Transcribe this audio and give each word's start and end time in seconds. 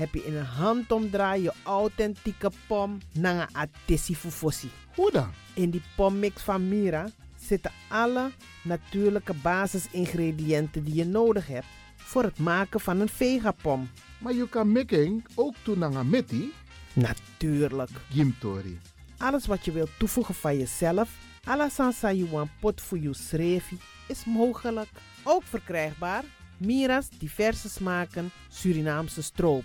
heb 0.00 0.14
je 0.14 0.24
in 0.24 0.36
een 0.36 0.44
handomdraai 0.44 1.42
je 1.42 1.52
authentieke 1.62 2.50
pom 2.66 2.98
naar 3.12 3.34
een 3.34 3.56
atesi 3.56 4.16
fufosi. 4.16 4.70
Hoe 4.94 5.10
dan? 5.10 5.30
In 5.54 5.70
die 5.70 5.82
pommix 5.96 6.42
van 6.42 6.68
Mira 6.68 7.08
zitten 7.38 7.72
alle 7.88 8.30
natuurlijke 8.62 9.34
basisingrediënten 9.34 10.84
die 10.84 10.94
je 10.94 11.04
nodig 11.04 11.46
hebt 11.46 11.66
voor 11.96 12.22
het 12.22 12.38
maken 12.38 12.80
van 12.80 13.00
een 13.00 13.08
vegapom. 13.08 13.90
Maar 14.18 14.32
je 14.32 14.48
kan 14.48 14.72
making 14.72 15.26
ook 15.34 15.54
doen 15.62 15.78
naar 15.78 15.92
een. 15.94 16.52
Natuurlijk. 16.92 17.90
Gimtori. 18.10 18.78
Alles 19.16 19.46
wat 19.46 19.64
je 19.64 19.72
wilt 19.72 19.98
toevoegen 19.98 20.34
van 20.34 20.58
jezelf, 20.58 21.10
alla 21.44 21.68
sansa 21.68 22.12
you 22.12 22.30
want 22.30 22.50
pot 22.60 22.80
voor 22.80 22.98
je 22.98 23.14
schreefie, 23.14 23.78
is 24.08 24.24
mogelijk. 24.24 24.88
Ook 25.22 25.42
verkrijgbaar 25.42 26.24
Mira's 26.60 27.08
diverse 27.18 27.68
smaken 27.68 28.30
Surinaamse 28.48 29.22
stroop. 29.22 29.64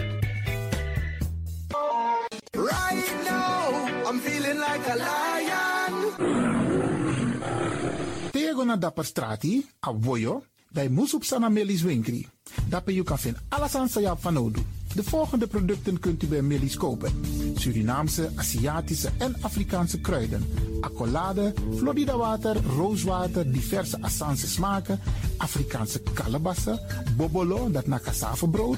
Na 8.71 8.77
dapper 8.77 9.03
strati, 9.05 9.67
a 9.79 9.91
voyo, 9.91 10.43
dai 10.71 10.87
musup 10.87 11.25
sana 11.25 11.49
melis 11.49 11.81
winkri. 11.83 12.25
Dapper 12.69 12.93
you 12.93 13.03
kan 13.03 13.17
vinden 13.19 13.41
alles 13.49 13.75
aan 13.75 13.89
sayap 13.89 14.21
van 14.21 14.37
Odu. 14.37 14.61
De 14.95 15.03
volgende 15.03 15.47
producten 15.47 15.99
kunt 15.99 16.23
u 16.23 16.27
bij 16.27 16.41
Melis 16.41 16.77
kopen. 16.77 17.11
Surinaamse, 17.55 18.29
Aziatische 18.35 19.09
en 19.17 19.35
Afrikaanse 19.41 20.01
kruiden. 20.01 20.45
Accolade, 20.81 21.53
Florida 21.75 22.17
water, 22.17 22.57
rooswater, 22.77 23.51
diverse 23.51 24.01
Assange 24.01 24.47
smaken. 24.47 24.99
Afrikaanse 25.37 26.01
kalebassen, 26.13 26.79
bobolo, 27.17 27.71
dat 27.71 27.87
na 27.87 27.99
brood, 28.51 28.77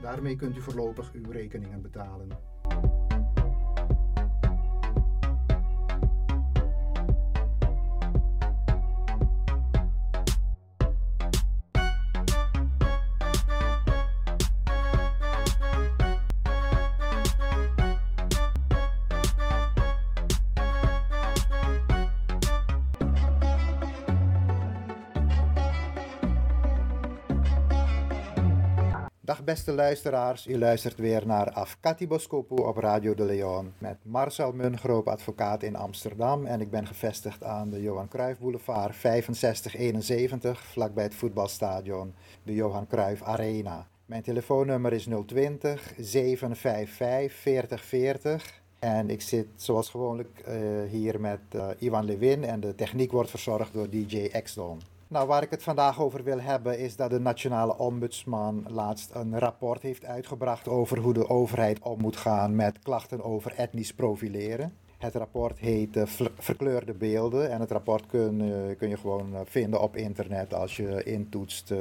Daarmee 0.00 0.36
kunt 0.36 0.56
u 0.56 0.60
voorlopig 0.60 1.12
uw 1.12 1.30
rekeningen 1.30 1.82
betalen. 1.82 2.28
Beste 29.46 29.72
luisteraars, 29.72 30.46
u 30.46 30.58
luistert 30.58 30.98
weer 30.98 31.26
naar 31.26 31.50
Afkati 31.50 32.06
Boskopu 32.06 32.54
op 32.54 32.76
Radio 32.76 33.14
de 33.14 33.24
Leon 33.24 33.72
met 33.78 33.96
Marcel 34.02 34.52
Mungroop, 34.52 35.08
advocaat 35.08 35.62
in 35.62 35.76
Amsterdam 35.76 36.46
en 36.46 36.60
ik 36.60 36.70
ben 36.70 36.86
gevestigd 36.86 37.44
aan 37.44 37.70
de 37.70 37.82
Johan 37.82 38.08
Cruijff 38.08 38.40
Boulevard 38.40 38.94
6571 38.94 40.64
vlakbij 40.64 41.04
het 41.04 41.14
voetbalstadion, 41.14 42.14
de 42.42 42.54
Johan 42.54 42.86
Cruijff 42.86 43.22
Arena. 43.22 43.86
Mijn 44.06 44.22
telefoonnummer 44.22 44.92
is 44.92 45.08
020 45.26 45.92
755 45.98 47.32
4040 47.32 48.62
en 48.78 49.10
ik 49.10 49.22
zit 49.22 49.46
zoals 49.56 49.90
gewoonlijk 49.90 50.44
uh, 50.48 50.54
hier 50.90 51.20
met 51.20 51.40
uh, 51.54 51.68
Ivan 51.78 52.04
Lewin 52.04 52.44
en 52.44 52.60
de 52.60 52.74
techniek 52.74 53.12
wordt 53.12 53.30
verzorgd 53.30 53.72
door 53.72 53.90
DJ 53.90 54.28
Exdon. 54.32 54.80
Nou, 55.08 55.26
waar 55.26 55.42
ik 55.42 55.50
het 55.50 55.62
vandaag 55.62 56.00
over 56.00 56.24
wil 56.24 56.40
hebben 56.40 56.78
is 56.78 56.96
dat 56.96 57.10
de 57.10 57.20
Nationale 57.20 57.78
Ombudsman 57.78 58.64
laatst 58.68 59.10
een 59.14 59.38
rapport 59.38 59.82
heeft 59.82 60.04
uitgebracht 60.04 60.68
over 60.68 60.98
hoe 60.98 61.12
de 61.12 61.28
overheid 61.28 61.78
om 61.82 62.00
moet 62.00 62.16
gaan 62.16 62.56
met 62.56 62.78
klachten 62.78 63.24
over 63.24 63.54
etnisch 63.56 63.94
profileren. 63.94 64.72
Het 64.98 65.14
rapport 65.14 65.58
heet 65.58 65.96
uh, 65.96 66.02
Verkleurde 66.38 66.92
Beelden 66.92 67.50
en 67.50 67.60
het 67.60 67.70
rapport 67.70 68.06
kun, 68.06 68.40
uh, 68.40 68.76
kun 68.78 68.88
je 68.88 68.96
gewoon 68.96 69.32
uh, 69.32 69.40
vinden 69.44 69.80
op 69.80 69.96
internet 69.96 70.54
als 70.54 70.76
je 70.76 71.02
intoetst 71.02 71.72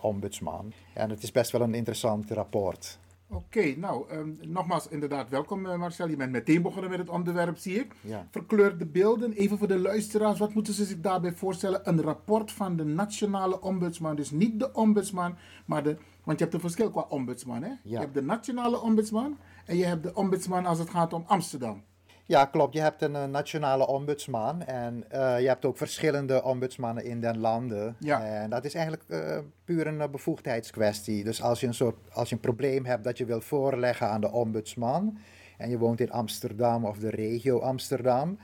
ombudsman. 0.00 0.72
En 0.92 1.10
het 1.10 1.22
is 1.22 1.32
best 1.32 1.50
wel 1.50 1.60
een 1.60 1.74
interessant 1.74 2.30
rapport. 2.30 2.98
Oké, 3.34 3.58
okay, 3.58 3.74
nou, 3.78 4.12
um, 4.12 4.38
nogmaals 4.42 4.88
inderdaad 4.88 5.28
welkom 5.28 5.66
uh, 5.66 5.76
Marcel. 5.76 6.08
Je 6.08 6.16
bent 6.16 6.32
meteen 6.32 6.62
begonnen 6.62 6.90
met 6.90 6.98
het 6.98 7.08
onderwerp, 7.08 7.56
zie 7.56 7.78
ik. 7.78 7.92
Ja. 8.00 8.26
Verkleurde 8.30 8.86
beelden. 8.86 9.32
Even 9.32 9.58
voor 9.58 9.68
de 9.68 9.78
luisteraars, 9.78 10.38
wat 10.38 10.54
moeten 10.54 10.74
ze 10.74 10.84
zich 10.84 11.00
daarbij 11.00 11.32
voorstellen? 11.32 11.80
Een 11.84 12.02
rapport 12.02 12.52
van 12.52 12.76
de 12.76 12.84
nationale 12.84 13.60
ombudsman. 13.60 14.16
Dus 14.16 14.30
niet 14.30 14.58
de 14.58 14.72
ombudsman, 14.72 15.36
maar 15.66 15.82
de... 15.82 15.96
Want 16.24 16.38
je 16.38 16.44
hebt 16.44 16.56
een 16.56 16.62
verschil 16.62 16.90
qua 16.90 17.06
ombudsman, 17.08 17.62
hè? 17.62 17.68
Ja. 17.68 17.78
Je 17.82 17.98
hebt 17.98 18.14
de 18.14 18.22
nationale 18.22 18.80
ombudsman 18.80 19.36
en 19.66 19.76
je 19.76 19.84
hebt 19.84 20.02
de 20.02 20.14
ombudsman 20.14 20.66
als 20.66 20.78
het 20.78 20.90
gaat 20.90 21.12
om 21.12 21.24
Amsterdam. 21.26 21.82
Ja, 22.26 22.44
klopt. 22.44 22.74
Je 22.74 22.80
hebt 22.80 23.02
een 23.02 23.14
uh, 23.14 23.24
nationale 23.24 23.86
ombudsman 23.86 24.62
en 24.62 25.04
uh, 25.14 25.40
je 25.40 25.46
hebt 25.46 25.64
ook 25.64 25.76
verschillende 25.76 26.42
ombudsmannen 26.42 27.04
in 27.04 27.20
den 27.20 27.38
landen. 27.38 27.96
Ja. 27.98 28.24
En 28.24 28.50
dat 28.50 28.64
is 28.64 28.74
eigenlijk 28.74 29.04
uh, 29.08 29.38
puur 29.64 29.86
een 29.86 30.10
bevoegdheidskwestie. 30.10 31.24
Dus 31.24 31.42
als 31.42 31.60
je, 31.60 31.66
een 31.66 31.74
soort, 31.74 31.96
als 32.12 32.28
je 32.28 32.34
een 32.34 32.40
probleem 32.40 32.84
hebt 32.84 33.04
dat 33.04 33.18
je 33.18 33.24
wil 33.24 33.40
voorleggen 33.40 34.08
aan 34.08 34.20
de 34.20 34.32
ombudsman 34.32 35.18
en 35.58 35.70
je 35.70 35.78
woont 35.78 36.00
in 36.00 36.12
Amsterdam 36.12 36.84
of 36.84 36.98
de 36.98 37.10
regio 37.10 37.58
Amsterdam, 37.58 38.38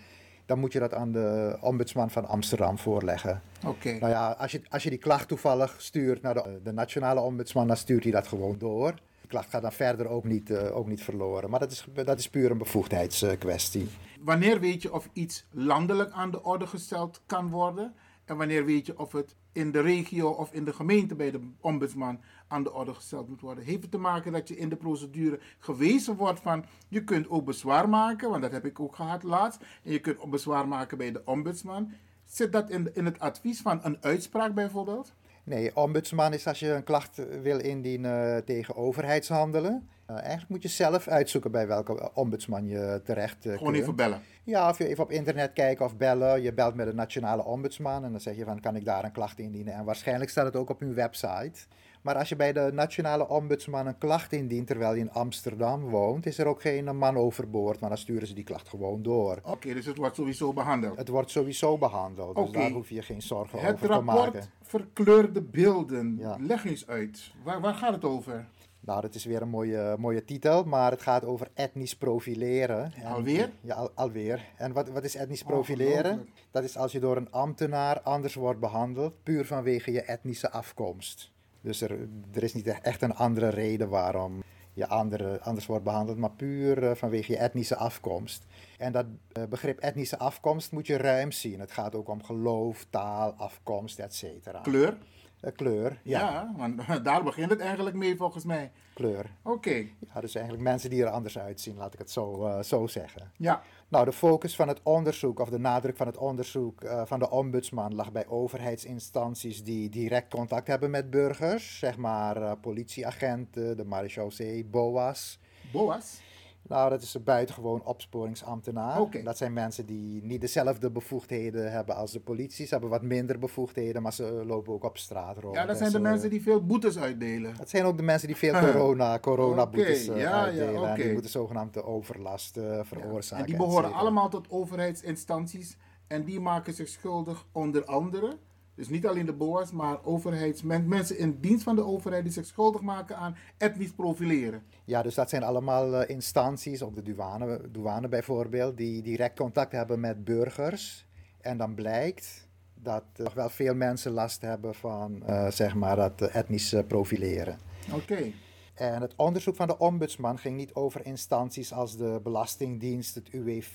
dan 0.47 0.59
moet 0.59 0.73
je 0.73 0.79
dat 0.79 0.95
aan 0.95 1.13
de 1.13 1.57
ombudsman 1.61 2.11
van 2.11 2.27
Amsterdam 2.27 2.79
voorleggen. 2.79 3.43
Oké. 3.67 3.93
Nou 3.93 4.13
ja, 4.13 4.31
als 4.31 4.53
je, 4.53 4.63
als 4.69 4.83
je 4.83 4.91
die 4.91 4.99
klacht 4.99 5.29
toevallig 5.29 5.75
stuurt 5.79 6.23
naar 6.23 6.35
de, 6.35 6.61
de 6.63 6.73
nationale 6.73 7.21
ombudsman, 7.21 7.67
dan 7.67 7.77
stuurt 7.77 8.03
hij 8.03 8.13
dat 8.13 8.27
gewoon 8.27 8.59
door 8.59 8.95
klacht 9.31 9.51
gaat 9.51 9.63
dan 9.63 9.73
verder 9.73 10.09
ook 10.09 10.25
niet, 10.25 10.51
uh, 10.51 10.77
ook 10.77 10.87
niet 10.87 11.03
verloren. 11.03 11.51
Maar 11.51 11.61
dat 11.61 11.73
is, 11.73 11.87
dat 12.05 12.19
is 12.19 12.31
puur 12.31 12.51
een 12.51 12.59
bevoegdheidskwestie. 12.59 13.89
Wanneer 14.21 14.61
weet 14.61 14.83
je 14.83 14.93
of 14.93 15.09
iets 15.13 15.47
landelijk 15.51 16.11
aan 16.11 16.31
de 16.31 16.43
orde 16.43 16.67
gesteld 16.67 17.23
kan 17.27 17.51
worden? 17.51 17.95
En 18.25 18.37
wanneer 18.37 18.65
weet 18.65 18.87
je 18.87 18.99
of 18.99 19.13
het 19.13 19.37
in 19.53 19.73
de 19.73 19.81
regio 19.81 20.29
of 20.29 20.53
in 20.53 20.65
de 20.65 20.73
gemeente 20.73 21.15
bij 21.15 21.31
de 21.31 21.41
ombudsman 21.61 22.21
aan 22.49 22.63
de 22.63 22.73
orde 22.73 22.95
gesteld 22.95 23.29
moet 23.29 23.41
worden? 23.41 23.65
Heeft 23.65 23.83
het 23.83 23.91
te 23.91 23.99
maken 23.99 24.33
dat 24.33 24.49
je 24.49 24.57
in 24.57 24.69
de 24.69 24.77
procedure 24.77 25.41
gewezen 25.59 26.17
wordt 26.17 26.41
van 26.41 26.65
je 26.89 27.05
kunt 27.05 27.29
ook 27.29 27.45
bezwaar 27.45 27.89
maken, 27.89 28.31
want 28.31 28.43
dat 28.43 28.53
heb 28.53 28.65
ik 28.65 28.81
ook 28.81 28.95
gehad 28.95 29.23
laatst. 29.23 29.61
En 29.83 29.93
je 29.93 30.01
kunt 30.01 30.19
ook 30.19 30.31
bezwaar 30.31 30.69
maken 30.69 30.99
bij 30.99 31.13
de 31.13 31.23
ombudsman. 31.25 31.93
Zit 32.25 32.53
dat 32.53 32.71
in, 32.71 32.95
in 32.95 33.05
het 33.05 33.19
advies 33.19 33.61
van 33.61 33.81
een 33.83 33.99
uitspraak 34.01 34.55
bijvoorbeeld? 34.55 35.13
Nee, 35.51 35.77
ombudsman 35.77 36.33
is 36.33 36.47
als 36.47 36.59
je 36.59 36.69
een 36.73 36.85
klacht 36.85 37.21
wil 37.43 37.59
indienen 37.59 38.45
tegen 38.45 38.77
overheidshandelen. 38.77 39.89
Uh, 40.11 40.17
eigenlijk 40.17 40.49
moet 40.49 40.63
je 40.63 40.69
zelf 40.69 41.09
uitzoeken 41.09 41.51
bij 41.51 41.67
welke 41.67 42.11
ombudsman 42.15 42.67
je 42.67 43.01
terecht 43.05 43.47
uh, 43.47 43.53
Gewoon 43.53 43.73
kunt. 43.73 43.83
even 43.83 43.97
bellen. 43.97 44.21
Ja, 44.45 44.69
of 44.69 44.79
je 44.79 44.87
even 44.87 45.05
op 45.05 45.11
internet 45.11 45.53
kijken 45.53 45.85
of 45.85 45.97
bellen. 45.97 46.43
Je 46.43 46.53
belt 46.53 46.75
met 46.75 46.87
de 46.87 46.95
nationale 46.95 47.45
ombudsman 47.45 48.05
en 48.05 48.11
dan 48.11 48.21
zeg 48.21 48.37
je 48.37 48.45
van 48.45 48.61
kan 48.61 48.77
ik 48.77 48.85
daar 48.85 49.05
een 49.05 49.13
klacht 49.13 49.39
indienen. 49.39 49.75
En 49.75 49.85
waarschijnlijk 49.85 50.31
staat 50.31 50.45
het 50.45 50.57
ook 50.57 50.71
op 50.71 50.81
hun 50.81 50.95
website. 50.95 51.61
Maar 52.03 52.15
als 52.15 52.29
je 52.29 52.37
bij 52.37 52.53
de 52.53 52.71
nationale 52.73 53.29
ombudsman 53.29 53.87
een 53.87 53.99
klacht 53.99 54.33
indient 54.33 54.67
terwijl 54.67 54.95
je 54.95 55.01
in 55.01 55.13
Amsterdam 55.13 55.81
woont, 55.81 56.27
is 56.27 56.39
er 56.39 56.47
ook 56.47 56.61
geen 56.61 56.97
man 56.97 57.17
overboord, 57.17 57.81
maar 57.81 57.89
dan 57.89 57.99
sturen 57.99 58.27
ze 58.27 58.35
die 58.35 58.45
klacht 58.45 58.69
gewoon 58.69 59.03
door. 59.03 59.37
Oké, 59.37 59.51
okay, 59.51 59.75
dus 59.75 59.87
het 59.87 59.97
wordt 59.97 60.17
sowieso 60.17 60.53
behandeld? 60.53 60.97
Het 60.97 61.09
wordt 61.09 61.31
sowieso 61.31 61.79
behandeld, 61.79 62.37
dus 62.37 62.49
okay. 62.49 62.63
daar 62.63 62.71
hoef 62.71 62.89
je 62.89 63.03
geen 63.03 63.23
zorgen 63.23 63.59
het 63.59 63.75
over 63.75 63.89
te 63.89 64.01
maken. 64.01 64.23
Het 64.23 64.33
rapport 64.33 64.49
verkleurde 64.63 65.43
beelden, 65.43 66.17
ja. 66.19 66.37
leg 66.41 66.65
eens 66.65 66.87
uit. 66.87 67.33
Waar, 67.43 67.61
waar 67.61 67.75
gaat 67.75 67.93
het 67.93 68.05
over? 68.05 68.47
Nou, 68.81 69.01
dat 69.01 69.15
is 69.15 69.25
weer 69.25 69.43
een 69.43 69.49
mooie, 69.49 69.97
mooie 69.99 70.25
titel, 70.25 70.65
maar 70.65 70.91
het 70.91 71.03
gaat 71.03 71.25
over 71.25 71.49
etnisch 71.55 71.97
profileren. 71.97 72.93
En, 72.93 73.05
alweer? 73.05 73.51
Ja, 73.61 73.75
al, 73.75 73.91
alweer. 73.95 74.49
En 74.57 74.73
wat, 74.73 74.89
wat 74.89 75.05
is 75.05 75.15
etnisch 75.15 75.43
profileren? 75.43 76.19
Oh, 76.19 76.27
dat 76.51 76.65
is 76.65 76.77
als 76.77 76.93
je 76.93 77.01
door 77.01 77.17
een 77.17 77.31
ambtenaar 77.31 78.01
anders 78.01 78.35
wordt 78.35 78.61
behandeld, 78.61 79.23
puur 79.23 79.47
vanwege 79.47 79.93
je 79.93 80.03
etnische 80.03 80.51
afkomst. 80.51 81.31
Dus 81.61 81.81
er, 81.81 82.09
er 82.33 82.43
is 82.43 82.55
niet 82.55 82.67
echt 82.67 83.03
een 83.03 83.15
andere 83.15 83.49
reden 83.49 83.89
waarom 83.89 84.43
je 84.73 84.87
andere, 84.87 85.41
anders 85.41 85.67
wordt 85.67 85.85
behandeld, 85.85 86.19
maar 86.19 86.31
puur 86.31 86.83
uh, 86.83 86.91
vanwege 86.95 87.33
je 87.33 87.39
etnische 87.39 87.77
afkomst. 87.77 88.47
En 88.79 88.93
dat 88.93 89.07
uh, 89.39 89.45
begrip 89.45 89.79
etnische 89.79 90.19
afkomst 90.19 90.73
moet 90.73 90.87
je 90.87 90.97
ruim 90.97 91.33
zien. 91.33 91.61
Het 91.61 91.73
gaat 91.73 91.95
ook 91.95 92.09
om 92.09 92.23
geloof, 92.23 92.87
taal, 92.91 93.33
afkomst, 93.33 93.99
etc. 93.99 94.25
Kleur? 94.63 94.97
Uh, 95.43 95.51
kleur, 95.57 96.01
ja. 96.03 96.21
Ja, 96.21 96.55
want 96.57 96.81
daar 97.05 97.23
begint 97.23 97.51
het 97.51 97.61
eigenlijk 97.61 97.97
mee 97.97 98.17
volgens 98.17 98.45
mij. 98.45 98.73
Kleur. 98.95 99.31
Oké. 99.43 99.57
Okay. 99.57 99.95
Ja, 100.15 100.21
dus 100.21 100.35
eigenlijk 100.35 100.65
mensen 100.65 100.91
die 100.91 101.03
er 101.03 101.11
anders 101.11 101.39
uitzien, 101.39 101.77
laat 101.77 101.93
ik 101.93 101.99
het 101.99 102.11
zo, 102.11 102.47
uh, 102.47 102.63
zo 102.63 102.87
zeggen. 102.87 103.33
Ja. 103.37 103.63
Nou, 103.89 104.05
de 104.05 104.13
focus 104.13 104.57
van 104.57 104.69
het 104.69 104.81
onderzoek, 104.83 105.39
of 105.39 105.49
de 105.49 105.59
nadruk 105.59 105.97
van 105.97 106.07
het 106.07 106.17
onderzoek 106.17 106.85
uh, 106.85 107.03
van 107.05 107.19
de 107.19 107.31
ombudsman, 107.31 107.95
lag 107.95 108.13
bij 108.13 108.29
overheidsinstanties 108.29 109.65
die 109.65 109.89
direct 109.89 110.31
contact 110.31 110.67
hebben 110.67 110.91
met 110.91 111.11
burgers. 111.11 111.79
Zeg 111.79 111.97
maar 111.97 112.57
politieagenten, 112.57 113.77
de 113.77 113.85
marechaussee, 113.85 114.65
BOA's. 114.65 115.39
BOA's? 115.73 116.21
Nou, 116.63 116.91
dat 116.91 117.03
is 117.03 117.15
een 117.15 117.23
buitengewoon 117.23 117.85
opsporingsambtenaar. 117.85 119.01
Okay. 119.01 119.23
Dat 119.23 119.37
zijn 119.37 119.53
mensen 119.53 119.87
die 119.87 120.23
niet 120.25 120.41
dezelfde 120.41 120.91
bevoegdheden 120.91 121.73
hebben 121.73 121.97
als 121.97 122.13
de 122.13 122.21
politie. 122.21 122.67
Ze 122.67 122.73
hebben 122.73 122.91
wat 122.91 123.03
minder 123.03 123.39
bevoegdheden, 123.39 124.03
maar 124.03 124.13
ze 124.13 124.43
lopen 124.47 124.73
ook 124.73 124.85
op 124.85 124.99
straat 124.99 125.39
rond. 125.39 125.55
Ja, 125.55 125.67
dat 125.67 125.77
zijn 125.77 125.91
de 125.91 125.97
ze... 125.97 126.03
mensen 126.03 126.31
die 126.31 126.43
veel 126.43 126.65
boetes 126.65 126.99
uitdelen. 126.99 127.57
Dat 127.57 127.71
zijn 127.71 127.85
ook 127.85 127.97
de 127.97 128.03
mensen 128.03 128.29
die 128.29 128.37
veel 128.37 128.61
corona, 128.61 129.19
coronaboetes 129.29 130.09
okay, 130.09 130.21
ja, 130.21 130.45
uitdelen. 130.45 130.73
Ja, 130.73 130.81
okay. 130.81 130.91
En 130.91 131.03
die 131.03 131.13
moeten 131.13 131.31
zogenaamde 131.31 131.85
overlast 131.85 132.57
uh, 132.57 132.81
veroorzaken. 132.83 133.37
Ja. 133.37 133.53
En 133.53 133.59
die 133.59 133.67
behoren 133.67 133.93
allemaal 133.93 134.29
tot 134.29 134.51
overheidsinstanties. 134.51 135.77
En 136.07 136.25
die 136.25 136.41
maken 136.41 136.75
zich 136.75 136.89
schuldig 136.89 137.47
onder 137.53 137.85
andere 137.85 138.37
dus 138.75 138.89
niet 138.89 139.07
alleen 139.07 139.27
de 139.27 139.33
BOA's, 139.33 139.73
maar 139.73 140.05
overheidsmensen, 140.05 140.89
mensen 140.89 141.19
in 141.19 141.39
dienst 141.41 141.63
van 141.63 141.77
de 141.77 141.85
overheid 141.85 142.25
die 142.25 142.33
zich 142.33 142.47
schuldig 142.47 142.81
maken 142.81 143.17
aan 143.17 143.37
etnisch 143.57 143.93
profileren. 143.93 144.63
Ja, 144.85 145.03
dus 145.03 145.15
dat 145.15 145.29
zijn 145.29 145.43
allemaal 145.43 146.03
uh, 146.03 146.09
instanties, 146.09 146.83
op 146.83 146.95
de 146.95 147.03
douane, 147.03 147.71
douane 147.71 148.09
bijvoorbeeld, 148.09 148.77
die 148.77 149.03
direct 149.03 149.37
contact 149.37 149.73
hebben 149.73 150.01
met 150.01 150.25
burgers. 150.25 151.07
En 151.41 151.57
dan 151.57 151.75
blijkt 151.75 152.49
dat 152.75 153.05
er 153.17 153.25
nog 153.25 153.35
wel 153.35 153.49
veel 153.49 153.75
mensen 153.75 154.13
last 154.13 154.41
hebben 154.41 154.75
van, 154.75 155.23
uh, 155.29 155.51
zeg 155.51 155.75
maar, 155.75 155.97
dat 155.97 156.21
etnisch 156.21 156.75
profileren. 156.87 157.59
Oké. 157.93 158.13
Okay. 158.13 158.35
En 158.81 159.01
het 159.01 159.15
onderzoek 159.17 159.57
van 159.57 159.67
de 159.67 159.79
ombudsman 159.79 160.39
ging 160.39 160.57
niet 160.57 160.75
over 160.75 161.07
instanties 161.07 161.73
als 161.73 161.97
de 161.97 162.21
Belastingdienst, 162.23 163.15
het 163.15 163.29
UWV, 163.29 163.75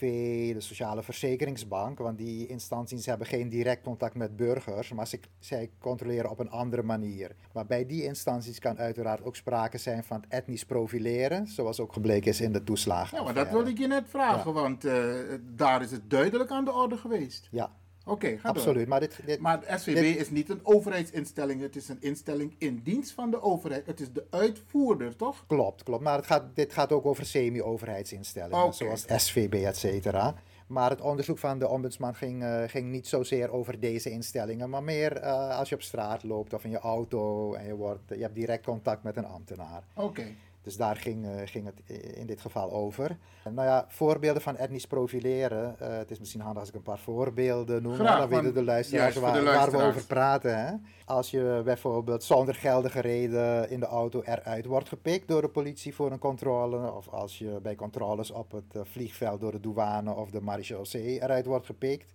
de 0.53 0.61
Sociale 0.61 1.03
Verzekeringsbank, 1.03 1.97
want 1.97 2.17
die 2.17 2.47
instanties 2.47 3.05
hebben 3.05 3.27
geen 3.27 3.49
direct 3.49 3.83
contact 3.83 4.15
met 4.15 4.35
burgers, 4.35 4.91
maar 4.91 5.07
ze, 5.07 5.19
zij 5.39 5.69
controleren 5.79 6.29
op 6.29 6.39
een 6.39 6.49
andere 6.49 6.83
manier. 6.83 7.35
Maar 7.53 7.65
bij 7.65 7.85
die 7.85 8.03
instanties 8.03 8.59
kan 8.59 8.77
uiteraard 8.77 9.23
ook 9.23 9.35
sprake 9.35 9.77
zijn 9.77 10.03
van 10.03 10.21
het 10.21 10.29
etnisch 10.29 10.65
profileren, 10.65 11.47
zoals 11.47 11.79
ook 11.79 11.93
gebleken 11.93 12.31
is 12.31 12.41
in 12.41 12.51
de 12.51 12.63
toeslagen. 12.63 13.17
Ja, 13.17 13.23
maar 13.23 13.33
dat 13.33 13.49
wilde 13.49 13.69
ik 13.69 13.77
je 13.77 13.87
net 13.87 14.05
vragen, 14.07 14.53
ja. 14.53 14.61
want 14.61 14.85
uh, 14.85 15.15
daar 15.41 15.81
is 15.81 15.91
het 15.91 16.09
duidelijk 16.09 16.49
aan 16.49 16.65
de 16.65 16.73
orde 16.73 16.97
geweest. 16.97 17.47
Ja, 17.51 17.71
Oké, 18.07 18.25
okay, 18.25 18.39
Absoluut. 18.41 18.77
Door. 18.77 18.87
Maar, 18.87 18.99
dit, 18.99 19.19
dit, 19.25 19.39
maar 19.39 19.59
het 19.65 19.81
SVB 19.81 19.95
dit, 19.95 20.17
is 20.17 20.29
niet 20.29 20.49
een 20.49 20.59
overheidsinstelling, 20.63 21.61
het 21.61 21.75
is 21.75 21.89
een 21.89 21.97
instelling 21.99 22.55
in 22.57 22.81
dienst 22.83 23.11
van 23.11 23.31
de 23.31 23.41
overheid. 23.41 23.85
Het 23.85 23.99
is 23.99 24.11
de 24.11 24.25
uitvoerder, 24.29 25.15
toch? 25.15 25.43
Klopt, 25.47 25.83
klopt. 25.83 26.03
Maar 26.03 26.17
het 26.17 26.25
gaat, 26.25 26.43
dit 26.53 26.73
gaat 26.73 26.91
ook 26.91 27.05
over 27.05 27.25
semi-overheidsinstellingen, 27.25 28.63
okay. 28.63 28.73
zoals 28.73 29.05
SVB, 29.07 29.53
et 29.53 29.77
cetera. 29.77 30.35
Maar 30.67 30.89
het 30.89 31.01
onderzoek 31.01 31.37
van 31.37 31.59
de 31.59 31.67
ombudsman 31.67 32.15
ging, 32.15 32.43
uh, 32.43 32.63
ging 32.67 32.91
niet 32.91 33.07
zozeer 33.07 33.51
over 33.51 33.79
deze 33.79 34.09
instellingen, 34.09 34.69
maar 34.69 34.83
meer 34.83 35.23
uh, 35.23 35.57
als 35.57 35.69
je 35.69 35.75
op 35.75 35.81
straat 35.81 36.23
loopt 36.23 36.53
of 36.53 36.63
in 36.63 36.69
je 36.69 36.79
auto 36.79 37.53
en 37.53 37.65
je, 37.65 37.75
wordt, 37.75 38.01
je 38.07 38.21
hebt 38.21 38.35
direct 38.35 38.65
contact 38.65 39.03
met 39.03 39.17
een 39.17 39.25
ambtenaar. 39.25 39.83
Oké. 39.93 40.07
Okay. 40.07 40.35
Dus 40.65 40.77
daar 40.77 40.95
ging, 40.95 41.25
uh, 41.25 41.31
ging 41.45 41.65
het 41.65 41.99
in 42.15 42.25
dit 42.25 42.41
geval 42.41 42.71
over. 42.71 43.17
En 43.43 43.53
nou 43.53 43.67
ja, 43.67 43.85
voorbeelden 43.87 44.41
van 44.41 44.57
etnisch 44.57 44.87
profileren. 44.87 45.75
Uh, 45.81 45.87
het 45.97 46.11
is 46.11 46.19
misschien 46.19 46.41
handig 46.41 46.59
als 46.59 46.69
ik 46.69 46.75
een 46.75 46.81
paar 46.81 46.99
voorbeelden 46.99 47.83
noem. 47.83 47.93
Graag, 47.93 48.19
dan 48.19 48.29
weten 48.29 48.53
de 48.53 48.63
luisteraars, 48.63 49.15
waar, 49.15 49.33
de 49.33 49.41
luisteraars 49.41 49.71
waar, 49.71 49.81
we 49.81 49.87
over 49.87 50.07
praten. 50.07 50.65
Hè? 50.65 50.73
Als 51.05 51.31
je 51.31 51.61
bijvoorbeeld 51.63 52.23
zonder 52.23 52.55
geldige 52.55 52.99
reden 52.99 53.69
in 53.69 53.79
de 53.79 53.85
auto 53.85 54.21
eruit 54.21 54.65
wordt 54.65 54.89
gepikt 54.89 55.27
door 55.27 55.41
de 55.41 55.49
politie 55.49 55.95
voor 55.95 56.11
een 56.11 56.19
controle. 56.19 56.91
Of 56.91 57.09
als 57.09 57.37
je 57.37 57.59
bij 57.61 57.75
controles 57.75 58.31
op 58.31 58.51
het 58.51 58.75
uh, 58.75 58.81
vliegveld 58.83 59.39
door 59.39 59.51
de 59.51 59.59
douane 59.59 60.13
of 60.13 60.29
de 60.29 60.41
marechaussee 60.41 61.21
eruit 61.21 61.45
wordt 61.45 61.65
gepikt. 61.65 62.14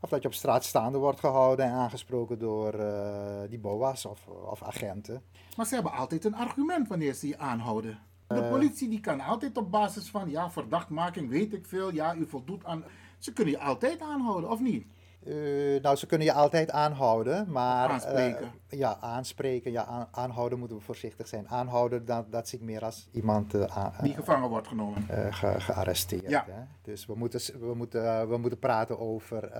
Of 0.00 0.08
dat 0.08 0.22
je 0.22 0.28
op 0.28 0.34
straat 0.34 0.64
staande 0.64 0.98
wordt 0.98 1.20
gehouden 1.20 1.64
en 1.64 1.72
aangesproken 1.72 2.38
door 2.38 2.74
uh, 2.74 3.40
die 3.48 3.58
BOA's 3.58 4.04
of, 4.04 4.26
of, 4.26 4.62
agenten. 4.62 5.22
Maar 5.56 5.66
ze 5.66 5.74
hebben 5.74 5.92
altijd 5.92 6.24
een 6.24 6.34
argument 6.34 6.88
wanneer 6.88 7.14
ze 7.14 7.28
je 7.28 7.38
aanhouden. 7.38 7.98
De 8.26 8.34
uh, 8.34 8.50
politie 8.50 8.88
die 8.88 9.00
kan 9.00 9.20
altijd 9.20 9.56
op 9.56 9.70
basis 9.70 10.10
van, 10.10 10.30
ja, 10.30 10.50
verdachtmaking, 10.50 11.28
weet 11.28 11.52
ik 11.52 11.66
veel, 11.66 11.92
ja, 11.92 12.14
u 12.14 12.26
voldoet 12.26 12.64
aan... 12.64 12.84
Ze 13.18 13.32
kunnen 13.32 13.54
je 13.54 13.60
altijd 13.60 14.00
aanhouden, 14.00 14.50
of 14.50 14.60
niet? 14.60 14.86
Uh, 15.26 15.82
nou, 15.82 15.96
ze 15.96 16.06
kunnen 16.06 16.26
je 16.26 16.32
altijd 16.32 16.70
aanhouden, 16.70 17.50
maar... 17.50 17.88
Aanspreken. 17.88 18.50
Uh, 18.70 18.78
ja, 18.78 18.96
aanspreken. 19.00 19.72
Ja, 19.72 19.84
aan, 19.84 20.08
aanhouden 20.10 20.58
moeten 20.58 20.76
we 20.76 20.82
voorzichtig 20.82 21.28
zijn. 21.28 21.48
Aanhouden, 21.48 22.04
dat, 22.04 22.32
dat 22.32 22.48
zie 22.48 22.58
ik 22.58 22.64
meer 22.64 22.84
als 22.84 23.08
iemand... 23.12 23.54
Uh, 23.54 23.86
Die 24.02 24.14
gevangen 24.14 24.48
wordt 24.48 24.68
genomen. 24.68 25.02
Ge, 25.30 25.54
gearresteerd. 25.60 26.28
Ja. 26.28 26.44
Hè? 26.50 26.62
Dus 26.82 27.06
we 27.06 27.14
moeten, 27.14 27.40
we, 27.60 27.74
moeten, 27.74 28.28
we 28.28 28.36
moeten 28.36 28.58
praten 28.58 28.98
over, 28.98 29.52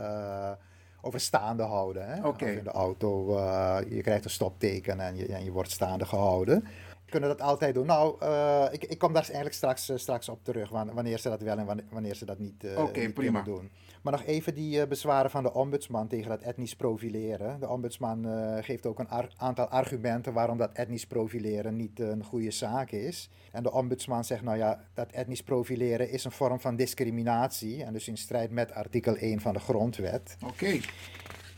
over 1.01 1.21
staande 1.21 1.63
houden. 1.63 2.09
Hè? 2.09 2.27
Okay. 2.27 2.57
In 2.57 2.65
de 2.65 2.71
auto, 2.71 3.41
je 3.89 4.01
krijgt 4.03 4.25
een 4.25 4.31
stopteken 4.31 5.01
en 5.01 5.17
je, 5.17 5.27
en 5.27 5.45
je 5.45 5.53
wordt 5.53 5.71
staande 5.71 6.07
gehouden 6.07 6.65
kunnen 7.09 7.29
dat 7.29 7.41
altijd 7.41 7.75
doen. 7.75 7.87
Nou, 7.87 8.17
uh, 8.23 8.65
ik, 8.71 8.85
ik 8.85 8.99
kom 8.99 9.13
daar 9.13 9.23
eigenlijk 9.23 9.55
straks, 9.55 9.91
uh, 9.91 9.97
straks 9.97 10.29
op 10.29 10.45
terug, 10.45 10.69
wanneer 10.71 11.19
ze 11.19 11.29
dat 11.29 11.43
wel 11.43 11.59
en 11.59 11.87
wanneer 11.91 12.15
ze 12.15 12.25
dat 12.25 12.39
niet, 12.39 12.65
uh, 12.65 12.79
okay, 12.79 13.05
niet 13.05 13.15
prima. 13.15 13.43
kunnen 13.43 13.61
doen. 13.61 13.71
Maar 14.03 14.13
nog 14.13 14.25
even 14.25 14.55
die 14.55 14.87
bezwaren 14.87 15.31
van 15.31 15.43
de 15.43 15.53
ombudsman 15.53 16.09
tegen 16.09 16.29
dat 16.29 16.43
etnisch 16.43 16.77
profileren. 16.77 17.61
De 17.61 17.69
ombudsman 17.69 18.27
geeft 18.63 18.87
ook 18.87 18.99
een 18.99 19.09
ar 19.09 19.33
aantal 19.37 19.69
argumenten 19.69 20.33
waarom 20.33 20.59
dat 20.59 20.73
etnisch 20.73 21.07
profileren 21.07 21.77
niet 21.77 22.01
een 22.01 22.25
goede 22.25 22.51
zaak 22.51 22.91
is. 22.91 23.31
En 23.53 23.63
de 23.63 23.73
ombudsman 23.73 24.25
zegt, 24.25 24.43
nou 24.43 24.57
ja, 24.57 24.81
dat 24.95 25.11
etnisch 25.11 25.43
profileren 25.43 26.11
is 26.11 26.25
een 26.25 26.31
vorm 26.31 26.61
van 26.61 26.77
discriminatie 26.77 27.85
en 27.85 27.93
dus 27.93 28.09
in 28.09 28.17
strijd 28.17 28.51
met 28.51 28.73
artikel 28.73 29.17
1 29.17 29.41
van 29.41 29.53
de 29.53 29.61
grondwet. 29.61 30.37
Oké. 30.41 30.53
Okay. 30.53 30.81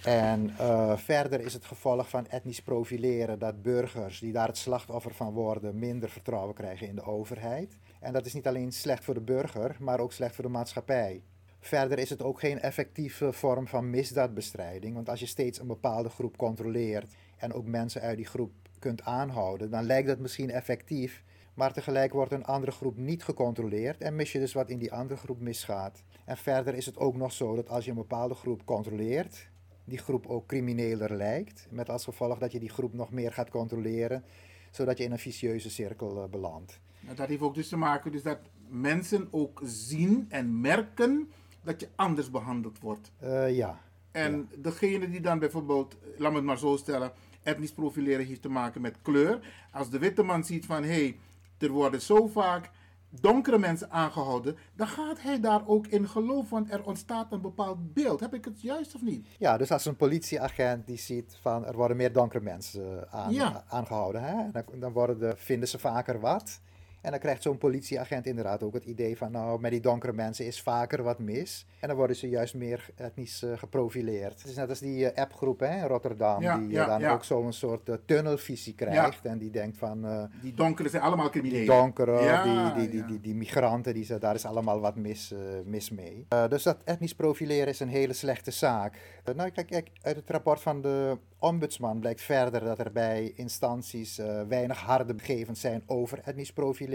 En 0.05 0.51
uh, 0.61 0.97
verder 0.97 1.41
is 1.41 1.53
het 1.53 1.65
gevolg 1.65 2.09
van 2.09 2.27
etnisch 2.27 2.63
profileren 2.63 3.39
dat 3.39 3.63
burgers 3.63 4.21
die 4.21 4.33
daar 4.33 4.47
het 4.47 4.59
slachtoffer 4.59 5.15
van 5.15 5.33
worden 5.33 5.79
minder 5.79 6.09
vertrouwen 6.09 6.55
krijgen 6.55 6.89
in 6.89 6.95
de 6.95 7.05
overheid. 7.05 7.77
En 8.01 8.13
dat 8.13 8.27
is 8.27 8.35
niet 8.35 8.47
alleen 8.47 8.73
slecht 8.73 9.05
voor 9.05 9.15
de 9.15 9.21
burger, 9.21 9.77
maar 9.79 10.01
ook 10.01 10.13
slecht 10.13 10.35
voor 10.35 10.45
de 10.45 10.51
maatschappij. 10.51 11.23
Verder 11.61 11.99
is 11.99 12.11
het 12.11 12.23
ook 12.23 12.41
geen 12.41 12.61
effectieve 12.61 13.33
vorm 13.33 13.69
van 13.69 13.91
misdaadbestrijding, 13.91 14.95
want 14.95 15.09
als 15.09 15.21
je 15.21 15.27
steeds 15.27 15.59
een 15.59 15.67
bepaalde 15.67 16.09
groep 16.09 16.37
controleert 16.37 17.15
en 17.37 17.53
ook 17.53 17.67
mensen 17.67 18.01
uit 18.01 18.17
die 18.17 18.27
groep 18.27 18.53
kunt 18.79 19.03
aanhouden, 19.03 19.71
dan 19.71 19.85
lijkt 19.85 20.09
dat 20.09 20.19
misschien 20.19 20.51
effectief, 20.51 21.23
maar 21.55 21.73
tegelijk 21.73 22.13
wordt 22.13 22.33
een 22.33 22.45
andere 22.45 22.73
groep 22.73 22.97
niet 22.97 23.23
gecontroleerd 23.23 24.01
en 24.01 24.17
mis 24.17 24.33
je 24.33 24.39
dus 24.39 24.53
wat 24.53 24.71
in 24.71 24.79
die 24.79 24.93
andere 24.93 25.21
groep 25.21 25.41
misgaat. 25.41 26.03
En 26.25 26.37
verder 26.37 26.75
is 26.75 26.87
het 26.87 26.99
ook 26.99 27.17
nog 27.17 27.33
zo 27.33 27.55
dat 27.55 27.69
als 27.69 27.85
je 27.85 27.91
een 27.91 27.97
bepaalde 27.97 28.35
groep 28.35 28.65
controleert, 28.65 29.51
die 29.91 29.99
groep 29.99 30.27
ook 30.27 30.47
crimineler 30.47 31.17
lijkt. 31.17 31.67
Met 31.71 31.89
als 31.89 32.05
gevolg 32.05 32.39
dat 32.39 32.53
je 32.53 32.59
die 32.59 32.69
groep 32.69 32.93
nog 32.93 33.11
meer 33.11 33.33
gaat 33.33 33.51
controleren, 33.51 34.25
zodat 34.71 34.99
je 34.99 35.05
in 35.05 35.13
een 35.13 35.19
vicieuze 35.19 35.71
cirkel 35.71 36.17
uh, 36.17 36.31
belandt. 36.31 36.81
Dat 37.15 37.29
heeft 37.29 37.43
ook 37.43 37.55
dus 37.55 37.69
te 37.69 37.77
maken 37.77 38.13
dus 38.13 38.23
dat 38.23 38.39
mensen 38.69 39.29
ook 39.31 39.61
zien 39.65 40.27
en 40.29 40.61
merken 40.61 41.31
dat 41.63 41.81
je 41.81 41.89
anders 41.95 42.31
behandeld 42.31 42.79
wordt. 42.81 43.13
Uh, 43.23 43.57
ja. 43.57 43.81
En 44.11 44.49
ja. 44.51 44.57
degene 44.57 45.11
die 45.11 45.21
dan 45.21 45.39
bijvoorbeeld, 45.39 45.97
laat 46.17 46.31
me 46.31 46.37
het 46.37 46.47
maar 46.47 46.59
zo 46.59 46.77
stellen, 46.77 47.13
etnisch 47.43 47.73
profileren 47.73 48.27
heeft 48.27 48.43
te 48.43 48.49
maken 48.49 48.81
met 48.81 48.97
kleur. 49.03 49.41
Als 49.73 49.91
de 49.91 49.99
witte 49.99 50.23
man 50.23 50.45
ziet 50.45 50.67
van 50.67 50.83
hé, 50.83 50.89
hey, 50.89 51.19
er 51.59 51.71
worden 51.71 52.03
zo 52.03 52.27
vaak 52.27 52.71
donkere 53.11 53.59
mensen 53.59 53.91
aangehouden, 53.91 54.57
dan 54.77 54.87
gaat 54.87 55.23
hij 55.23 55.41
daar 55.41 55.67
ook 55.67 55.87
in 55.87 56.09
geloven, 56.09 56.51
want 56.51 56.73
er 56.73 56.85
ontstaat 56.85 57.33
een 57.33 57.41
bepaald 57.41 57.95
beeld. 57.95 58.21
Heb 58.21 58.35
ik 58.35 58.45
het 58.45 58.61
juist 58.63 58.95
of 58.95 59.03
niet? 59.03 59.27
Ja, 59.39 59.57
dus 59.57 59.71
als 59.73 59.85
een 59.85 59.97
politieagent 59.97 60.87
die 60.87 60.99
ziet 60.99 61.39
van 61.41 61.67
er 61.67 61.77
worden 61.77 61.97
meer 61.97 62.13
donkere 62.13 62.43
mensen 62.45 63.11
eh, 63.11 63.21
aan, 63.21 63.33
Ja. 63.33 63.65
aangehouden, 63.69 64.23
hè? 64.23 64.51
Dan, 64.53 64.63
dan 64.81 64.93
worden 64.93 65.19
de, 65.19 65.33
vinden 65.37 65.69
ze 65.69 65.79
vaker 65.79 66.21
wat. 66.21 66.61
En 67.03 67.11
dan 67.11 67.21
krijgt 67.21 67.43
zo'n 67.43 67.59
politieagent 67.59 68.27
inderdaad 68.27 68.63
ook 68.63 68.75
het 68.75 68.85
idee 68.85 69.17
van, 69.17 69.31
nou, 69.33 69.61
met 69.61 69.71
die 69.71 69.81
donkere 69.81 70.13
mensen 70.13 70.47
is 70.47 70.63
vaker 70.63 71.03
wat 71.03 71.19
mis. 71.19 71.67
En 71.81 71.89
dan 71.89 71.97
worden 71.97 72.17
ze 72.17 72.29
juist 72.29 72.55
meer 72.55 72.89
etnisch 72.97 73.43
eh, 73.43 73.59
geprofileerd. 73.59 74.39
Het 74.41 74.51
is 74.51 74.57
net 74.57 74.69
als 74.69 74.79
die 74.79 75.11
eh, 75.11 75.23
appgroep 75.23 75.61
hè, 75.61 75.77
in 75.77 75.85
Rotterdam, 75.87 76.43
Ja, 76.43 76.59
die 76.59 76.67
eh, 76.67 76.73
ja, 76.73 76.87
dan 76.87 77.01
ja. 77.01 77.13
ook 77.13 77.25
zo'n 77.25 77.53
soort 77.53 77.91
tunnelvisie 78.05 78.75
krijgt. 78.75 79.25
En 79.25 79.39
die 79.39 79.51
denkt 79.51 79.79
van, 79.79 80.29
Die 80.43 80.55
donkeren 80.55 80.91
zijn 80.91 81.03
allemaal 81.03 81.31
criminelen. 81.31 81.61
die 81.67 81.71
donkere, 81.75 82.43
die, 82.43 82.73
die, 82.75 82.89
die, 82.91 83.05
die, 83.05 83.21
die 83.21 83.35
migranten, 83.35 83.95
die, 83.95 84.05
ze- 84.05 84.19
daar 84.19 84.35
is 84.35 84.45
allemaal 84.45 84.81
wat 84.81 84.97
mis, 84.97 85.35
mis 85.65 85.91
mee. 85.91 86.27
Dus 86.49 86.63
dat 86.63 86.77
etnisch 86.85 87.15
profileren 87.15 87.67
is 87.69 87.81
een 87.81 87.89
hele 87.89 88.13
slechte 88.13 88.51
zaak. 88.51 88.99
Nou, 89.37 89.51
kijk, 89.51 89.67
kijk, 89.67 89.91
uit 90.03 90.17
het 90.17 90.31
rapport 90.31 90.61
van 90.61 90.81
de 90.83 91.19
ombudsman 91.39 92.01
blijkt 92.01 92.23
verder 92.23 92.65
dat 92.65 92.79
er 92.79 92.93
bij 92.93 93.33
instanties 93.37 94.21
weinig 94.49 94.79
harde 94.81 95.15
gegevens 95.17 95.61
zijn 95.61 95.83
over 95.87 96.21
etnisch 96.25 96.53
profileren. 96.53 96.89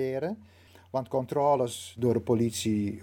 Want 0.92 1.08
controles 1.08 1.96
door 1.98 2.14
de 2.14 2.22
politie 2.22 3.02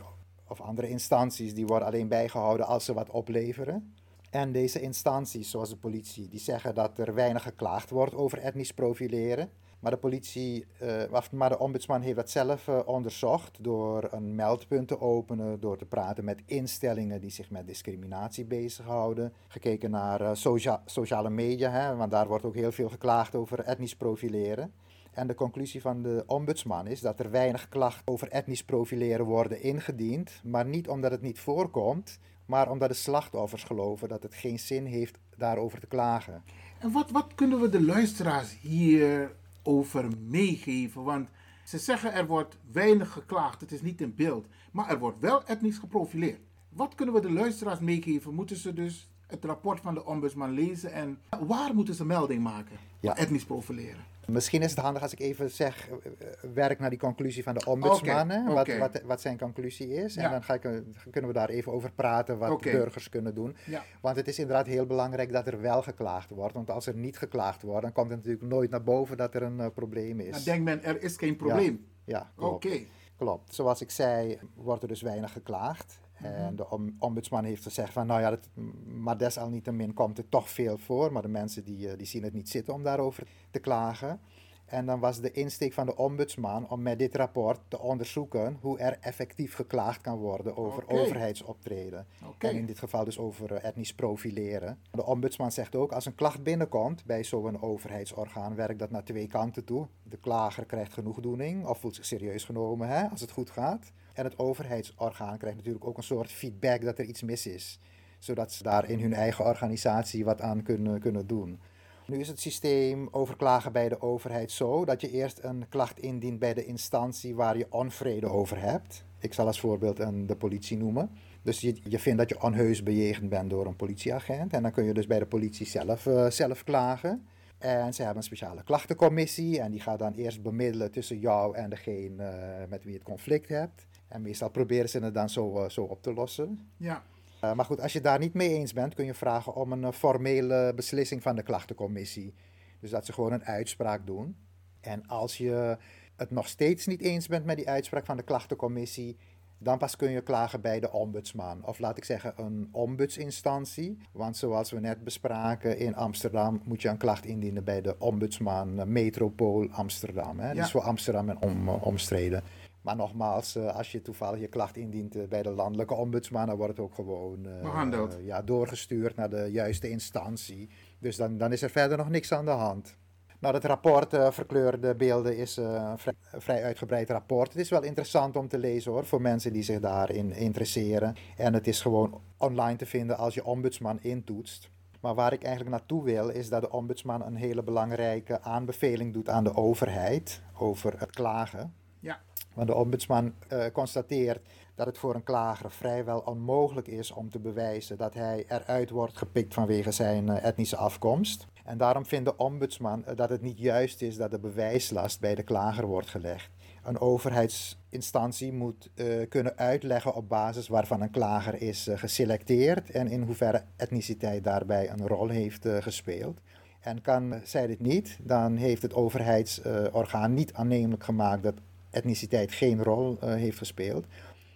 of 0.49 0.61
andere 0.61 0.89
instanties, 0.89 1.55
die 1.55 1.67
worden 1.67 1.89
alleen 1.89 2.09
bijgehouden 2.09 2.67
als 2.67 2.85
ze 2.85 2.93
wat 2.93 3.11
opleveren. 3.11 3.95
En 4.31 4.53
deze 4.53 4.81
instanties, 4.81 5.51
zoals 5.51 5.69
de 5.69 5.77
politie, 5.77 6.29
die 6.29 6.41
zeggen 6.41 6.75
dat 6.75 6.99
er 6.99 7.15
weinig 7.15 7.43
geklaagd 7.43 7.91
wordt 7.91 8.15
over 8.15 8.39
etnisch 8.39 8.73
profileren. 8.73 9.51
Maar 9.81 9.91
de 9.91 9.97
politie, 9.97 10.65
eh, 10.79 11.03
of- 11.13 11.33
maar 11.33 11.49
de 11.49 11.59
ombudsman 11.59 12.01
heeft 12.01 12.17
dat 12.17 12.31
zelf 12.31 12.69
eh, 12.69 12.79
onderzocht 12.85 13.59
door 13.65 14.09
een 14.11 14.35
meldpunt 14.35 14.89
te 14.89 15.01
openen, 15.01 15.61
door 15.61 15.77
te 15.79 15.85
praten 15.85 16.25
met 16.25 16.43
instellingen 16.47 17.21
die 17.21 17.31
zich 17.31 17.51
met 17.51 17.67
discriminatie 17.67 18.45
bezighouden. 18.45 19.33
Gekeken 19.49 19.91
naar 19.91 20.21
eh, 20.21 20.31
socia- 20.33 20.83
sociale 20.87 21.31
media, 21.31 21.71
hè, 21.71 21.97
want 21.97 22.11
daar 22.11 22.27
wordt 22.29 22.45
ook 22.45 22.55
heel 22.55 22.73
veel 22.73 22.89
geklaagd 22.89 23.35
over 23.35 23.61
etnisch 23.61 23.97
profileren. 23.97 24.73
En 25.13 25.27
de 25.27 25.35
conclusie 25.35 25.81
van 25.81 26.03
de 26.03 26.25
ombudsman 26.27 26.87
is 26.87 27.01
dat 27.01 27.21
er 27.21 27.31
weinig 27.31 27.69
klachten 27.69 28.03
over 28.05 28.29
etnisch 28.29 28.65
profileren 28.65 29.25
worden 29.25 29.63
ingediend, 29.63 30.41
maar 30.45 30.67
niet 30.67 30.89
omdat 30.89 31.11
het 31.11 31.23
niet 31.23 31.39
voorkomt, 31.39 32.19
maar 32.47 32.71
omdat 32.71 32.89
de 32.89 32.95
slachtoffers 32.95 33.65
geloven 33.65 34.09
dat 34.09 34.23
het 34.23 34.35
geen 34.35 34.59
zin 34.59 34.85
heeft 34.85 35.19
daarover 35.37 35.81
te 35.81 35.87
klagen. 35.87 36.43
En 36.79 36.93
wat, 36.93 37.11
wat 37.11 37.35
kunnen 37.35 37.61
we 37.61 37.69
de 37.69 37.83
luisteraars 37.83 38.59
hierover 38.61 40.09
meegeven? 40.29 41.03
Want 41.03 41.29
ze 41.65 41.79
zeggen 41.79 42.13
er 42.13 42.27
wordt 42.27 42.57
weinig 42.73 43.13
geklaagd, 43.13 43.61
het 43.61 43.73
is 43.73 43.83
niet 43.83 44.01
in 44.01 44.15
beeld. 44.15 44.47
Maar 44.73 44.91
er 44.91 44.99
wordt 44.99 45.21
wel 45.21 45.45
etnisch 45.45 45.79
geprofileerd. 45.79 46.41
Wat 46.69 46.95
kunnen 46.95 47.15
we 47.15 47.21
de 47.21 47.33
luisteraars 47.33 47.81
meegeven? 47.81 48.35
Moeten 48.35 48.57
ze 48.57 48.73
dus 48.73 49.09
het 49.27 49.45
rapport 49.45 49.81
van 49.81 49.95
de 49.95 50.05
ombudsman 50.05 50.51
lezen 50.51 50.93
en 50.93 51.19
waar 51.47 51.75
moeten 51.75 51.95
ze 51.95 52.05
melding 52.05 52.43
maken? 52.43 52.77
Ja. 53.01 53.17
Etnisch 53.17 53.45
profileren. 53.45 54.12
Misschien 54.27 54.63
is 54.63 54.71
het 54.71 54.81
handig 54.81 55.03
als 55.03 55.13
ik 55.13 55.21
even 55.21 55.51
zeg, 55.51 55.89
eh, 55.89 55.95
eh, 55.95 56.51
werk 56.55 56.79
naar 56.79 56.91
die 56.91 56.99
conclusie 56.99 57.43
van 57.43 57.55
de 57.55 57.65
ombudsman, 57.65 58.45
wat, 58.55 58.77
wat, 58.77 59.01
wat 59.05 59.21
zijn 59.21 59.39
conclusie 59.39 59.95
is. 59.95 60.15
Ja. 60.15 60.23
En 60.23 60.31
dan 60.31 60.43
ga 60.43 60.55
ik, 60.55 60.65
eh, 60.65 60.73
kunnen 61.11 61.31
we 61.31 61.37
daar 61.37 61.49
even 61.49 61.73
over 61.73 61.93
praten 61.93 62.39
wat 62.39 62.61
burgers 62.61 63.09
kunnen 63.09 63.35
doen. 63.35 63.57
Ja. 63.67 63.85
Want 64.01 64.17
het 64.17 64.29
is 64.29 64.39
inderdaad 64.39 64.67
heel 64.67 64.87
belangrijk 64.87 65.33
dat 65.33 65.47
er 65.47 65.61
wel 65.61 65.83
geklaagd 65.83 66.31
wordt. 66.31 66.55
Want 66.55 66.71
als 66.71 66.87
er 66.87 66.95
niet 66.95 67.19
geklaagd 67.19 67.63
wordt, 67.63 67.83
dan 67.83 67.93
komt 67.93 68.11
het 68.11 68.17
natuurlijk 68.17 68.45
nooit 68.45 68.71
naar 68.71 68.83
boven 68.83 69.17
dat 69.17 69.35
er 69.35 69.43
een 69.43 69.73
probleem 69.73 70.21
is. 70.21 70.33
Dan 70.33 70.43
denkt 70.43 70.65
men 70.65 70.83
er 70.83 71.03
is 71.03 71.17
geen 71.17 71.37
probleem. 71.37 71.87
Ja, 72.05 72.33
ja. 72.39 72.87
Klopt. 73.17 73.55
Zoals 73.55 73.81
ik 73.81 73.91
zei, 73.91 74.39
wordt 74.55 74.83
er 74.83 74.89
dus 74.89 75.03
weinig 75.03 75.33
geklaagd. 75.33 76.01
En 76.23 76.57
de 76.57 76.71
om- 76.71 76.97
ombudsman 76.99 77.45
heeft 77.45 77.63
gezegd 77.63 77.93
van, 77.93 78.07
nou 78.07 78.21
ja, 78.21 78.31
dat, 78.31 78.49
maar 78.87 79.19
desalniettemin 79.19 79.95
komt 79.95 80.19
er 80.19 80.29
toch 80.29 80.49
veel 80.51 80.79
voor. 80.79 81.13
Maar 81.13 81.23
de 81.23 81.29
mensen 81.29 81.65
die, 81.65 81.89
eh, 81.91 81.99
die 81.99 82.07
zien 82.07 82.23
het 82.23 82.33
niet 82.33 82.49
zitten 82.49 82.75
om 82.75 82.83
daarover 82.83 83.27
te 83.51 83.59
klagen. 83.59 84.21
En 84.67 84.87
dan 84.87 85.01
was 85.01 85.21
de 85.21 85.31
insteek 85.33 85.73
van 85.73 85.87
de 85.87 85.97
ombudsman 85.97 86.69
om 86.69 86.83
met 86.83 86.99
dit 86.99 87.15
rapport 87.15 87.61
te 87.69 87.79
onderzoeken 87.81 88.57
hoe 88.61 88.79
er 88.79 88.99
effectief 89.01 89.55
geklaagd 89.55 90.01
kan 90.01 90.19
worden 90.19 90.57
over 90.57 90.85
overheidsoptreden. 90.89 92.07
Oké. 92.29 92.47
En 92.49 92.57
in 92.57 92.67
dit 92.67 92.79
geval 92.79 93.05
dus 93.05 93.19
over 93.19 93.53
eh, 93.55 93.65
etnisch 93.69 93.95
profileren. 93.95 94.79
De 94.91 95.05
ombudsman 95.07 95.53
zegt 95.53 95.75
ook, 95.75 95.93
als 95.93 96.07
een 96.07 96.15
klacht 96.15 96.43
binnenkomt 96.43 97.05
bij 97.05 97.25
zo'n 97.25 97.63
overheidsorgaan, 97.63 98.55
werkt 98.55 98.79
dat 98.79 98.91
naar 98.91 99.05
twee 99.05 99.27
kanten 99.27 99.65
toe. 99.65 99.87
De 100.03 100.17
klager 100.17 100.65
krijgt 100.65 100.93
genoegdoening 100.93 101.67
of 101.67 101.79
voelt 101.79 101.95
zich 101.95 102.05
serieus 102.05 102.45
genomen 102.45 102.89
hè, 102.89 103.09
als 103.09 103.21
het 103.21 103.31
goed 103.31 103.51
gaat. 103.51 103.93
En 104.13 104.25
het 104.25 104.39
overheidsorgaan 104.39 105.39
krijgt 105.39 105.57
natuurlijk 105.57 105.87
ook 105.87 105.97
een 105.97 106.03
soort 106.03 106.33
feedback 106.33 106.83
dat 106.83 106.99
er 106.99 107.05
iets 107.05 107.23
mis 107.23 107.47
is. 107.47 107.81
Zodat 108.19 108.53
ze 108.53 108.63
daar 108.63 108.91
in 108.91 109.01
hun 109.01 109.15
eigen 109.15 109.45
organisatie 109.45 110.25
wat 110.25 110.41
aan 110.41 110.63
kunnen, 110.63 111.01
kunnen 111.01 111.27
doen. 111.27 111.61
Nu 112.07 112.19
is 112.19 112.29
het 112.29 112.41
systeem 112.41 113.09
overklagen 113.11 113.73
bij 113.73 113.89
de 113.89 114.01
overheid 114.01 114.51
zo 114.51 114.85
dat 114.85 115.01
je 115.01 115.11
eerst 115.11 115.39
een 115.43 115.69
klacht 115.69 116.01
indient 116.01 116.39
bij 116.39 116.55
de 116.55 116.65
instantie 116.65 117.35
waar 117.35 117.57
je 117.57 117.67
onvrede 117.71 118.27
over 118.27 118.61
hebt. 118.61 119.05
Ik 119.19 119.35
zal 119.35 119.47
als 119.47 119.61
voorbeeld 119.61 119.99
een, 119.99 120.27
de 120.27 120.37
politie 120.37 120.77
noemen. 120.77 121.11
Dus 121.43 121.61
je, 121.61 121.77
je 121.85 121.99
vindt 121.99 122.19
dat 122.19 122.29
je 122.29 122.43
onheus 122.43 122.83
bejegend 122.83 123.29
bent 123.29 123.51
door 123.51 123.67
een 123.67 123.77
politieagent. 123.77 124.53
En 124.53 124.63
dan 124.63 124.73
kun 124.73 124.85
je 124.85 124.95
dus 124.95 125.07
bij 125.07 125.19
de 125.19 125.27
politie 125.27 125.67
zelf, 125.67 126.07
eh, 126.07 126.31
zelf 126.31 126.65
klagen. 126.65 127.27
En 127.59 127.95
ze 127.95 128.03
hebben 128.03 128.19
een 128.19 128.29
speciale 128.29 128.63
klachtencommissie. 128.63 129.61
En 129.61 129.71
die 129.71 129.81
gaat 129.81 129.99
dan 129.99 130.15
eerst 130.15 130.43
bemiddelen 130.43 130.91
tussen 130.91 131.19
jou 131.19 131.57
en 131.57 131.71
degene 131.71 132.25
eh, 132.25 132.69
met 132.69 132.83
wie 132.83 132.93
je 132.93 132.99
het 132.99 133.07
conflict 133.07 133.49
hebt. 133.49 133.87
En 134.13 134.23
meestal 134.23 134.51
proberen 134.51 134.89
ze 134.89 134.99
het 134.99 135.15
dan 135.15 135.29
zo, 135.29 135.59
eh, 135.59 135.69
zo 135.69 135.83
op 135.83 136.03
te 136.03 136.13
lossen. 136.13 136.71
Ja. 136.77 137.03
Uh, 137.45 137.53
maar 137.53 137.65
goed, 137.65 137.81
als 137.81 137.93
je 137.93 138.01
daar 138.01 138.19
niet 138.19 138.35
mee 138.35 138.49
eens 138.49 138.73
bent, 138.73 138.95
kun 138.95 139.05
je 139.05 139.15
vragen 139.15 139.55
om 139.55 139.73
een 139.73 139.83
uh, 139.83 139.91
formele 139.91 140.73
beslissing 140.75 141.23
van 141.23 141.37
de 141.37 141.43
klachtencommissie. 141.43 142.35
Dus 142.81 142.91
dat 142.91 143.07
ze 143.07 143.13
gewoon 143.13 143.33
een 143.33 143.45
uitspraak 143.45 144.07
doen. 144.07 144.37
En 144.81 145.07
als 145.07 145.39
je 145.39 145.77
het 146.17 146.31
nog 146.31 146.49
steeds 146.49 146.87
niet 146.87 147.01
eens 147.01 147.27
bent 147.27 147.45
met 147.45 147.57
die 147.57 147.69
uitspraak 147.69 148.07
van 148.07 148.17
de 148.17 148.23
klachtencommissie, 148.23 149.17
dan 149.59 149.79
pas 149.79 149.97
kun 149.97 150.11
je 150.11 150.21
klagen 150.21 150.61
bij 150.61 150.81
de 150.81 150.93
ombudsman. 150.93 151.67
Of 151.67 151.79
laat 151.79 151.97
ik 151.97 152.05
zeggen, 152.05 152.33
een 152.37 152.69
ombudsinstantie. 152.73 153.99
Want 154.13 154.37
zoals 154.37 154.71
we 154.71 154.81
net 154.81 155.05
bespraken, 155.05 155.79
in 155.79 155.97
Amsterdam 155.97 156.61
moet 156.65 156.83
je 156.83 156.89
een 156.89 156.97
klacht 156.97 157.25
indienen 157.25 157.65
bij 157.65 157.81
de 157.81 157.99
ombudsman 157.99 158.93
Metropool 158.93 159.69
Amsterdam. 159.71 160.39
Hè? 160.39 160.53
Ja. 160.53 160.63
Is 160.63 160.71
voor 160.71 160.81
Amsterdam 160.81 161.29
en 161.29 161.43
om, 161.43 161.69
omstreden. 161.69 162.43
Maar 162.83 162.97
nogmaals, 162.97 163.57
uh, 163.57 163.77
als 163.77 163.93
je 163.93 164.03
toevallig 164.03 164.41
je 164.41 164.49
klacht 164.49 164.77
indient 164.77 165.17
uh, 165.17 165.29
bij 165.29 165.43
de 165.43 165.51
landelijke 165.51 165.95
ombudsman, 165.95 166.47
dan 166.47 166.57
wordt 166.57 166.77
het 166.77 166.87
ook 166.87 166.95
gewoon 166.95 167.47
uh, 167.47 167.61
Behandeld. 167.61 168.19
ja, 168.23 168.43
doorgestuurd 168.43 169.17
naar 169.17 169.31
de 169.31 169.49
juiste 169.51 169.91
instantie. 169.91 170.69
Dus 170.99 171.17
dan, 171.17 171.39
dan 171.39 171.53
is 171.53 171.63
er 171.63 171.71
verder 171.71 171.97
nog 171.97 172.09
niks 172.09 172.33
aan 172.33 172.45
de 172.45 172.51
hand. 172.51 172.97
Nou, 173.43 173.55
dat 173.55 173.65
rapport 173.65 174.15
uh, 174.15 174.31
Verkleurde 174.31 174.95
Beelden 174.95 175.37
is 175.37 175.59
uh, 175.59 175.65
een 175.65 175.99
vrij, 175.99 176.15
vrij, 176.33 176.65
uitgebreid 176.65 177.11
rapport. 177.11 177.53
Het 177.53 177.63
is 177.63 177.71
wel 177.71 177.83
interessant 177.83 178.37
om 178.37 178.49
te 178.49 178.59
lezen 178.59 178.93
hoor, 178.93 179.05
voor 179.05 179.21
mensen 179.21 179.53
die 179.53 179.63
zich 179.63 179.81
daarin 179.81 180.33
interesseren. 180.33 181.15
En 181.37 181.55
het 181.55 181.67
is 181.67 181.81
gewoon 181.81 182.21
online 182.37 182.77
te 182.77 182.87
vinden 182.87 183.17
als 183.17 183.35
je 183.35 183.45
ombudsman 183.45 183.99
intoetst. 184.01 184.71
Maar 185.01 185.15
waar 185.15 185.33
ik 185.33 185.43
eigenlijk 185.43 185.77
naartoe 185.77 186.05
wil, 186.05 186.29
is 186.29 186.49
dat 186.49 186.61
de 186.61 186.71
ombudsman 186.71 187.23
een 187.23 187.37
hele 187.37 187.63
belangrijke 187.63 188.41
aanbeveling 188.41 189.13
doet 189.13 189.29
aan 189.29 189.45
de 189.45 189.55
overheid 189.55 190.43
over 190.59 191.01
het 191.01 191.11
klagen. 191.11 191.75
Ja. 192.01 192.21
Want 192.55 192.69
de 192.69 192.75
ombudsman 192.75 193.33
uh, 193.53 193.65
constateert 193.73 194.41
dat 194.75 194.87
het 194.87 194.99
voor 194.99 195.15
een 195.15 195.23
klager 195.23 195.71
vrijwel 195.71 196.19
onmogelijk 196.19 196.89
is 196.89 197.11
om 197.11 197.31
te 197.31 197.39
bewijzen 197.39 197.97
dat 197.99 198.15
hij 198.15 198.45
eruit 198.49 198.91
wordt 198.91 199.17
gepikt 199.17 199.55
vanwege 199.55 199.91
zijn 199.91 200.27
uh, 200.27 200.45
etnische 200.45 200.77
afkomst. 200.77 201.47
En 201.65 201.79
daarom 201.79 202.07
vindt 202.07 202.25
de 202.25 202.37
ombudsman 202.37 203.05
uh, 203.09 203.17
dat 203.17 203.29
het 203.29 203.43
niet 203.43 203.59
juist 203.59 204.03
is 204.03 204.17
dat 204.17 204.31
de 204.31 204.39
bewijslast 204.39 205.21
bij 205.21 205.35
de 205.35 205.43
klager 205.43 205.87
wordt 205.87 206.09
gelegd. 206.09 206.51
Een 206.83 207.01
overheidsinstantie 207.01 208.53
moet 208.53 208.91
kunnen 209.29 209.57
uitleggen 209.57 210.15
op 210.15 210.29
basis 210.29 210.69
waarvan 210.69 211.01
een 211.01 211.11
klager 211.11 211.63
is 211.63 211.89
geselecteerd 211.95 212.91
en 212.91 213.09
in 213.09 213.23
hoeverre 213.23 213.65
etniciteit 213.77 214.45
daarbij 214.45 214.91
een 214.91 215.07
rol 215.07 215.29
heeft 215.29 215.69
gespeeld. 215.69 216.41
En 216.81 217.01
kan 217.01 217.41
zij 217.45 217.67
dit 217.67 217.81
niet, 217.81 218.19
dan 218.23 218.57
heeft 218.57 218.83
het 218.83 218.95
overheidsorgaan 218.95 220.35
niet 220.35 220.53
aannemelijk 220.53 221.05
gemaakt 221.05 221.43
dat 221.43 221.55
etniciteit 221.93 222.53
geen 222.53 222.83
rol 222.83 223.19
uh, 223.23 223.35
heeft 223.35 223.59
gespeeld. 223.59 224.05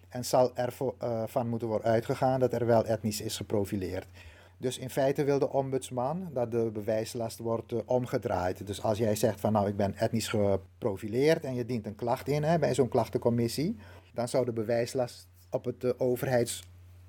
En 0.09 0.25
zal 0.25 0.57
ervan 0.57 0.94
van 1.27 1.49
moeten 1.49 1.68
worden 1.68 1.90
uitgegaan 1.90 2.40
dat 2.40 2.53
er 2.53 2.66
wel 2.66 2.85
etnisch 2.85 3.20
is 3.20 3.37
geprofileerd. 3.37 4.07
Dus 4.59 4.79
in 4.79 4.90
feite 4.90 5.25
wil 5.25 5.38
de 5.38 5.53
ombudsman 5.53 6.31
dat 6.33 6.51
de 6.51 6.70
bewijslast 6.72 7.38
wordt 7.38 7.72
uh, 7.72 7.81
omgedraaid. 7.85 8.66
Dus 8.66 8.83
als 8.83 8.99
jij 8.99 9.14
zegt 9.14 9.40
van 9.40 9.53
nou 9.53 9.68
ik 9.68 9.77
ben 9.77 9.94
etnisch 9.94 10.29
geprofileerd 10.29 11.44
en 11.44 11.55
je 11.55 11.64
dient 11.64 11.87
een 11.87 11.94
klacht 11.94 12.29
in 12.29 12.42
hè, 12.42 12.59
bij 12.59 12.75
zo'n 12.75 12.88
klachtencommissie, 12.88 13.77
dan 14.14 14.29
zou 14.29 14.44
de 14.44 14.53
bewijslast 14.53 15.29
op 15.51 15.64
het 15.64 15.94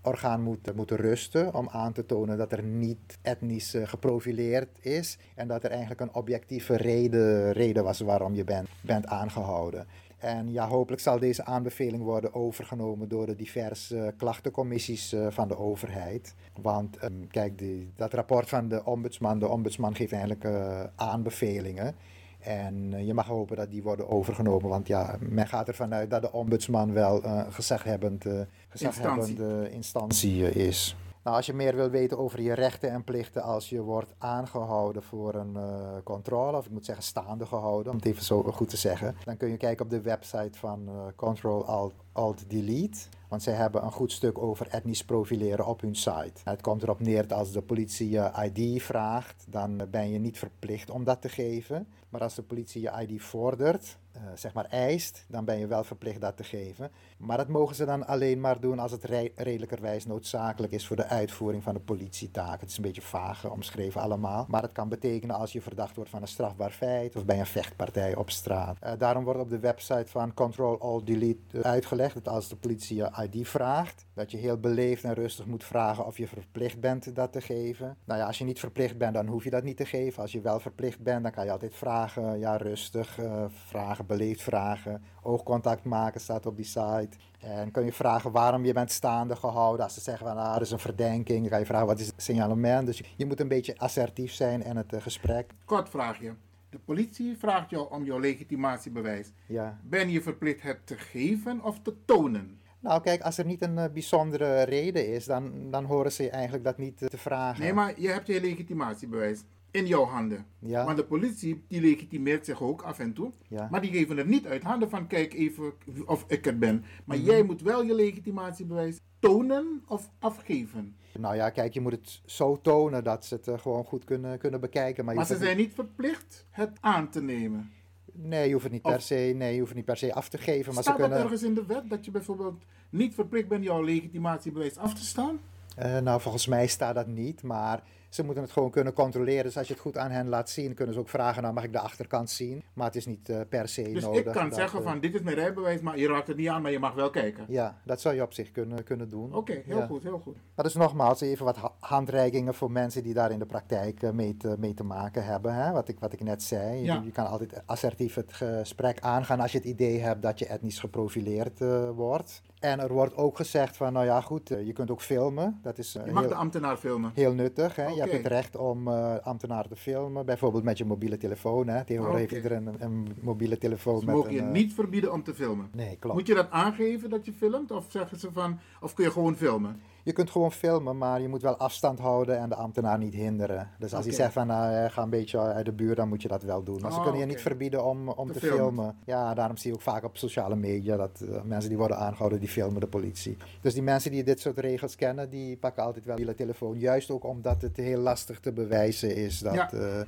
orgaan 0.01 0.41
moet, 0.41 0.75
moeten 0.75 0.97
rusten 0.97 1.53
om 1.53 1.69
aan 1.69 1.93
te 1.93 2.05
tonen 2.05 2.37
dat 2.37 2.51
er 2.51 2.63
niet 2.63 3.17
etnisch 3.21 3.73
eh, 3.73 3.87
geprofileerd 3.87 4.85
is 4.85 5.17
en 5.35 5.47
dat 5.47 5.63
er 5.63 5.69
eigenlijk 5.69 6.01
een 6.01 6.13
objectieve 6.13 6.77
reden, 6.77 7.51
reden 7.51 7.83
was 7.83 7.99
waarom 7.99 8.35
je 8.35 8.43
bent, 8.43 8.69
bent 8.81 9.05
aangehouden. 9.05 9.87
En 10.17 10.51
ja, 10.51 10.67
hopelijk 10.67 11.01
zal 11.01 11.19
deze 11.19 11.45
aanbeveling 11.45 12.03
worden 12.03 12.33
overgenomen 12.33 13.07
door 13.07 13.25
de 13.25 13.35
diverse 13.35 14.13
klachtencommissies 14.17 15.13
eh, 15.13 15.27
van 15.29 15.47
de 15.47 15.57
overheid. 15.57 16.35
Want 16.61 16.97
ehm, 16.97 17.27
kijk, 17.31 17.57
die, 17.57 17.91
dat 17.95 18.13
rapport 18.13 18.49
van 18.49 18.67
de 18.67 18.85
ombudsman, 18.85 19.39
de 19.39 19.47
ombudsman 19.47 19.95
geeft 19.95 20.11
eigenlijk 20.11 20.43
uh, 20.43 20.83
aanbevelingen. 20.95 21.95
En 22.39 23.05
je 23.05 23.13
mag 23.13 23.27
hopen 23.27 23.55
dat 23.55 23.69
die 23.69 23.83
worden 23.83 24.09
overgenomen, 24.09 24.69
want 24.69 24.87
ja, 24.87 25.15
men 25.19 25.47
gaat 25.47 25.67
ervan 25.67 25.93
uit 25.93 26.09
dat 26.09 26.21
de 26.21 26.31
ombudsman 26.31 26.93
wel 26.93 27.25
een 27.25 27.53
gezaghebbend, 27.53 28.25
gezaghebbende 28.69 29.69
instantie, 29.71 30.43
instantie 30.43 30.67
is. 30.67 30.95
Nou, 31.27 31.39
als 31.39 31.47
je 31.47 31.53
meer 31.53 31.75
wil 31.75 31.89
weten 31.89 32.17
over 32.17 32.41
je 32.41 32.53
rechten 32.53 32.91
en 32.91 33.03
plichten 33.03 33.43
als 33.43 33.69
je 33.69 33.81
wordt 33.81 34.13
aangehouden 34.17 35.03
voor 35.03 35.35
een 35.35 35.53
uh, 35.55 35.97
controle, 36.03 36.57
of 36.57 36.65
ik 36.65 36.71
moet 36.71 36.85
zeggen 36.85 37.03
staande 37.03 37.45
gehouden, 37.45 37.91
om 37.91 37.97
het 37.97 38.05
even 38.05 38.23
zo 38.23 38.43
goed 38.43 38.69
te 38.69 38.77
zeggen, 38.77 39.15
dan 39.23 39.37
kun 39.37 39.49
je 39.49 39.57
kijken 39.57 39.85
op 39.85 39.91
de 39.91 40.01
website 40.01 40.57
van 40.57 40.83
uh, 40.87 40.93
Control 41.15 41.65
Alt, 41.65 41.93
Alt 42.11 42.49
Delete. 42.49 42.99
Want 43.29 43.43
zij 43.43 43.53
hebben 43.53 43.83
een 43.83 43.91
goed 43.91 44.11
stuk 44.11 44.37
over 44.37 44.67
etnisch 44.67 45.05
profileren 45.05 45.65
op 45.65 45.81
hun 45.81 45.95
site. 45.95 46.41
Het 46.43 46.61
komt 46.61 46.83
erop 46.83 46.99
neer 46.99 47.27
dat 47.27 47.37
als 47.37 47.51
de 47.51 47.61
politie 47.61 48.09
je 48.09 48.31
ID 48.53 48.83
vraagt, 48.83 49.45
dan 49.47 49.81
ben 49.91 50.09
je 50.09 50.19
niet 50.19 50.37
verplicht 50.37 50.89
om 50.89 51.03
dat 51.03 51.21
te 51.21 51.29
geven. 51.29 51.87
Maar 52.09 52.21
als 52.21 52.35
de 52.35 52.43
politie 52.43 52.81
je 52.81 53.07
ID 53.07 53.21
vordert, 53.21 53.97
uh, 54.17 54.23
zeg 54.35 54.53
maar 54.53 54.65
eist, 54.65 55.25
dan 55.27 55.45
ben 55.45 55.59
je 55.59 55.67
wel 55.67 55.83
verplicht 55.83 56.21
dat 56.21 56.37
te 56.37 56.43
geven. 56.43 56.91
Maar 57.17 57.37
dat 57.37 57.47
mogen 57.47 57.75
ze 57.75 57.85
dan 57.85 58.07
alleen 58.07 58.39
maar 58.39 58.59
doen 58.59 58.79
als 58.79 58.91
het 58.91 59.03
re 59.03 59.31
redelijkerwijs 59.35 60.05
noodzakelijk 60.05 60.73
is 60.73 60.87
voor 60.87 60.95
de 60.95 61.07
uitvoering 61.07 61.63
van 61.63 61.73
de 61.73 61.79
politietaak. 61.79 62.59
Het 62.59 62.69
is 62.69 62.77
een 62.77 62.83
beetje 62.83 63.01
vaag 63.01 63.49
omschreven 63.49 64.01
allemaal. 64.01 64.45
Maar 64.47 64.61
het 64.61 64.71
kan 64.71 64.89
betekenen 64.89 65.35
als 65.35 65.51
je 65.51 65.61
verdacht 65.61 65.95
wordt 65.95 66.09
van 66.09 66.21
een 66.21 66.27
strafbaar 66.27 66.71
feit 66.71 67.15
of 67.15 67.25
bij 67.25 67.39
een 67.39 67.45
vechtpartij 67.45 68.15
op 68.15 68.29
straat. 68.29 68.77
Uh, 68.83 68.91
daarom 68.97 69.23
wordt 69.23 69.39
op 69.39 69.49
de 69.49 69.59
website 69.59 70.07
van 70.07 70.33
Control 70.33 70.79
All 70.79 71.01
Delete 71.03 71.63
uitgelegd 71.63 72.13
dat 72.13 72.27
als 72.27 72.49
de 72.49 72.55
politie 72.55 72.97
je 72.97 73.29
ID 73.31 73.47
vraagt, 73.47 74.05
dat 74.13 74.31
je 74.31 74.37
heel 74.37 74.57
beleefd 74.57 75.03
en 75.03 75.13
rustig 75.13 75.45
moet 75.45 75.63
vragen 75.63 76.05
of 76.05 76.17
je 76.17 76.27
verplicht 76.27 76.79
bent 76.79 77.15
dat 77.15 77.31
te 77.31 77.41
geven. 77.41 77.97
Nou 78.03 78.19
ja, 78.19 78.25
als 78.25 78.37
je 78.37 78.43
niet 78.43 78.59
verplicht 78.59 78.97
bent, 78.97 79.13
dan 79.13 79.27
hoef 79.27 79.43
je 79.43 79.49
dat 79.49 79.63
niet 79.63 79.77
te 79.77 79.85
geven. 79.85 80.21
Als 80.21 80.31
je 80.31 80.41
wel 80.41 80.59
verplicht 80.59 80.99
bent, 80.99 81.23
dan 81.23 81.31
kan 81.31 81.45
je 81.45 81.51
altijd 81.51 81.75
vragen, 81.75 82.39
ja 82.39 82.57
rustig, 82.57 83.19
vragen, 83.49 84.05
beleefd 84.07 84.41
vragen, 84.41 85.03
oogcontact 85.21 85.83
maken 85.83 86.21
staat 86.21 86.45
op 86.45 86.55
die 86.55 86.65
site. 86.65 87.09
En 87.39 87.71
kun 87.71 87.85
je 87.85 87.93
vragen 87.93 88.31
waarom 88.31 88.65
je 88.65 88.73
bent 88.73 88.91
staande 88.91 89.35
gehouden. 89.35 89.85
Als 89.85 89.93
ze 89.93 90.01
zeggen 90.01 90.27
van 90.27 90.37
ah, 90.37 90.55
er 90.55 90.61
is 90.61 90.71
een 90.71 90.79
verdenking, 90.79 91.39
dan 91.39 91.49
kan 91.49 91.59
je 91.59 91.65
vragen 91.65 91.87
wat 91.87 91.99
is 91.99 92.07
het 92.07 92.21
signalement. 92.21 92.85
Dus 92.85 93.01
je 93.15 93.25
moet 93.25 93.39
een 93.39 93.47
beetje 93.47 93.77
assertief 93.77 94.31
zijn 94.31 94.63
in 94.63 94.75
het 94.75 94.93
uh, 94.93 95.01
gesprek. 95.01 95.53
Kort 95.65 95.89
vraagje. 95.89 96.33
De 96.69 96.79
politie 96.79 97.37
vraagt 97.37 97.69
jou 97.69 97.91
om 97.91 98.03
jouw 98.03 98.19
legitimatiebewijs. 98.19 99.31
Ja. 99.47 99.79
Ben 99.83 100.09
je 100.09 100.21
verplicht 100.21 100.61
het 100.61 100.79
te 100.83 100.97
geven 100.97 101.63
of 101.63 101.79
te 101.81 101.95
tonen? 102.05 102.59
Nou, 102.79 103.01
kijk, 103.01 103.21
als 103.21 103.37
er 103.37 103.45
niet 103.45 103.61
een 103.61 103.77
uh, 103.77 103.85
bijzondere 103.93 104.61
reden 104.61 105.13
is, 105.13 105.25
dan, 105.25 105.71
dan 105.71 105.85
horen 105.85 106.11
ze 106.11 106.23
je 106.23 106.29
eigenlijk 106.29 106.63
dat 106.63 106.77
niet 106.77 107.01
uh, 107.01 107.09
te 107.09 107.17
vragen. 107.17 107.63
Nee, 107.63 107.73
maar 107.73 107.99
je 107.99 108.07
hebt 108.07 108.27
je 108.27 108.41
legitimatiebewijs 108.41 109.43
in 109.77 109.85
jouw 109.87 110.05
handen. 110.05 110.45
Ja. 110.59 110.85
Maar 110.85 110.95
de 110.95 111.03
politie 111.05 111.63
die 111.67 111.81
legitimeert 111.81 112.45
zich 112.45 112.61
ook 112.61 112.81
af 112.81 112.99
en 112.99 113.13
toe. 113.13 113.31
Ja. 113.47 113.67
Maar 113.71 113.81
die 113.81 113.91
geven 113.91 114.17
het 114.17 114.27
niet 114.27 114.47
uit 114.47 114.63
handen 114.63 114.89
van 114.89 115.07
kijk 115.07 115.33
even 115.33 115.73
of 116.05 116.25
ik 116.27 116.45
het 116.45 116.59
ben. 116.59 116.85
Maar 117.05 117.17
Mhm. 117.17 117.25
jij 117.25 117.43
moet 117.43 117.61
wel 117.61 117.83
je 117.83 117.93
legitimatiebewijs 117.95 118.99
tonen 119.19 119.83
of 119.87 120.09
afgeven. 120.19 120.95
Nou 121.19 121.35
ja, 121.35 121.49
kijk, 121.49 121.73
je 121.73 121.81
moet 121.81 121.91
het 121.91 122.21
zo 122.25 122.59
tonen 122.61 123.03
dat 123.03 123.25
ze 123.25 123.33
het 123.35 123.47
uh, 123.47 123.59
gewoon 123.59 123.83
goed 123.83 124.03
kunnen, 124.03 124.37
kunnen 124.37 124.59
bekijken. 124.59 125.05
Maar, 125.05 125.25
ze 125.25 125.37
zijn 125.37 125.57
niet 125.57 125.73
verplicht 125.73 126.45
het 126.49 126.77
aan 126.81 127.09
te 127.09 127.21
nemen. 127.21 127.71
Nee, 128.13 128.45
je 128.47 128.51
hoeft 128.51 128.63
het 128.63 128.73
niet 128.73 128.81
per 128.81 129.01
se, 129.01 129.33
nee, 129.35 129.51
je 129.53 129.57
hoeft 129.57 129.67
het 129.67 129.77
niet 129.77 129.85
per 129.85 129.97
se 129.97 130.13
af 130.13 130.29
te 130.29 130.37
geven. 130.37 130.73
Maar 130.73 130.83
Staat 130.83 130.95
ze 130.95 131.01
dat 131.01 131.09
kunnen. 131.09 131.19
ergens 131.25 131.43
in 131.43 131.53
de 131.53 131.65
wet 131.65 131.89
dat 131.89 132.05
je 132.05 132.11
bijvoorbeeld 132.11 132.63
niet 132.89 133.13
verplicht 133.13 133.47
bent 133.47 133.63
jouw 133.63 133.81
legitimatiebewijs 133.83 134.77
af 134.77 134.93
te 134.93 135.05
staan? 135.05 135.39
Eh, 135.75 135.97
nou, 135.99 136.21
volgens 136.21 136.47
mij 136.47 136.67
staat 136.67 136.95
dat 136.95 137.07
niet, 137.07 137.43
maar 137.43 137.83
ze 138.09 138.23
moeten 138.23 138.43
het 138.43 138.51
gewoon 138.51 138.71
kunnen 138.71 138.93
controleren. 138.93 139.43
Dus 139.43 139.57
als 139.57 139.67
je 139.67 139.73
het 139.73 139.81
goed 139.81 139.97
aan 139.97 140.11
hen 140.11 140.27
laat 140.27 140.49
zien, 140.49 140.73
kunnen 140.73 140.93
ze 140.93 140.99
ook 140.99 141.09
vragen, 141.09 141.41
nou 141.41 141.53
mag 141.53 141.63
ik 141.63 141.71
de 141.71 141.79
achterkant 141.79 142.29
zien. 142.29 142.63
Maar 142.73 142.85
het 142.85 142.95
is 142.95 143.05
niet 143.05 143.29
eh, 143.29 143.39
per 143.49 143.67
se 143.69 143.81
Dus 143.93 144.03
nodig. 144.03 144.25
ik 144.25 144.31
kan 144.31 144.45
dat, 144.49 144.55
zeggen 144.57 144.79
eh, 144.79 144.85
van 144.85 144.99
dit 144.99 145.13
is 145.13 145.21
mijn 145.21 145.35
rijbewijs, 145.35 145.81
maar 145.81 145.97
je 145.99 146.07
raakt 146.07 146.27
het 146.27 146.37
niet 146.37 146.47
aan, 146.47 146.61
maar 146.61 146.71
je 146.71 146.79
mag 146.79 146.93
wel 146.93 147.09
kijken. 147.09 147.45
Ja, 147.47 147.77
dat 147.85 148.01
zou 148.01 148.15
je 148.15 148.21
op 148.21 148.33
zich 148.33 148.51
kunnen, 148.51 148.83
kunnen 148.83 149.09
doen. 149.09 149.35
Oké, 149.35 149.61
heel 149.65 149.77
Ja. 149.77 149.85
goed, 149.85 150.03
heel 150.03 150.19
goed. 150.19 150.35
Maar 150.55 150.65
dus 150.65 150.73
nogmaals, 150.73 151.21
even 151.21 151.45
wat 151.45 151.57
ha- 151.57 151.73
handreikingen 151.79 152.53
voor 152.53 152.71
mensen 152.71 153.03
die 153.03 153.13
daar 153.13 153.31
in 153.31 153.39
de 153.39 153.45
praktijk 153.45 154.03
eh, 154.03 154.11
mee 154.11 154.37
te, 154.37 154.55
mee 154.59 154.73
te 154.73 154.83
maken 154.83 155.25
hebben. 155.25 155.53
Hè? 155.53 155.71
Wat, 155.71 155.87
ik, 155.89 155.99
wat 155.99 156.13
ik 156.13 156.23
net 156.23 156.43
zei. 156.43 156.77
Je- 156.77 156.83
Ja. 156.83 157.01
Je, 157.05 157.11
kan 157.11 157.27
altijd 157.27 157.61
assertief 157.65 158.15
het 158.15 158.33
gesprek 158.33 158.99
aangaan 158.99 159.39
als 159.39 159.51
je 159.51 159.57
het 159.57 159.67
idee 159.67 159.99
hebt 159.99 160.21
dat 160.21 160.39
je 160.39 160.45
etnisch 160.47 160.79
geprofileerd 160.79 161.59
wordt. 161.95 162.41
En 162.59 162.79
er 162.79 162.93
wordt 162.93 163.15
ook 163.15 163.35
gezegd 163.35 163.77
van, 163.77 163.93
nou 163.93 164.05
ja 164.05 164.21
goed, 164.21 164.51
eh, 164.51 164.65
je 164.65 164.73
kunt 164.73 164.91
ook 164.91 165.01
filmen. 165.01 165.59
Dat 165.61 165.77
is 165.77 165.95
eh, 165.95 166.05
Je 166.05 166.11
mag 166.11 166.21
heel, 166.21 166.29
de 166.29 166.35
ambtenaar 166.35 166.77
filmen. 166.77 167.11
heel 167.13 167.33
nuttig. 167.33 167.75
Hè? 167.75 167.87
Je 167.87 167.99
hebt 167.99 168.11
het 168.11 168.27
recht 168.27 168.55
om 168.55 168.87
eh 168.87 169.15
ambtenaren 169.21 169.69
te 169.69 169.75
filmen, 169.75 170.25
bijvoorbeeld 170.25 170.63
met 170.63 170.77
je 170.77 170.85
mobiele 170.85 171.17
telefoon. 171.17 171.67
Hè? 171.67 171.83
Tegenwoordig 171.83 172.21
Oké. 172.21 172.33
heeft 172.33 172.43
iedereen 172.43 172.67
een, 172.67 172.75
een 172.79 173.15
mobiele 173.21 173.57
telefoon 173.57 173.99
Ze 173.99 174.05
met 174.05 174.15
mogen 174.15 174.29
een... 174.29 174.35
je 174.35 174.41
niet 174.41 174.73
verbieden 174.73 175.13
om 175.13 175.23
te 175.23 175.33
filmen. 175.33 175.69
Nee, 175.75 175.97
klopt. 175.99 176.15
Moet 176.17 176.27
je 176.27 176.33
dat 176.33 176.49
aangeven 176.49 177.09
dat 177.09 177.25
je 177.25 177.33
filmt? 177.33 177.71
Of 177.71 177.85
zeggen 177.89 178.19
ze 178.19 178.31
van, 178.31 178.59
of 178.81 178.93
kun 178.93 179.03
je 179.03 179.11
gewoon 179.11 179.35
filmen? 179.35 179.81
Je 180.07 180.13
kunt 180.13 180.29
gewoon 180.31 180.51
filmen, 180.51 180.97
maar 180.97 181.21
je 181.21 181.27
moet 181.27 181.41
wel 181.41 181.57
afstand 181.57 181.99
houden 181.99 182.37
en 182.39 182.49
de 182.49 182.55
ambtenaar 182.55 182.97
niet 182.97 183.13
hinderen. 183.13 183.69
Dus 183.79 183.93
als 183.93 184.05
hij 184.05 184.13
zegt 184.13 184.33
van 184.33 184.49
eh, 184.51 184.85
ga 184.89 185.01
een 185.01 185.09
beetje 185.09 185.39
uit 185.39 185.65
de 185.65 185.71
buurt, 185.71 185.97
dan 185.97 186.07
moet 186.07 186.21
je 186.21 186.27
dat 186.27 186.43
wel 186.43 186.63
doen. 186.63 186.81
Maar 186.81 186.91
ze 186.91 186.97
Oh, 186.97 187.03
kunnen 187.03 187.21
je 187.21 187.27
niet 187.27 187.41
verbieden 187.41 187.85
om, 187.85 188.09
om 188.09 188.27
Te 188.27 188.33
te, 188.33 188.39
filmen. 188.39 188.57
filmen. 188.73 188.95
Ja, 189.05 189.33
daarom 189.33 189.57
zie 189.57 189.69
je 189.71 189.75
ook 189.75 189.81
vaak 189.83 190.03
op 190.03 190.17
sociale 190.17 190.55
media 190.55 190.97
dat 190.97 191.21
eh, 191.21 191.41
mensen 191.43 191.69
die 191.69 191.77
worden 191.77 191.97
aangehouden, 191.97 192.39
die 192.39 192.49
filmen 192.49 192.79
de 192.79 192.87
politie. 192.87 193.37
Dus 193.61 193.73
die 193.73 193.83
mensen 193.83 194.11
die 194.11 194.23
dit 194.23 194.39
soort 194.39 194.57
regels 194.57 194.95
kennen, 194.95 195.29
die 195.29 195.57
pakken 195.57 195.83
altijd 195.83 196.05
wel 196.05 196.15
die 196.15 196.35
telefoon. 196.35 196.79
Juist 196.79 197.11
ook 197.11 197.23
omdat 197.23 197.61
het 197.61 197.77
heel 197.77 197.99
lastig 197.99 198.39
te 198.39 198.51
bewijzen 198.53 199.15
is 199.15 199.39
dat 199.39 199.53
Ja. 199.53 199.71
eh, 199.71 199.99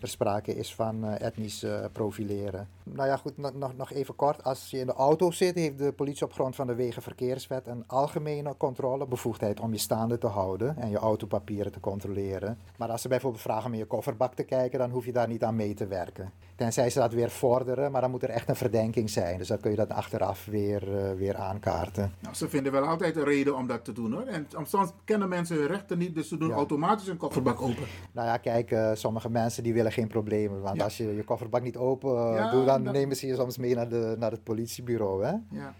er 0.00 0.08
sprake 0.08 0.54
is 0.56 0.74
van 0.74 1.04
etnisch 1.04 1.66
profileren. 1.92 2.68
Nou 2.84 3.08
ja, 3.08 3.16
goed, 3.16 3.36
nog, 3.38 3.54
nog, 3.54 3.76
nog 3.76 3.92
even 3.92 4.16
kort. 4.16 4.44
Als 4.44 4.70
je 4.70 4.78
in 4.78 4.86
de 4.86 4.92
auto 4.92 5.30
zit, 5.30 5.54
heeft 5.54 5.78
de 5.78 5.92
politie 5.92 6.24
op 6.26 6.32
grond 6.32 6.54
van 6.54 6.66
de 6.66 6.74
Wegenverkeerswet 6.74 7.66
een 7.66 7.84
algemene 7.86 8.54
controlebevoegdheid 8.56 9.30
om 9.62 9.72
je 9.72 9.78
staande 9.78 10.18
te 10.18 10.26
houden 10.26 10.76
en 10.76 10.90
je 10.90 10.96
autopapieren 10.98 11.72
te 11.72 11.80
controleren. 11.80 12.58
Maar 12.76 12.88
als 12.90 13.02
ze 13.02 13.08
bijvoorbeeld 13.08 13.42
vragen 13.42 13.66
om 13.66 13.72
in 13.72 13.78
je 13.78 13.84
kofferbak 13.84 14.34
te 14.34 14.42
kijken, 14.42 14.78
dan 14.78 14.90
hoef 14.90 15.04
je 15.04 15.12
daar 15.12 15.28
niet 15.28 15.44
aan 15.44 15.56
mee 15.56 15.74
te 15.74 15.86
werken. 15.86 16.30
Tenzij 16.56 16.90
ze 16.90 16.98
dat 16.98 17.12
weer 17.12 17.30
vorderen, 17.30 17.92
maar 17.92 18.00
dan 18.00 18.10
moet 18.10 18.22
er 18.22 18.28
echt 18.30 18.48
een 18.48 18.56
verdenking 18.56 19.10
zijn. 19.10 19.38
Dus 19.38 19.48
dan 19.48 19.60
kun 19.60 19.70
je 19.70 19.76
dat 19.76 19.90
achteraf 19.90 20.44
weer, 20.44 20.96
eh, 20.96 21.12
weer 21.16 21.36
aankaarten. 21.36 22.12
Nou, 22.20 22.34
ze 22.34 22.48
vinden 22.48 22.72
wel 22.72 22.82
altijd 22.84 23.16
een 23.16 23.24
reden 23.24 23.56
om 23.56 23.66
dat 23.66 23.84
te 23.84 23.92
doen 23.92 24.12
hoor. 24.12 24.22
En 24.26 24.46
soms 24.66 24.90
kennen 25.04 25.28
mensen 25.28 25.56
hun 25.56 25.66
rechten 25.66 25.98
niet, 25.98 26.14
dus 26.14 26.28
ze 26.28 26.36
doen 26.36 26.48
Ja. 26.48 26.54
automatisch 26.54 27.06
een 27.08 27.16
kofferbak 27.16 27.60
open. 27.62 27.84
Nou 28.12 28.26
ja, 28.28 28.36
kijk, 28.36 28.70
eh, 28.70 28.90
sommige 28.94 29.30
mensen 29.30 29.62
die 29.62 29.72
willen 29.74 29.92
geen 29.92 30.08
problemen. 30.08 30.60
Want 30.60 30.76
Ja. 30.76 30.84
als 30.84 30.96
je 30.96 31.14
je 31.14 31.24
kofferbak 31.24 31.62
niet 31.62 31.76
open 31.76 32.10
eh, 32.28 32.34
Ja, 32.36 32.50
doet, 32.50 32.66
dan 32.66 32.84
dat- 32.84 32.92
nemen 32.92 33.16
ze 33.16 33.26
je 33.26 33.34
soms 33.34 33.58
mee 33.58 33.74
naar, 33.74 33.88
de, 33.88 34.16
naar 34.18 34.30
het 34.30 34.44
politiebureau. 34.44 35.24
Hè? 35.24 35.32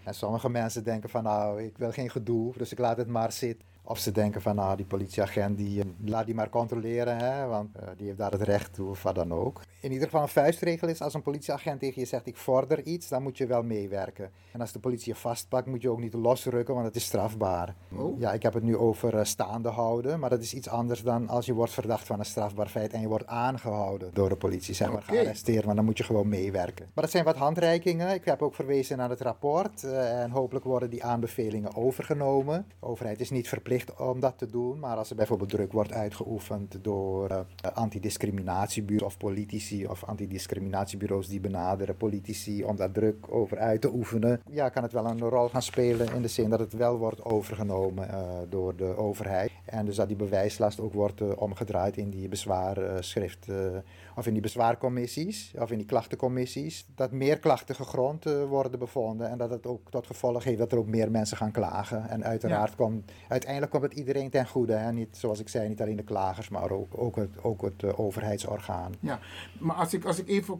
En 0.03 0.13
sommige 0.13 0.49
mensen 0.49 0.83
denken 0.83 1.09
van 1.09 1.23
nou, 1.23 1.61
ik 1.63 1.77
wil 1.77 1.91
geen 1.91 2.09
gedoe, 2.09 2.53
dus 2.57 2.71
ik 2.71 2.79
laat 2.79 2.97
het 2.97 3.07
maar 3.07 3.31
zitten. 3.43 3.72
Of 3.85 3.99
ze 3.99 4.11
denken 4.11 4.41
van 4.41 4.55
nou, 4.55 4.75
die 4.75 4.85
politieagent, 4.85 5.57
die, 5.57 5.81
eh, 5.81 5.85
laat 6.05 6.25
die 6.25 6.35
maar 6.35 6.49
controleren, 6.49 7.17
hè, 7.17 7.47
want 7.47 7.75
eh, 7.75 7.87
die 7.97 8.05
heeft 8.05 8.17
daar 8.17 8.31
het 8.31 8.41
recht 8.41 8.73
toe 8.73 8.89
of 8.89 9.03
wat 9.03 9.15
dan 9.15 9.33
ook. 9.33 9.61
In 9.79 9.91
ieder 9.91 10.05
geval 10.07 10.21
een 10.21 10.27
vuistregel 10.27 10.87
is, 10.87 11.01
als 11.01 11.13
een 11.13 11.21
politieagent 11.21 11.79
tegen 11.79 12.01
je 12.01 12.07
zegt 12.07 12.27
ik 12.27 12.37
vorder 12.37 12.83
iets, 12.83 13.07
dan 13.07 13.23
moet 13.23 13.37
je 13.37 13.45
wel 13.45 13.63
meewerken. 13.63 14.31
En 14.51 14.61
als 14.61 14.71
de 14.71 14.79
politie 14.79 15.13
je 15.13 15.19
vastpakt, 15.19 15.67
moet 15.67 15.81
je 15.81 15.89
ook 15.89 15.99
niet 15.99 16.13
losrukken, 16.13 16.73
want 16.73 16.85
het 16.85 16.95
is 16.95 17.03
strafbaar. 17.03 17.75
Oh. 17.95 18.19
Ja, 18.19 18.33
ik 18.33 18.43
heb 18.43 18.53
het 18.53 18.63
nu 18.63 18.77
over 18.77 19.17
eh, 19.17 19.23
staande 19.23 19.69
houden, 19.69 20.19
maar 20.19 20.29
dat 20.29 20.41
is 20.41 20.53
iets 20.53 20.69
anders 20.69 21.01
dan 21.01 21.29
als 21.29 21.45
je 21.45 21.53
wordt 21.53 21.73
verdacht 21.73 22.07
van 22.07 22.19
een 22.19 22.25
strafbaar 22.25 22.67
feit 22.67 22.93
en 22.93 23.01
je 23.01 23.07
wordt 23.07 23.27
aangehouden 23.27 24.13
door 24.13 24.29
de 24.29 24.35
politie, 24.35 24.73
zeg 24.73 24.91
maar 24.91 25.01
gearresteerd, 25.01 25.65
maar 25.65 25.75
dan 25.75 25.85
moet 25.85 25.97
je 25.97 26.03
gewoon 26.03 26.27
meewerken. 26.27 26.85
Maar 26.93 27.03
dat 27.03 27.13
zijn 27.13 27.23
wat 27.23 27.37
handreikingen. 27.37 28.13
Ik 28.13 28.25
heb 28.25 28.41
ook 28.41 28.55
verwezen 28.55 28.97
naar 28.97 29.09
het 29.09 29.21
rapport 29.21 29.83
en 29.83 30.31
hopelijk 30.31 30.65
worden 30.65 30.89
die 30.89 31.03
aanbevelingen 31.03 31.75
overgenomen. 31.75 32.65
De 32.79 32.85
overheid 32.85 33.19
is 33.19 33.29
niet 33.29 33.47
verplicht 33.47 33.71
om 33.97 34.19
dat 34.19 34.37
te 34.37 34.49
doen. 34.49 34.79
Maar 34.79 34.97
als 34.97 35.09
er 35.09 35.15
bijvoorbeeld 35.15 35.49
druk 35.49 35.71
wordt 35.71 35.93
uitgeoefend 35.93 36.83
door 36.83 37.31
uh, 37.31 37.39
antidiscriminatiebureaus 37.73 39.11
of 39.13 39.17
politici 39.17 39.87
of 39.87 40.03
antidiscriminatiebureaus 40.03 41.27
die 41.27 41.39
benaderen 41.39 41.97
politici 41.97 42.63
om 42.63 42.75
daar 42.75 42.91
druk 42.91 43.25
over 43.29 43.57
uit 43.57 43.81
te 43.81 43.93
oefenen, 43.93 44.41
ja, 44.49 44.69
kan 44.69 44.83
het 44.83 44.91
wel 44.91 45.05
een 45.05 45.19
rol 45.19 45.49
gaan 45.49 45.61
spelen 45.61 46.13
in 46.13 46.21
de 46.21 46.27
zin 46.27 46.49
dat 46.49 46.59
het 46.59 46.73
wel 46.73 46.97
wordt 46.97 47.25
overgenomen 47.25 48.07
uh, 48.07 48.17
door 48.49 48.75
de 48.75 48.97
overheid. 48.97 49.51
En 49.65 49.85
dus 49.85 49.95
dat 49.95 50.07
die 50.07 50.17
bewijslast 50.17 50.79
ook 50.79 50.93
wordt 50.93 51.21
uh, 51.21 51.27
omgedraaid 51.35 51.97
in 51.97 52.09
die 52.09 52.27
bezwaarschrift 52.27 53.47
of 54.15 54.27
in 54.27 54.33
die 54.33 54.41
bezwaarcommissies 54.41 55.53
of 55.57 55.71
in 55.71 55.77
die 55.77 55.87
klachtencommissies. 55.87 56.85
Dat 56.95 57.11
meer 57.11 57.39
klachten 57.39 57.75
gegrond 57.75 58.23
worden 58.23 58.79
bevonden 58.79 59.29
en 59.29 59.37
dat 59.37 59.49
het 59.49 59.67
ook 59.67 59.89
tot 59.89 60.07
gevolg 60.07 60.43
heeft 60.43 60.57
dat 60.57 60.71
er 60.71 60.77
ook 60.77 60.87
meer 60.87 61.11
mensen 61.11 61.37
gaan 61.37 61.51
klagen. 61.51 62.09
En 62.09 62.23
uiteraard 62.23 62.69
ja. 62.69 62.75
komt 62.75 63.11
uiteindelijk 63.27 63.71
komt 63.71 63.83
het 63.83 63.93
iedereen 63.93 64.29
ten 64.29 64.47
goede. 64.47 64.73
Hè? 64.73 64.91
Niet, 64.91 65.17
zoals 65.17 65.39
ik 65.39 65.49
zei, 65.49 65.69
niet 65.69 65.81
alleen 65.81 65.95
de 65.95 66.03
klagers, 66.03 66.49
maar 66.49 66.71
ook, 66.71 66.97
ook 66.97 67.15
het, 67.15 67.43
ook 67.43 67.61
het 67.61 67.83
uh, 67.83 67.99
overheidsorgaan. 67.99 68.93
Ja, 68.99 69.19
maar 69.59 69.75
als 69.75 69.93
ik, 69.93 70.05
als 70.05 70.19
ik 70.19 70.27
even 70.27 70.59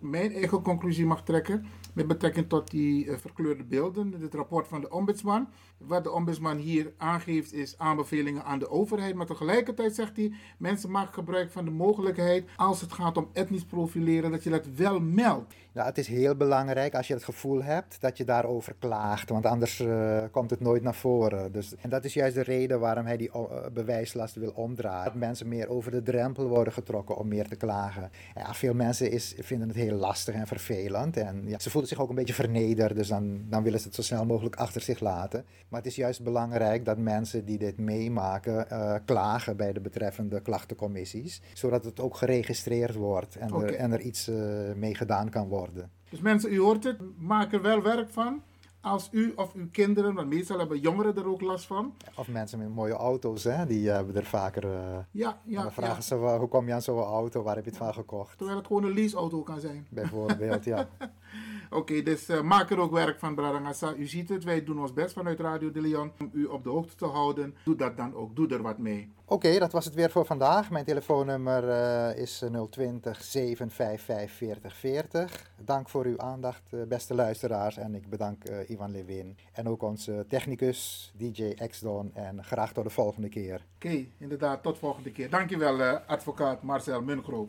mijn 0.00 0.32
eigen 0.32 0.62
conclusie 0.62 1.06
mag 1.06 1.24
trekken 1.24 1.66
met 1.92 2.06
betrekking 2.06 2.48
tot 2.48 2.70
die 2.70 3.04
uh, 3.04 3.16
verkleurde 3.16 3.64
beelden, 3.64 4.12
het 4.20 4.34
rapport 4.34 4.68
van 4.68 4.80
de 4.80 4.90
ombudsman. 4.90 5.48
Wat 5.78 6.04
de 6.04 6.10
ombudsman 6.10 6.56
hier 6.56 6.92
aangeeft 6.96 7.52
is 7.52 7.78
aanbevelingen 7.78 8.44
aan 8.44 8.58
de 8.58 8.70
overheid, 8.70 9.14
maar 9.14 9.26
tegelijkertijd 9.26 9.94
zegt 9.94 10.16
hij, 10.16 10.32
mensen 10.58 10.90
maken 10.90 11.14
gebruik 11.14 11.50
van 11.50 11.64
de 11.64 11.70
mogelijkheid 11.70 12.44
als 12.56 12.80
het 12.80 12.92
gaat 12.92 13.16
om 13.16 13.28
etnisch 13.32 13.64
profileren, 13.64 14.30
dat 14.30 14.44
je 14.44 14.50
dat 14.50 14.66
wel 14.66 15.00
meldt. 15.00 15.54
Ja, 15.72 15.84
het 15.84 15.98
is 15.98 16.06
heel 16.06 16.34
belangrijk 16.34 16.94
als 16.94 17.06
je 17.06 17.14
het 17.14 17.24
gevoel 17.24 17.62
hebt 17.62 18.00
dat 18.00 18.16
je 18.16 18.24
daarover 18.24 18.74
klaagt, 18.78 19.28
want 19.28 19.46
anders 19.46 19.80
uh, 19.80 20.22
komt 20.30 20.50
het 20.50 20.60
nooit 20.60 20.82
naar 20.82 20.94
voren. 20.94 21.52
Dus, 21.52 21.74
en 21.76 21.90
dat 21.90 22.04
is 22.04 22.14
juist 22.14 22.34
de 22.34 22.42
reden 22.42 22.80
waarom 22.80 23.06
hij 23.06 23.16
die 23.16 23.30
uh, 23.36 23.42
bewijslast 23.72 24.34
wil 24.34 24.50
omdraaien. 24.50 25.04
Dat 25.04 25.14
mensen 25.14 25.48
meer 25.48 25.68
over 25.68 25.90
de 25.90 26.02
drempel 26.02 26.48
worden 26.48 26.72
getrokken 26.72 27.16
om 27.16 27.28
meer 27.28 27.48
te 27.48 27.56
klagen. 27.56 28.10
Ja, 28.34 28.54
veel 28.54 28.74
mensen 28.74 29.10
is, 29.10 29.34
vinden 29.38 29.68
het 29.68 29.76
heel 29.76 29.96
lastig 29.96 30.34
en 30.34 30.46
vervelend 30.46 31.16
en 31.16 31.42
ja, 31.46 31.58
ze 31.58 31.70
voelen 31.70 31.90
zich 31.90 32.00
ook 32.00 32.08
een 32.08 32.14
beetje 32.14 32.34
vernederd, 32.34 32.96
dus 32.96 33.08
dan, 33.08 33.44
dan 33.48 33.62
willen 33.62 33.80
ze 33.80 33.86
het 33.86 33.94
zo 33.94 34.02
snel 34.02 34.26
mogelijk 34.26 34.56
achter 34.56 34.80
zich 34.80 35.00
laten. 35.00 35.44
Maar 35.68 35.80
het 35.80 35.88
is 35.88 35.96
juist 35.96 36.22
belangrijk 36.22 36.84
dat 36.84 36.98
mensen 36.98 37.44
die 37.44 37.58
dit 37.58 37.78
meemaken 37.78 38.66
uh, 38.72 38.94
klagen 39.04 39.56
bij 39.56 39.72
de 39.72 39.80
betreffende 39.80 40.40
klachtencommissies, 40.40 41.42
zodat 41.54 41.84
het 41.84 42.00
ook 42.00 42.16
geregistreerd 42.16 42.94
wordt 42.94 43.36
en, 43.36 43.52
okay. 43.54 43.68
er, 43.68 43.74
en 43.74 43.92
er 43.92 44.00
iets 44.00 44.30
mee 44.74 44.94
gedaan 44.94 45.30
kan 45.30 45.48
worden. 45.48 45.90
Dus 46.10 46.20
mensen, 46.20 46.52
u 46.52 46.60
hoort 46.60 46.84
het, 46.84 46.98
maak 47.18 47.52
er 47.52 47.62
wel 47.62 47.82
werk 47.82 48.10
van. 48.10 48.42
Als 48.80 49.08
u 49.12 49.32
of 49.36 49.54
uw 49.54 49.68
kinderen, 49.72 50.14
want 50.14 50.28
meestal 50.28 50.58
hebben 50.58 50.78
jongeren 50.78 51.16
er 51.16 51.28
ook 51.28 51.40
last 51.40 51.66
van. 51.66 51.94
Of 52.16 52.28
mensen 52.28 52.58
met 52.58 52.68
mooie 52.68 52.92
auto's, 52.92 53.44
hè, 53.44 53.66
die 53.66 53.88
hebben 53.88 54.16
er 54.16 54.24
vaker. 54.24 54.64
Uh, 54.64 54.98
ja, 55.10 55.40
ja. 55.44 55.62
Dan 55.62 55.72
vragen 55.72 55.94
ja. 55.94 56.00
ze, 56.00 56.14
hoe 56.14 56.48
kom 56.48 56.66
je 56.66 56.72
aan 56.72 56.82
zo'n 56.82 56.98
auto, 56.98 57.42
waar 57.42 57.54
heb 57.54 57.64
je 57.64 57.70
het 57.70 57.78
van 57.78 57.94
gekocht? 57.94 58.36
Terwijl 58.36 58.58
het 58.58 58.66
gewoon 58.66 58.84
een 58.84 58.94
leaseauto 58.94 59.42
kan 59.42 59.60
zijn. 59.60 59.86
Bijvoorbeeld, 59.88 60.64
ja. 60.64 60.88
Oké, 61.70 61.76
okay, 61.76 62.02
dus 62.02 62.30
uh, 62.30 62.40
maak 62.40 62.70
er 62.70 62.78
ook 62.78 62.92
werk 62.92 63.18
van, 63.18 63.34
Bradangasa. 63.34 63.94
U 63.94 64.06
ziet 64.06 64.28
het, 64.28 64.44
wij 64.44 64.64
doen 64.64 64.80
ons 64.80 64.92
best 64.92 65.12
vanuit 65.12 65.40
Radio 65.40 65.70
de 65.70 65.80
Leon 65.80 66.12
om 66.20 66.30
u 66.32 66.44
op 66.44 66.64
de 66.64 66.70
hoogte 66.70 66.94
te 66.94 67.04
houden. 67.04 67.54
Doe 67.64 67.76
dat 67.76 67.96
dan 67.96 68.14
ook, 68.14 68.36
doe 68.36 68.48
er 68.48 68.62
wat 68.62 68.78
mee. 68.78 69.12
Oké, 69.24 69.34
okay, 69.34 69.58
dat 69.58 69.72
was 69.72 69.84
het 69.84 69.94
weer 69.94 70.10
voor 70.10 70.26
vandaag. 70.26 70.70
Mijn 70.70 70.84
telefoonnummer 70.84 71.64
uh, 71.64 72.22
is 72.22 72.44
020 72.70 73.22
755 73.22 74.30
4040. 74.30 75.50
Dank 75.64 75.88
voor 75.88 76.04
uw 76.04 76.18
aandacht, 76.18 76.62
uh, 76.70 76.82
beste 76.82 77.14
luisteraars. 77.14 77.76
En 77.76 77.94
ik 77.94 78.08
bedank 78.08 78.48
uh, 78.48 78.70
Ivan 78.70 78.90
Lewin 78.90 79.36
en 79.52 79.68
ook 79.68 79.82
onze 79.82 80.24
technicus 80.28 81.12
DJ 81.16 81.54
Xdon. 81.68 82.10
En 82.14 82.44
graag 82.44 82.72
tot 82.72 82.84
de 82.84 82.90
volgende 82.90 83.28
keer. 83.28 83.54
Oké, 83.54 83.86
okay, 83.86 84.10
inderdaad, 84.18 84.62
tot 84.62 84.74
de 84.74 84.80
volgende 84.80 85.12
keer. 85.12 85.30
Dankjewel, 85.30 85.80
advocaat 86.06 86.62
Marcel 86.62 87.02
Mungroop. 87.02 87.48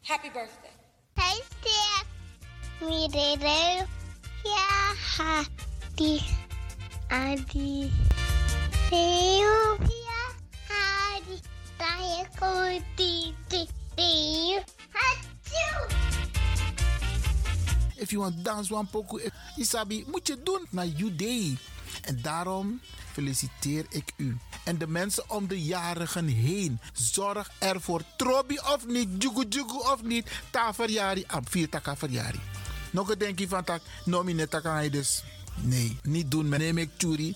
Happy 0.04 0.30
birthday. 0.30 0.70
Thanks, 1.16 1.50
dear. 1.64 2.88
Me, 2.88 3.08
Yeah. 4.46 5.44
Adi. 5.94 6.18
Adi. 7.14 7.94
Tayo 11.78 12.26
ko, 12.34 12.50
titi. 12.98 13.70
Teo. 13.94 14.58
Achoo! 14.90 15.86
If 18.02 18.10
you 18.10 18.26
want 18.26 18.42
dance 18.42 18.74
one 18.74 18.90
poco, 18.90 19.20
Isabi, 19.58 20.06
moet 20.10 20.28
je 20.28 20.38
doen 20.44 20.66
naar 20.70 20.88
you 20.88 21.16
day. 21.16 21.58
En 22.02 22.22
daarom 22.22 22.82
feliciteer 23.12 23.86
ik 23.90 24.14
u. 24.18 24.38
En 24.64 24.78
de 24.78 24.88
mensen 24.88 25.30
om 25.30 25.48
de 25.48 25.64
jarigen 25.64 26.28
heen. 26.28 26.80
Zorg 26.94 27.52
ervoor. 27.60 28.02
Trobi 28.18 28.58
of 28.58 28.86
niet, 28.88 29.10
jugu 29.24 29.46
jugu 29.50 29.78
of 29.78 30.04
niet. 30.04 30.32
Ta 30.50 30.74
verjari, 30.74 31.24
am 31.28 31.48
vier 31.48 31.70
taka 31.70 31.98
verjari. 31.98 32.40
Nog 32.92 33.10
een 33.10 33.18
denkje 33.18 33.48
van 33.48 33.64
tak, 33.64 33.82
nomine 34.06 34.48
taka 34.48 34.90
dus. 34.90 35.24
Nee, 35.62 35.98
niet 36.04 36.32
doen. 36.32 36.50
Neem 36.50 36.78
ik 36.78 36.90
churi. 36.98 37.36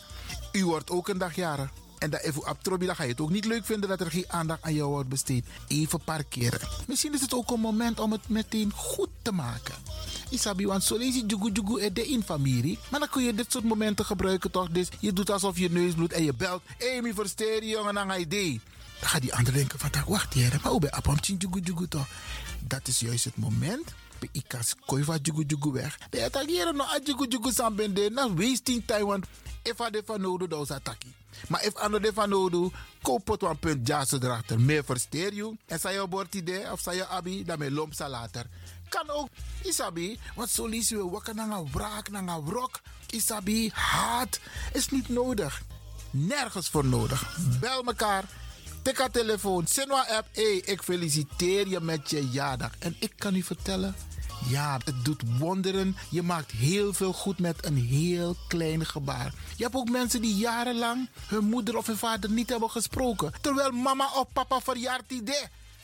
U 0.51 0.65
wordt 0.65 0.89
ook 0.89 1.07
een 1.07 1.17
dag 1.17 1.35
jarig. 1.35 1.69
En 1.97 2.09
dat 2.09 2.21
even 2.21 2.49
op 2.49 2.63
Trobi, 2.63 2.85
dan 2.85 2.95
ga 2.95 3.03
je 3.03 3.09
het 3.09 3.21
ook 3.21 3.29
niet 3.29 3.45
leuk 3.45 3.65
vinden 3.65 3.89
dat 3.89 3.99
er 3.99 4.11
geen 4.11 4.25
aandacht 4.27 4.63
aan 4.63 4.73
jou 4.73 4.89
wordt 4.89 5.09
besteed. 5.09 5.45
Even 5.67 5.99
parkeren. 6.03 6.59
Misschien 6.87 7.13
is 7.13 7.21
het 7.21 7.33
ook 7.33 7.51
een 7.51 7.59
moment 7.59 7.99
om 7.99 8.11
het 8.11 8.29
meteen 8.29 8.71
goed 8.75 9.09
te 9.21 9.31
maken. 9.31 9.75
Isabi, 10.29 10.65
want 10.65 10.83
zo 10.83 10.97
lees 10.97 11.15
je 11.15 11.25
de 11.93 12.07
in 12.07 12.23
familie. 12.23 12.79
Maar 12.91 12.99
dan 12.99 13.09
kun 13.09 13.23
je 13.23 13.33
dit 13.33 13.51
soort 13.51 13.63
momenten 13.63 14.05
gebruiken 14.05 14.51
toch? 14.51 14.69
Dus 14.69 14.87
je 14.99 15.13
doet 15.13 15.29
alsof 15.29 15.57
je 15.57 15.71
neus 15.71 15.93
bloedt 15.93 16.13
en 16.13 16.23
je 16.23 16.33
belt. 16.33 16.61
Mi 17.01 17.13
versteer 17.13 17.63
jongen, 17.63 17.93
dan 17.93 18.07
ga 18.07 18.13
je 18.13 18.25
idee. 18.25 18.61
Dan 18.99 19.09
gaat 19.09 19.21
die 19.21 19.33
ander 19.33 19.53
denken 19.53 19.79
van, 19.79 19.91
wacht 20.07 20.33
hier, 20.33 20.59
maar 20.61 20.71
hoe 20.71 20.79
ben 20.79 21.17
je 21.21 21.35
jugu 21.37 21.59
jugu 21.59 21.87
toch? 21.87 22.07
Dat 22.59 22.87
is 22.87 22.99
juist 22.99 23.23
het 23.23 23.37
moment 23.37 23.93
ik 24.31 24.43
kan 24.47 24.61
koiva 24.85 25.17
jugu 25.21 25.43
jugu 25.47 25.71
weg. 25.71 25.97
De 26.09 26.23
attackeren 26.23 26.75
no 26.75 26.83
a 26.83 26.99
jugu 27.03 27.27
jugu 27.27 27.51
sambende 27.51 28.09
na 28.09 28.33
wasting 28.33 28.85
time 28.85 29.05
want 29.05 29.25
if 29.63 29.81
ade 29.81 30.01
van 30.05 30.21
nodig 30.21 30.47
dan 30.47 30.67
attackie. 30.67 31.15
Maar 31.47 31.63
if 31.63 31.75
ando 31.75 31.99
de 31.99 32.13
van 32.13 32.29
nodig 32.29 32.71
koop 33.01 33.27
het 33.27 33.41
een 33.41 33.59
punt 33.59 33.87
jazz 33.87 34.13
erachter. 34.13 34.59
Meer 34.59 34.83
versteer 34.83 35.33
je. 35.33 35.55
En 35.65 35.79
zij 35.79 35.93
je 35.93 36.25
idee 36.31 36.71
of 36.71 36.79
zij 36.79 36.95
je 36.95 37.07
abi, 37.07 37.43
dan 37.43 37.59
me 37.59 37.71
lomp 37.71 37.93
later. 37.97 38.45
Kan 38.89 39.09
ook, 39.09 39.29
isabi, 39.63 40.19
want 40.35 40.49
zo 40.49 40.65
lezen 40.65 40.97
we 40.97 41.09
wakker 41.09 41.35
naar 41.35 41.49
een 41.49 41.71
wraak, 41.71 42.09
naar 42.09 42.27
een 42.27 42.45
wrok. 42.45 42.79
Isabi, 43.09 43.69
haat 43.73 44.39
is 44.73 44.89
niet 44.89 45.09
nodig. 45.09 45.61
Nergens 46.11 46.69
voor 46.69 46.85
nodig. 46.85 47.37
Bel 47.59 47.83
mekaar. 47.83 48.23
Tik 48.87 48.97
haar 48.97 49.11
telefoon. 49.11 49.67
Sinwa 49.67 50.05
app. 50.09 50.27
Hey, 50.31 50.61
ik 50.65 50.83
feliciteer 50.83 51.67
je 51.67 51.79
met 51.79 52.09
je 52.09 52.29
jaardag. 52.29 52.71
En 52.79 52.95
ik 52.99 53.13
kan 53.17 53.35
u 53.35 53.43
vertellen. 53.43 53.95
Ja, 54.49 54.79
het 54.83 55.05
doet 55.05 55.23
wonderen. 55.39 55.95
Je 56.09 56.21
maakt 56.21 56.51
heel 56.51 56.93
veel 56.93 57.13
goed 57.13 57.39
met 57.39 57.65
een 57.65 57.77
heel 57.77 58.35
klein 58.47 58.85
gebaar. 58.85 59.33
Je 59.55 59.63
hebt 59.63 59.75
ook 59.75 59.89
mensen 59.89 60.21
die 60.21 60.35
jarenlang 60.35 61.09
hun 61.27 61.43
moeder 61.43 61.77
of 61.77 61.87
hun 61.87 61.97
vader 61.97 62.29
niet 62.29 62.49
hebben 62.49 62.69
gesproken. 62.69 63.33
Terwijl 63.41 63.71
mama 63.71 64.09
of 64.15 64.25
papa 64.33 64.59
verjaart 64.59 65.11
idee. 65.11 65.43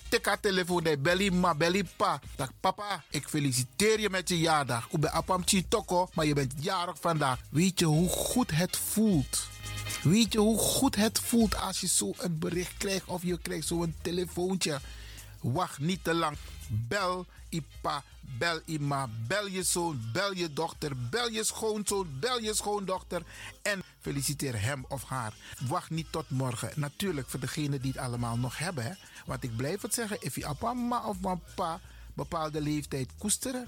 Tik 0.09 0.25
haar 0.25 0.39
telefoon, 0.39 0.95
belly 0.99 1.29
ma, 1.29 1.55
belly 1.55 1.83
pa. 1.95 2.19
Dag 2.35 2.51
papa, 2.59 3.03
ik 3.09 3.27
feliciteer 3.27 3.99
je 3.99 4.09
met 4.09 4.29
je 4.29 4.39
jaardag. 4.39 4.87
Ik 4.89 4.99
ben 4.99 5.11
apam 5.11 5.43
toko, 5.69 6.09
maar 6.13 6.25
je 6.25 6.33
bent 6.33 6.53
jarig 6.59 6.95
vandaag. 6.99 7.39
Weet 7.49 7.79
je 7.79 7.85
hoe 7.85 8.09
goed 8.09 8.51
het 8.51 8.77
voelt? 8.77 9.51
Weet 10.03 10.33
je 10.33 10.39
hoe 10.39 10.57
goed 10.57 10.95
het 10.95 11.19
voelt 11.19 11.55
als 11.55 11.81
je 11.81 11.87
zo 11.87 12.13
een 12.17 12.39
bericht 12.39 12.77
krijgt 12.77 13.05
of 13.05 13.23
je 13.23 13.37
krijgt 13.37 13.67
zo'n 13.67 13.95
telefoontje? 14.01 14.79
Wacht 15.41 15.79
niet 15.79 16.03
te 16.03 16.13
lang. 16.13 16.37
Bel 16.67 17.25
Ipa, 17.49 18.03
bel 18.37 18.59
Ima, 18.65 19.09
bel 19.27 19.47
je 19.47 19.63
zoon, 19.63 20.01
bel 20.13 20.33
je 20.33 20.53
dochter, 20.53 21.09
bel 21.09 21.29
je 21.29 21.43
schoonzoon, 21.43 22.07
bel 22.19 22.39
je 22.39 22.53
schoondochter 22.53 23.23
en 23.61 23.83
feliciteer 24.01 24.61
hem 24.61 24.85
of 24.87 25.03
haar. 25.03 25.33
Wacht 25.67 25.89
niet 25.89 26.11
tot 26.11 26.29
morgen. 26.29 26.71
Natuurlijk 26.75 27.29
voor 27.29 27.39
degenen 27.39 27.81
die 27.81 27.91
het 27.91 28.01
allemaal 28.01 28.37
nog 28.37 28.57
hebben. 28.57 28.83
Hè? 28.83 28.91
Want 29.25 29.43
ik 29.43 29.55
blijf 29.55 29.81
het 29.81 29.93
zeggen, 29.93 30.17
if 30.19 30.35
je 30.35 30.55
papa 30.59 31.07
of 31.07 31.19
papa 31.19 31.79
bepaalde 32.13 32.61
leeftijd 32.61 33.09
koesteren. 33.17 33.67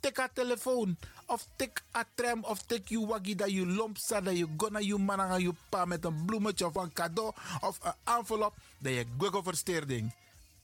tik 0.00 0.16
haar 0.16 0.32
telefoon. 0.32 0.96
Of 1.26 1.46
tik 1.56 1.82
a 1.96 2.04
tram. 2.14 2.44
Of 2.44 2.62
tik 2.62 2.88
je 2.88 3.06
waggie 3.06 3.36
dat 3.36 3.50
je 3.50 3.66
lomp. 3.66 3.96
Dat 4.08 4.36
je 4.36 4.46
gonna 4.56 4.78
je 4.78 4.96
man 4.96 5.20
aan 5.20 5.42
je 5.42 5.52
pa 5.68 5.84
met 5.84 6.04
een 6.04 6.24
bloemetje 6.24 6.66
of 6.66 6.74
een 6.74 6.92
cadeau. 6.92 7.32
Of 7.60 7.78
een 7.82 8.14
envelop. 8.18 8.54
Dat 8.78 8.92
je 8.92 9.06
google 9.18 9.42
versteerding. 9.42 10.14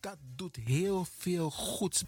Dat 0.01 0.17
doet 0.37 0.57
heel 0.57 1.07
veel 1.19 1.51
goeds. 1.51 2.05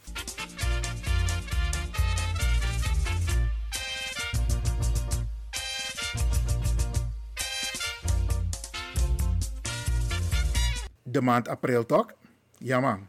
de 11.12 11.20
maand 11.20 11.48
april 11.48 11.86
toch? 11.86 12.12
Ja 12.58 12.80
man. 12.80 13.06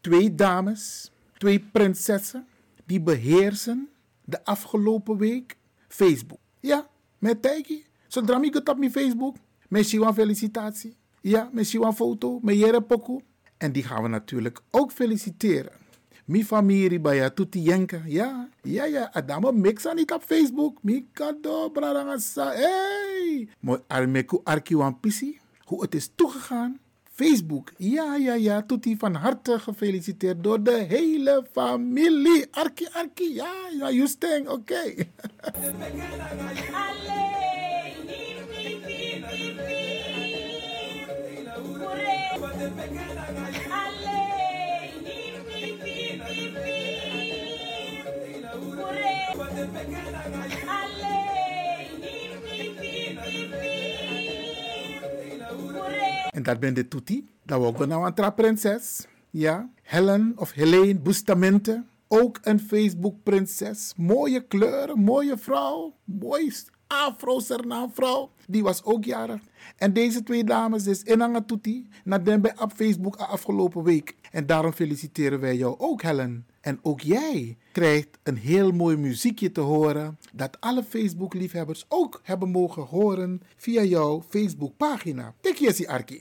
Twee 0.00 0.34
dames, 0.34 1.10
twee 1.38 1.60
prinsessen, 1.60 2.46
die 2.90 3.00
beheersen 3.00 3.88
de 4.24 4.44
afgelopen 4.44 5.16
week 5.16 5.56
Facebook. 5.88 6.40
Ja, 6.60 6.88
met 7.18 7.42
Tijki. 7.42 7.84
Zodra 8.06 8.42
ik 8.42 8.54
het 8.54 8.68
op 8.68 8.78
mijn 8.78 8.90
Facebook, 8.90 9.36
met 9.68 9.92
een 9.92 10.14
felicitatie. 10.14 10.96
Ja, 11.20 11.50
met 11.52 11.74
een 11.74 11.92
foto, 11.92 12.38
met 12.42 12.58
Jere 12.58 12.82
Poku. 12.82 13.20
En 13.56 13.72
die 13.72 13.82
gaan 13.82 14.02
we 14.02 14.08
natuurlijk 14.08 14.60
ook 14.70 14.92
feliciteren. 14.92 15.72
Mi 16.24 16.44
familie 16.44 17.00
bij 17.00 17.16
je 17.16 17.34
tuti 17.34 17.60
jenken. 17.60 18.02
Ja, 18.06 18.48
ja, 18.62 18.84
ja. 18.84 19.12
Adamo 19.12 19.52
mix 19.52 19.86
aan 19.86 19.96
niet 19.96 20.12
op 20.12 20.22
Facebook. 20.22 20.82
Mi 20.82 21.08
kado, 21.12 21.70
bradangasa. 21.70 22.52
Hey! 22.52 23.48
Mooi 23.60 23.80
armeku 23.86 24.40
arki 24.44 24.76
wan 24.76 25.00
pisi. 25.00 25.38
Hoe 25.64 25.82
het 25.82 25.94
is 25.94 26.10
toegegaan 26.14 26.80
Facebook. 27.20 27.72
Ja, 27.76 28.16
ja, 28.16 28.34
ja. 28.34 28.62
Toetie 28.62 28.96
van 28.96 29.14
harte 29.14 29.58
gefeliciteerd 29.58 30.42
door 30.42 30.62
de 30.62 30.84
hele 30.88 31.44
familie. 31.52 32.46
Arki, 32.50 32.86
Arki. 32.92 33.34
Ja, 33.34 33.52
ja, 33.78 33.90
Justeng. 33.90 34.48
Oké. 34.48 34.72
Okay. 34.72 35.08
En 56.30 56.42
dat 56.42 56.60
ben 56.60 56.74
de 56.74 56.88
Tuti. 56.88 57.28
Dat 57.44 57.60
we 57.60 57.66
ook 57.66 57.86
nou 57.86 58.06
een 58.06 58.14
traprinses. 58.14 59.06
Ja. 59.30 59.70
Helen 59.82 60.32
of 60.36 60.52
Helene 60.52 60.98
Bustamante. 60.98 61.84
Ook 62.08 62.38
een 62.42 62.60
Facebook-prinses. 62.60 63.92
Mooie 63.96 64.46
kleuren, 64.46 64.98
mooie 64.98 65.38
vrouw. 65.38 65.94
Mooi 66.04 66.52
afro 66.86 67.40
vrouw. 67.94 68.30
Die 68.46 68.62
was 68.62 68.84
ook 68.84 69.04
jarig. 69.04 69.40
En 69.76 69.92
deze 69.92 70.22
twee 70.22 70.44
dames 70.44 70.86
is 70.86 71.02
Inanga 71.02 71.40
Tuti. 71.40 71.88
naar 72.04 72.22
bij 72.22 72.58
op 72.58 72.72
Facebook 72.72 73.16
afgelopen 73.16 73.82
week. 73.82 74.14
En 74.30 74.46
daarom 74.46 74.72
feliciteren 74.72 75.40
wij 75.40 75.56
jou 75.56 75.74
ook, 75.78 76.02
Helen. 76.02 76.46
En 76.60 76.78
ook 76.82 77.00
jij 77.00 77.56
krijgt 77.72 78.18
een 78.22 78.36
heel 78.36 78.70
mooi 78.70 78.96
muziekje 78.96 79.52
te 79.52 79.60
horen. 79.60 80.18
Dat 80.32 80.56
alle 80.60 80.82
Facebook-liefhebbers 80.82 81.84
ook 81.88 82.20
hebben 82.24 82.48
mogen 82.50 82.82
horen 82.82 83.42
via 83.56 83.82
jouw 83.82 84.22
Facebook-pagina. 84.28 85.34
Tik 85.40 85.86
Arki. 85.88 86.20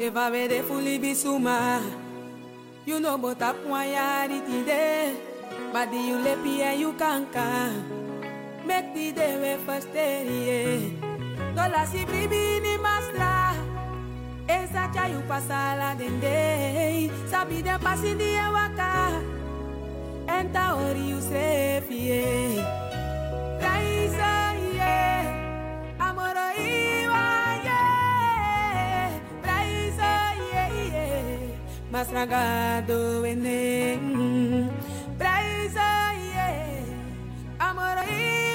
Eva 0.00 0.30
de 0.30 0.62
fuli 0.66 1.00
bisuma 1.00 1.80
You 2.84 3.00
know 3.00 3.20
but 3.20 3.42
up 3.42 3.56
yari 3.68 4.40
tide 4.46 5.12
But 5.72 5.92
you 5.92 6.18
lepi 6.22 6.80
you 6.80 6.94
kanka 6.96 7.68
Make 8.66 8.94
the 8.94 9.12
day 9.12 9.36
we 9.40 9.58
first 9.66 9.92
Dola 11.54 11.86
si 11.86 12.04
bribi 12.06 12.60
ni 12.62 12.78
mastra 12.78 13.29
Esa 14.50 14.82
chayu 14.94 15.20
pasala 15.30 15.94
dende. 16.00 17.08
Sabi 17.30 17.62
de 17.62 17.74
pasi 17.84 18.10
waka. 18.56 18.92
Enta 20.36 20.64
ori 20.74 21.04
Raisa 23.62 24.32
ye 24.76 24.96
Amoro 26.06 26.48
iwa 26.58 27.26
ye. 27.66 27.82
Raisa 29.48 30.12
ye 30.50 30.64
ye. 30.94 31.06
Ene 33.30 33.60
Raisa 35.24 35.90
ye 36.34 36.48
Amoro 37.66 38.02
iwa 38.02 38.49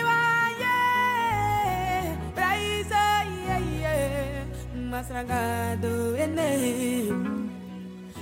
ye 4.96 5.02
Masragado 5.02 6.16
enem 6.16 7.50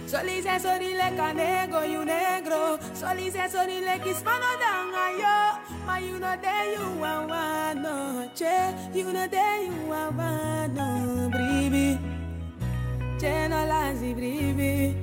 Solice 0.07 0.59
sorile 0.59 1.15
canego 1.15 1.81
you 1.91 2.03
negro. 2.05 2.79
Solice 2.93 3.49
sorile 3.49 3.99
kispano 3.99 4.57
danga 4.59 5.05
yo 5.21 5.59
Ma 5.85 5.97
you 5.97 6.19
know 6.19 6.35
there 6.41 6.73
you 6.73 6.99
want 6.99 7.81
no 7.81 8.29
Che 8.35 8.73
you 8.93 9.11
know 9.11 9.27
there 9.27 9.63
you 9.63 9.87
want 9.87 10.73
no 10.73 11.29
Bribi 11.31 11.99
Che 13.19 13.47
no 13.47 13.65
lazi 13.65 14.13
bribi. 14.13 14.95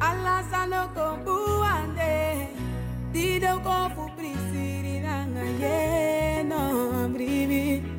Allah 0.00 0.44
sano 0.50 0.90
kombu 0.94 1.62
ande 1.62 2.48
Dido 3.12 3.60
kofu 3.60 4.10
prisiri 4.16 5.00
nanga 5.00 5.44
ye 5.60 6.42
no 6.42 7.08
bribi 7.08 7.91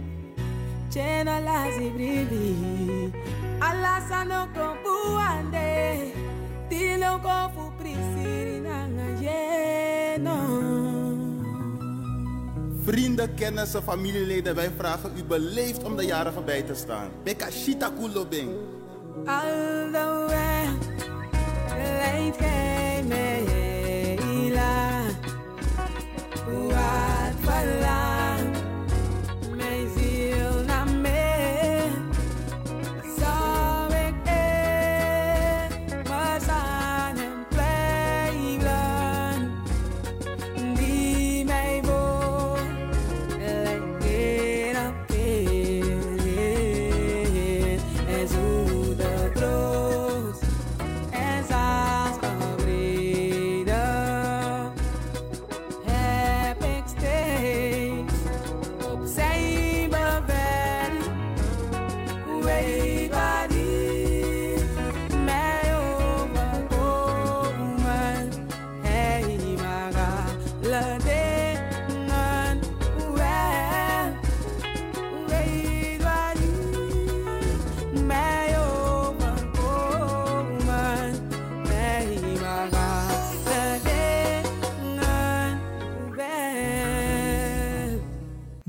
Chena 0.93 1.41
lazi 1.41 1.89
bribi 1.89 3.09
Allah 3.57 3.97
sano 4.05 4.45
kombu 4.53 5.17
ande 5.17 6.13
Dido 6.69 7.17
kofu 7.17 7.73
prisiri 7.81 8.61
nanga 8.61 9.07
ye 9.17 10.17
no 10.21 10.37
Vrienden, 12.85 13.33
kennissen, 13.35 13.83
familieleden, 13.83 14.55
wij 14.55 14.71
vragen 14.77 15.11
u 15.17 15.23
beleefd 15.23 15.83
om 15.83 15.95
de 15.95 16.05
jarige 16.05 16.41
bij 16.41 16.61
te 16.61 16.75
staan. 16.75 17.09
Bekashita 17.23 17.89
Kulobing. 17.89 18.49
All 19.25 19.89
the 19.91 20.25
way. 20.27 20.67
Late 21.97 22.37
came 22.37 22.73
Wat 23.13 23.52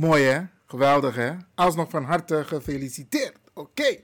Mooi 0.05 0.23
hè? 0.23 0.41
Geweldig 0.67 1.15
hè? 1.15 1.33
Alsnog 1.55 1.91
van 1.91 2.05
harte 2.05 2.45
gefeliciteerd. 2.45 3.37
Oké, 3.55 3.97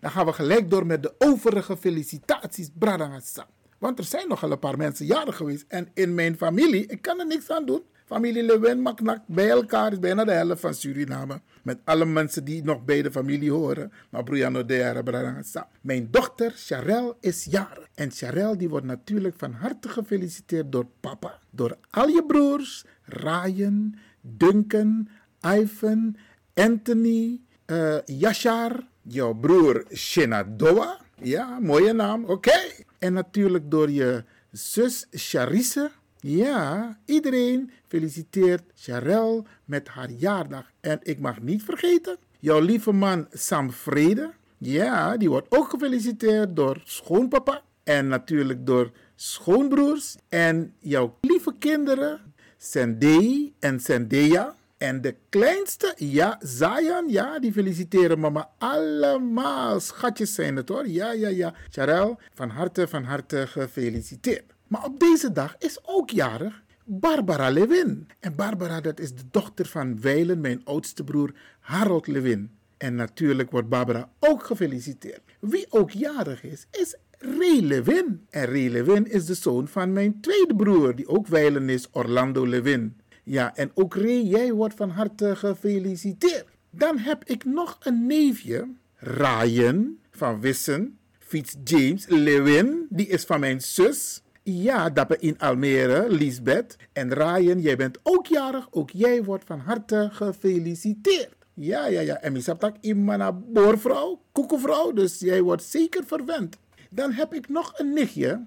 dan 0.00 0.10
gaan 0.10 0.26
we 0.26 0.32
gelijk 0.32 0.70
door 0.70 0.86
met 0.86 1.02
de 1.02 1.14
overige 1.18 1.76
felicitaties, 1.76 2.70
Bradangasa. 2.78 3.46
Want 3.78 3.98
er 3.98 4.04
zijn 4.04 4.28
nogal 4.28 4.50
een 4.50 4.58
paar 4.58 4.76
mensen 4.76 5.06
jarig 5.06 5.36
geweest. 5.36 5.64
En 5.68 5.88
in 5.94 6.14
mijn 6.14 6.36
familie, 6.36 6.86
ik 6.86 7.02
kan 7.02 7.20
er 7.20 7.26
niks 7.26 7.50
aan 7.50 7.66
doen. 7.66 7.82
Familie 8.06 8.42
Lewin, 8.42 8.80
Maknak, 8.82 9.20
bij 9.26 9.48
elkaar 9.48 9.92
is 9.92 9.98
bijna 9.98 10.24
de 10.24 10.32
helft 10.32 10.60
van 10.60 10.74
Suriname. 10.74 11.40
Met 11.62 11.78
alle 11.84 12.04
mensen 12.04 12.44
die 12.44 12.64
nog 12.64 12.84
bij 12.84 13.02
de 13.02 13.10
familie 13.10 13.50
horen. 13.50 13.92
Maar 14.10 14.24
Brianna 14.24 14.62
de. 14.62 15.62
Mijn 15.80 16.08
dochter 16.10 16.52
Charel 16.56 17.16
is 17.20 17.44
jarig. 17.44 17.88
En 17.94 18.10
Charel 18.10 18.58
die 18.58 18.68
wordt 18.68 18.86
natuurlijk 18.86 19.34
van 19.38 19.52
harte 19.52 19.88
gefeliciteerd 19.88 20.72
door 20.72 20.86
papa. 21.00 21.38
Door 21.50 21.76
al 21.90 22.08
je 22.08 22.24
broers, 22.26 22.84
Ryan, 23.04 23.94
Duncan, 24.20 25.08
Ivan, 25.40 26.16
Anthony, 26.54 27.40
eh 27.64 27.98
Yashar, 28.04 28.86
jouw 29.02 29.34
broer 29.34 29.84
Shenadoa. 29.92 31.00
Ja, 31.22 31.58
mooie 31.60 31.92
naam, 31.92 32.24
oké. 32.24 32.58
En 32.98 33.12
natuurlijk 33.12 33.70
door 33.70 33.90
je 33.90 34.24
zus 34.50 35.06
Charisse. 35.10 35.90
Ja, 36.20 36.98
iedereen 37.04 37.70
feliciteert 37.88 38.62
Charel 38.74 39.46
met 39.64 39.88
haar 39.88 40.10
jaardag. 40.10 40.70
En 40.80 40.98
ik 41.02 41.18
mag 41.18 41.40
niet 41.40 41.62
vergeten, 41.62 42.16
jouw 42.38 42.60
lieve 42.60 42.92
man 42.92 43.26
Sam 43.30 43.72
Vrede. 43.72 44.32
Ja, 44.58 45.16
die 45.16 45.28
wordt 45.28 45.46
ook 45.48 45.70
gefeliciteerd 45.70 46.56
door 46.56 46.80
schoonpapa. 46.84 47.62
En 47.84 48.08
natuurlijk 48.08 48.66
door 48.66 48.90
schoonbroers. 49.14 50.16
En 50.28 50.74
jouw 50.78 51.16
lieve 51.20 51.54
kinderen, 51.58 52.20
Sendei 52.56 53.54
en 53.58 53.80
Sendeya. 53.80 54.54
En 54.78 55.00
de 55.00 55.16
kleinste, 55.28 55.94
ja, 55.96 56.40
Zayan, 56.40 57.08
ja, 57.08 57.38
die 57.38 57.52
feliciteren 57.52 58.20
mama 58.20 58.50
allemaal. 58.58 59.80
Schatjes 59.80 60.34
zijn 60.34 60.56
het 60.56 60.68
hoor. 60.68 60.88
Ja, 60.88 61.12
ja, 61.12 61.28
ja. 61.28 61.54
Charel, 61.70 62.18
van 62.34 62.48
harte, 62.48 62.88
van 62.88 63.04
harte 63.04 63.46
gefeliciteerd. 63.46 64.54
Maar 64.66 64.84
op 64.84 65.00
deze 65.00 65.32
dag 65.32 65.56
is 65.58 65.78
ook 65.82 66.10
jarig 66.10 66.62
Barbara 66.84 67.50
Lewin. 67.50 68.08
En 68.20 68.34
Barbara, 68.34 68.80
dat 68.80 69.00
is 69.00 69.14
de 69.14 69.22
dochter 69.30 69.66
van 69.66 70.00
Weilen, 70.00 70.40
mijn 70.40 70.60
oudste 70.64 71.04
broer 71.04 71.32
Harold 71.60 72.06
Lewin. 72.06 72.50
En 72.76 72.94
natuurlijk 72.94 73.50
wordt 73.50 73.68
Barbara 73.68 74.10
ook 74.20 74.44
gefeliciteerd. 74.44 75.20
Wie 75.40 75.66
ook 75.68 75.90
jarig 75.90 76.42
is, 76.42 76.66
is 76.70 76.96
Ray 77.18 77.60
Lewin. 77.60 78.26
En 78.30 78.44
Ray 78.44 78.68
Lewin 78.68 79.10
is 79.10 79.26
de 79.26 79.34
zoon 79.34 79.68
van 79.68 79.92
mijn 79.92 80.20
tweede 80.20 80.56
broer, 80.56 80.94
die 80.94 81.08
ook 81.08 81.26
Weilen 81.26 81.68
is, 81.68 81.88
Orlando 81.90 82.46
Lewin. 82.46 82.96
Ja, 83.28 83.56
en 83.56 83.70
ook 83.74 83.94
Ray, 83.94 84.22
jij 84.22 84.52
wordt 84.52 84.74
van 84.74 84.90
harte 84.90 85.36
gefeliciteerd. 85.36 86.46
Dan 86.70 86.98
heb 86.98 87.24
ik 87.24 87.44
nog 87.44 87.76
een 87.80 88.06
neefje, 88.06 88.68
Ryan 88.96 89.98
van 90.10 90.40
Wissen, 90.40 90.98
Fiets 91.18 91.56
James 91.64 92.06
Lewin, 92.06 92.86
die 92.90 93.06
is 93.06 93.24
van 93.24 93.40
mijn 93.40 93.60
zus. 93.60 94.22
Ja, 94.42 94.90
dat 94.90 95.14
in 95.14 95.38
Almere, 95.38 96.10
Lisbeth. 96.10 96.76
En 96.92 97.14
Ryan, 97.14 97.60
jij 97.60 97.76
bent 97.76 97.98
ook 98.02 98.26
jarig, 98.26 98.68
ook 98.70 98.90
jij 98.90 99.24
wordt 99.24 99.44
van 99.44 99.58
harte 99.58 100.08
gefeliciteerd. 100.12 101.34
Ja, 101.54 101.86
ja, 101.86 102.00
ja. 102.00 102.20
En 102.20 102.32
mi 102.32 102.40
saptak 102.40 102.76
imana 102.80 103.32
boorvrouw, 103.32 104.20
koekenvrouw, 104.32 104.92
dus 104.92 105.18
jij 105.18 105.42
wordt 105.42 105.62
zeker 105.62 106.04
verwend. 106.04 106.56
Dan 106.90 107.12
heb 107.12 107.34
ik 107.34 107.48
nog 107.48 107.78
een 107.78 107.92
nichtje, 107.92 108.46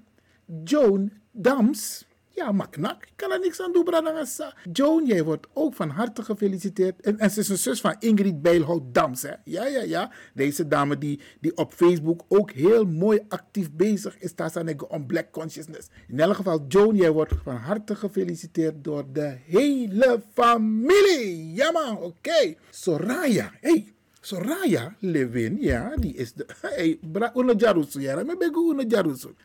Joan 0.63 1.11
Dams. 1.31 2.07
Ja, 2.39 2.51
maknak. 2.51 3.05
Ik 3.05 3.13
kan 3.15 3.31
er 3.31 3.39
niks 3.39 3.61
aan 3.61 3.71
doen, 3.71 3.83
Bradangasa. 3.83 4.53
Joan, 4.71 5.05
jij 5.05 5.23
wordt 5.23 5.47
ook 5.53 5.75
van 5.75 5.89
harte 5.89 6.23
gefeliciteerd. 6.23 7.01
En, 7.01 7.19
en 7.19 7.31
ze 7.31 7.39
is 7.39 7.49
een 7.49 7.57
zus 7.57 7.81
van 7.81 7.95
Ingrid 7.99 8.41
Bijlhout 8.41 8.81
Dams. 8.93 9.21
Hè? 9.21 9.33
Ja, 9.43 9.65
ja, 9.65 9.81
ja. 9.81 10.11
Deze 10.33 10.67
dame 10.67 10.97
die, 10.97 11.19
die 11.41 11.57
op 11.57 11.73
Facebook 11.73 12.25
ook 12.27 12.51
heel 12.51 12.85
mooi 12.85 13.19
actief 13.27 13.71
bezig 13.71 14.19
is. 14.19 14.35
Daar 14.35 14.67
ik 14.67 14.91
om 14.91 15.05
Black 15.05 15.31
Consciousness. 15.31 15.87
In 16.07 16.19
elk 16.19 16.35
geval, 16.35 16.65
Joan, 16.67 16.95
jij 16.95 17.11
wordt 17.11 17.33
van 17.43 17.55
harte 17.55 17.95
gefeliciteerd 17.95 18.83
door 18.83 19.05
de 19.13 19.37
hele 19.45 20.21
familie. 20.33 21.53
Ja 21.53 21.71
man, 21.71 21.97
oké. 21.97 22.55
Soraya, 22.69 23.51
hey. 23.61 23.93
Soraya 24.21 24.95
Levin, 24.99 25.57
ja, 25.61 25.95
die 25.95 26.13
is 26.15 26.33
de. 26.33 26.45
Hey, 26.61 26.99
una 27.33 27.53
jarusu, 27.57 27.99
ja, 28.01 28.23
begu 28.23 28.71
una. 28.71 28.83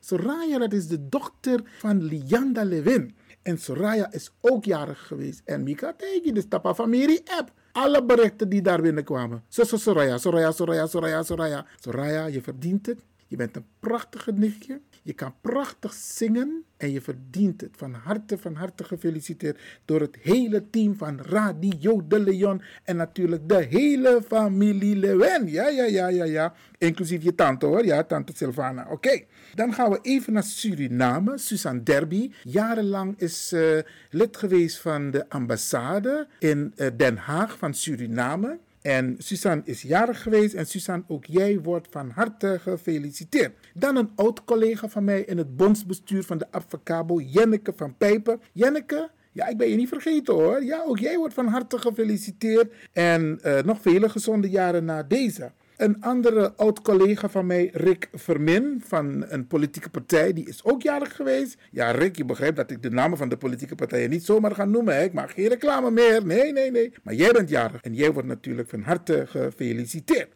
Soraya, 0.01 0.59
dat 0.59 0.73
is 0.73 0.89
de 0.89 1.09
dochter 1.09 1.63
van 1.79 2.03
Lianda 2.03 2.65
Levin. 2.65 3.15
En 3.43 3.59
Soraya 3.59 4.13
is 4.13 4.31
ook 4.41 4.65
jarig 4.65 5.07
geweest. 5.07 5.43
En 5.45 5.63
Mika 5.63 5.93
tegen 5.97 6.35
de 6.35 6.41
Stappa 6.41 6.75
Familie 6.75 7.23
app. 7.39 7.53
Alle 7.73 8.05
berichten 8.05 8.49
die 8.49 8.63
daar 8.63 8.81
binnenkwamen. 8.81 9.43
Zo, 9.49 9.65
Soraya, 9.65 10.19
Soraya, 10.19 10.53
Soraya, 10.53 10.87
Soraya, 10.87 11.23
Soraya. 11.23 11.67
Soraya, 11.81 12.27
je 12.27 12.43
verdient 12.43 12.87
het. 12.87 13.05
Je 13.27 13.37
bent 13.37 13.57
een 13.57 13.67
prachtige 13.79 14.33
nichtje. 14.33 14.81
Je 15.07 15.13
kan 15.13 15.35
prachtig 15.41 15.93
zingen 15.93 16.65
en 16.77 16.91
je 16.91 17.01
verdient 17.01 17.61
het. 17.61 17.71
Van 17.77 17.95
harte, 17.95 18.39
van 18.39 18.55
harte 18.55 18.85
gefeliciteerd 18.85 19.61
door 19.85 20.01
het 20.01 20.17
hele 20.21 20.71
team 20.71 20.97
van 20.97 21.21
Radio 21.21 22.07
de 22.07 22.21
Leon 22.21 22.63
en 22.85 22.97
natuurlijk 22.97 23.49
de 23.49 23.67
hele 23.69 24.21
familie 24.27 24.97
Lewen. 24.97 25.49
Ja, 25.49 25.69
ja, 25.69 25.85
ja, 25.85 26.09
ja, 26.09 26.25
ja. 26.25 26.55
Inclusief 26.79 27.23
je 27.23 27.35
tante 27.35 27.67
hoor, 27.67 27.85
ja, 27.85 28.05
tante 28.05 28.33
Silvana. 28.37 28.87
Oké, 28.91 29.25
dan 29.55 29.73
gaan 29.73 29.91
we 29.91 29.99
even 30.03 30.33
naar 30.33 30.43
Suriname. 30.43 31.39
Suzanne 31.39 31.83
Derby, 31.83 32.31
jarenlang 32.43 33.15
is 33.19 33.53
uh, 33.53 33.79
lid 34.11 34.37
geweest 34.37 34.79
van 34.79 35.11
de 35.11 35.29
ambassade 35.29 36.27
in 36.39 36.73
uh, 36.77 36.87
Den 36.97 37.17
Haag 37.17 37.59
van 37.59 37.75
Suriname. 37.75 38.59
En 38.85 39.15
Suzanne 39.19 39.63
is 39.65 39.83
jarig 39.83 40.23
geweest 40.23 40.55
en 40.55 40.67
Suzanne, 40.67 41.05
ook 41.09 41.25
jij 41.25 41.61
wordt 41.61 41.89
van 41.91 42.11
harte 42.11 42.59
gefeliciteerd. 42.61 43.53
Dan 43.75 43.97
een 43.97 44.11
oud 44.15 44.45
collega 44.45 44.89
van 44.89 45.05
mij 45.05 45.21
in 45.21 45.39
het 45.39 45.57
bondsbestuur 45.57 46.23
van 46.23 46.39
de 46.39 46.47
Abfacabo, 46.51 47.21
Jenneke 47.21 47.73
van 47.77 47.97
Pijpen. 47.97 48.41
Jenneke, 48.53 49.11
ja, 49.33 49.47
ik 49.47 49.57
ben 49.57 49.69
je 49.69 49.77
niet 49.77 49.89
vergeten 49.89 50.35
hoor. 50.35 50.65
Ja, 50.65 50.83
ook 50.87 50.99
jij 50.99 51.17
wordt 51.17 51.35
van 51.35 51.47
harte 51.47 51.79
gefeliciteerd. 51.79 52.75
En 52.93 53.41
uh, 53.45 53.63
nog 53.63 53.81
vele 53.81 54.09
gezonde 54.09 54.51
jaren 54.51 54.85
na 54.85 55.03
deze. 55.03 55.53
Een 55.77 56.03
andere 56.03 56.53
oud-collega 56.57 57.29
van 57.29 57.47
mij, 57.47 57.71
Rick 57.73 58.09
Vermin, 58.13 58.83
van 58.87 59.25
een 59.29 59.47
politieke 59.47 59.91
partij, 59.91 60.33
die 60.33 60.49
is 60.49 60.65
ook 60.65 60.83
jarig 60.83 61.17
geweest. 61.17 61.59
Ja, 61.71 61.91
Rick, 61.91 62.17
je 62.17 62.25
begrijpt 62.25 62.57
dat 62.57 62.71
ik 62.71 62.83
de 62.83 62.91
namen 62.91 63.19
van 63.19 63.29
de 63.29 63.37
politieke 63.37 63.75
partijen 63.75 64.11
niet 64.11 64.25
zomaar 64.25 64.55
ga 64.55 64.65
noemen. 64.65 64.95
Hè? 64.97 65.03
Ik 65.03 65.13
maak 65.13 65.31
geen 65.31 65.49
reclame 65.49 65.91
meer. 65.91 66.27
Nee, 66.27 66.53
nee, 66.53 66.71
nee. 66.71 66.93
Maar 67.03 67.15
jij 67.15 67.33
bent 67.33 67.49
jarig 67.49 67.83
en 67.83 67.95
jij 67.95 68.13
wordt 68.13 68.29
natuurlijk 68.29 68.69
van 68.69 68.83
harte 68.83 69.25
gefeliciteerd. 69.27 70.29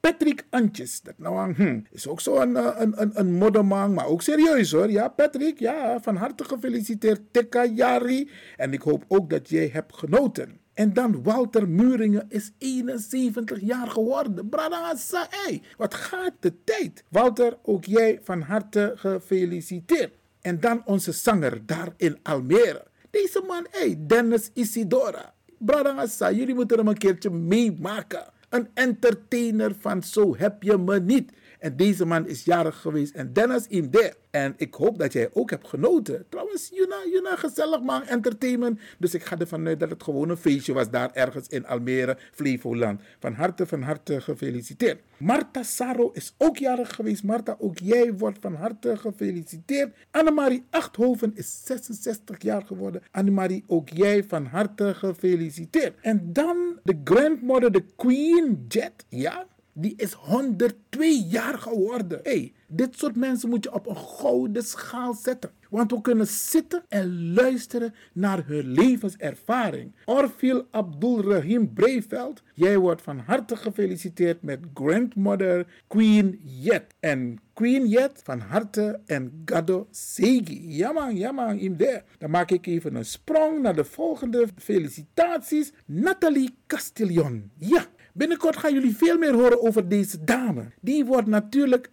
Patrick 0.00 0.44
Antjes, 0.50 1.00
dat 1.00 1.14
nou 1.16 1.54
hm, 1.54 1.80
is 1.90 2.08
ook 2.08 2.20
zo 2.20 2.40
een, 2.40 2.80
een, 2.82 3.02
een, 3.02 3.10
een 3.14 3.32
modderman, 3.32 3.94
maar 3.94 4.06
ook 4.06 4.22
serieus 4.22 4.72
hoor. 4.72 4.90
Ja, 4.90 5.08
Patrick, 5.08 5.58
ja, 5.58 6.00
van 6.00 6.16
harte 6.16 6.44
gefeliciteerd. 6.44 7.20
Tekka 7.30 7.64
Jari. 7.64 8.30
En 8.56 8.72
ik 8.72 8.82
hoop 8.82 9.04
ook 9.08 9.30
dat 9.30 9.48
jij 9.48 9.70
hebt 9.72 9.96
genoten. 9.96 10.60
En 10.74 10.92
dan 10.92 11.22
Walter 11.22 11.68
Muringen 11.68 12.26
is 12.28 12.52
71 12.58 13.60
jaar 13.60 13.88
geworden. 13.88 14.48
Bradangasa, 14.48 15.26
hey, 15.30 15.62
wat 15.76 15.94
gaat 15.94 16.32
de 16.40 16.64
tijd? 16.64 17.04
Walter, 17.08 17.58
ook 17.62 17.84
jij 17.84 18.20
van 18.22 18.40
harte 18.40 18.92
gefeliciteerd. 18.96 20.14
En 20.40 20.60
dan 20.60 20.82
onze 20.84 21.12
zanger 21.12 21.66
daar 21.66 21.94
in 21.96 22.18
Almere. 22.22 22.86
Deze 23.10 23.42
man, 23.46 23.66
hey, 23.70 23.96
Dennis 24.06 24.50
Isidora. 24.54 25.34
Bradangasa, 25.58 26.30
jullie 26.30 26.54
moeten 26.54 26.78
hem 26.78 26.88
een 26.88 26.98
keertje 26.98 27.30
meemaken. 27.30 28.24
Een 28.48 28.68
entertainer 28.74 29.74
van 29.78 30.02
Zo 30.02 30.36
heb 30.36 30.62
je 30.62 30.78
me 30.78 31.00
niet. 31.00 31.32
En 31.62 31.76
deze 31.76 32.04
man 32.04 32.28
is 32.28 32.44
jarig 32.44 32.80
geweest 32.80 33.14
en 33.14 33.32
Dennis 33.32 33.66
there. 33.66 34.14
En 34.30 34.54
ik 34.56 34.74
hoop 34.74 34.98
dat 34.98 35.12
jij 35.12 35.28
ook 35.32 35.50
hebt 35.50 35.68
genoten. 35.68 36.24
Trouwens, 36.28 36.70
Juna, 36.74 36.96
Juna, 37.12 37.36
gezellig 37.36 37.82
man, 37.82 38.02
entertainment. 38.02 38.80
Dus 38.98 39.14
ik 39.14 39.24
ga 39.24 39.38
ervan 39.38 39.66
uit 39.66 39.80
dat 39.80 39.90
het 39.90 40.02
gewoon 40.02 40.28
een 40.28 40.36
feestje 40.36 40.72
was 40.72 40.90
daar 40.90 41.10
ergens 41.12 41.48
in 41.48 41.66
Almere, 41.66 42.16
Flevoland. 42.32 43.00
Van 43.20 43.34
harte, 43.34 43.66
van 43.66 43.82
harte 43.82 44.20
gefeliciteerd. 44.20 45.00
Marta 45.16 45.62
Saro 45.62 46.10
is 46.12 46.34
ook 46.38 46.56
jarig 46.56 46.94
geweest. 46.94 47.22
Marta, 47.22 47.56
ook 47.58 47.78
jij 47.78 48.14
wordt 48.14 48.38
van 48.40 48.54
harte 48.54 48.96
gefeliciteerd. 48.96 49.96
Annemarie 50.10 50.64
Achthoven 50.70 51.32
is 51.34 51.64
66 51.64 52.42
jaar 52.42 52.62
geworden. 52.66 53.02
Annemarie, 53.10 53.64
ook 53.66 53.88
jij 53.88 54.24
van 54.24 54.46
harte 54.46 54.94
gefeliciteerd. 54.94 55.94
En 56.00 56.32
dan 56.32 56.78
de 56.82 57.00
grandmother, 57.04 57.72
de 57.72 57.84
Queen 57.96 58.64
Jet, 58.68 59.04
ja. 59.08 59.46
Die 59.72 59.94
is 59.96 60.12
102 60.12 61.26
jaar 61.28 61.58
geworden. 61.58 62.20
hey, 62.22 62.52
dit 62.66 62.98
soort 62.98 63.16
mensen 63.16 63.48
moet 63.48 63.64
je 63.64 63.72
op 63.72 63.86
een 63.86 63.96
gouden 63.96 64.62
schaal 64.62 65.14
zetten. 65.14 65.50
Want 65.70 65.90
we 65.90 66.00
kunnen 66.00 66.26
zitten 66.26 66.84
en 66.88 67.32
luisteren 67.32 67.94
naar 68.12 68.46
hun 68.46 68.66
levenservaring. 68.66 69.92
Orville 70.04 70.66
Abdul 70.70 71.22
Rahim 71.22 71.72
Breveld, 71.72 72.42
jij 72.54 72.78
wordt 72.78 73.02
van 73.02 73.18
harte 73.18 73.56
gefeliciteerd 73.56 74.42
met 74.42 74.58
grandmother 74.74 75.66
Queen 75.86 76.40
Jet. 76.42 76.94
En 77.00 77.38
Queen 77.52 77.86
Jet 77.86 78.20
van 78.24 78.40
harte 78.40 79.00
en 79.06 79.42
Gado 79.44 79.86
Segi. 79.90 80.76
Ja 80.76 80.92
man, 80.92 81.16
ja 81.16 81.32
man, 81.32 81.58
in 81.58 81.76
there. 81.76 82.02
Dan 82.18 82.30
maak 82.30 82.50
ik 82.50 82.66
even 82.66 82.94
een 82.94 83.04
sprong 83.04 83.62
naar 83.62 83.76
de 83.76 83.84
volgende 83.84 84.48
felicitaties. 84.56 85.72
Nathalie 85.86 86.54
Castillon. 86.66 87.50
Ja, 87.58 87.86
binnenkort 88.12 88.56
gaan 88.56 88.72
jullie 88.72 88.96
veel 88.96 89.18
meer 89.18 89.34
horen 89.34 89.62
over 89.62 89.88
deze 89.88 90.24
dame. 90.24 90.64
Die 90.80 91.04
wordt 91.04 91.26
natuurlijk... 91.26 91.90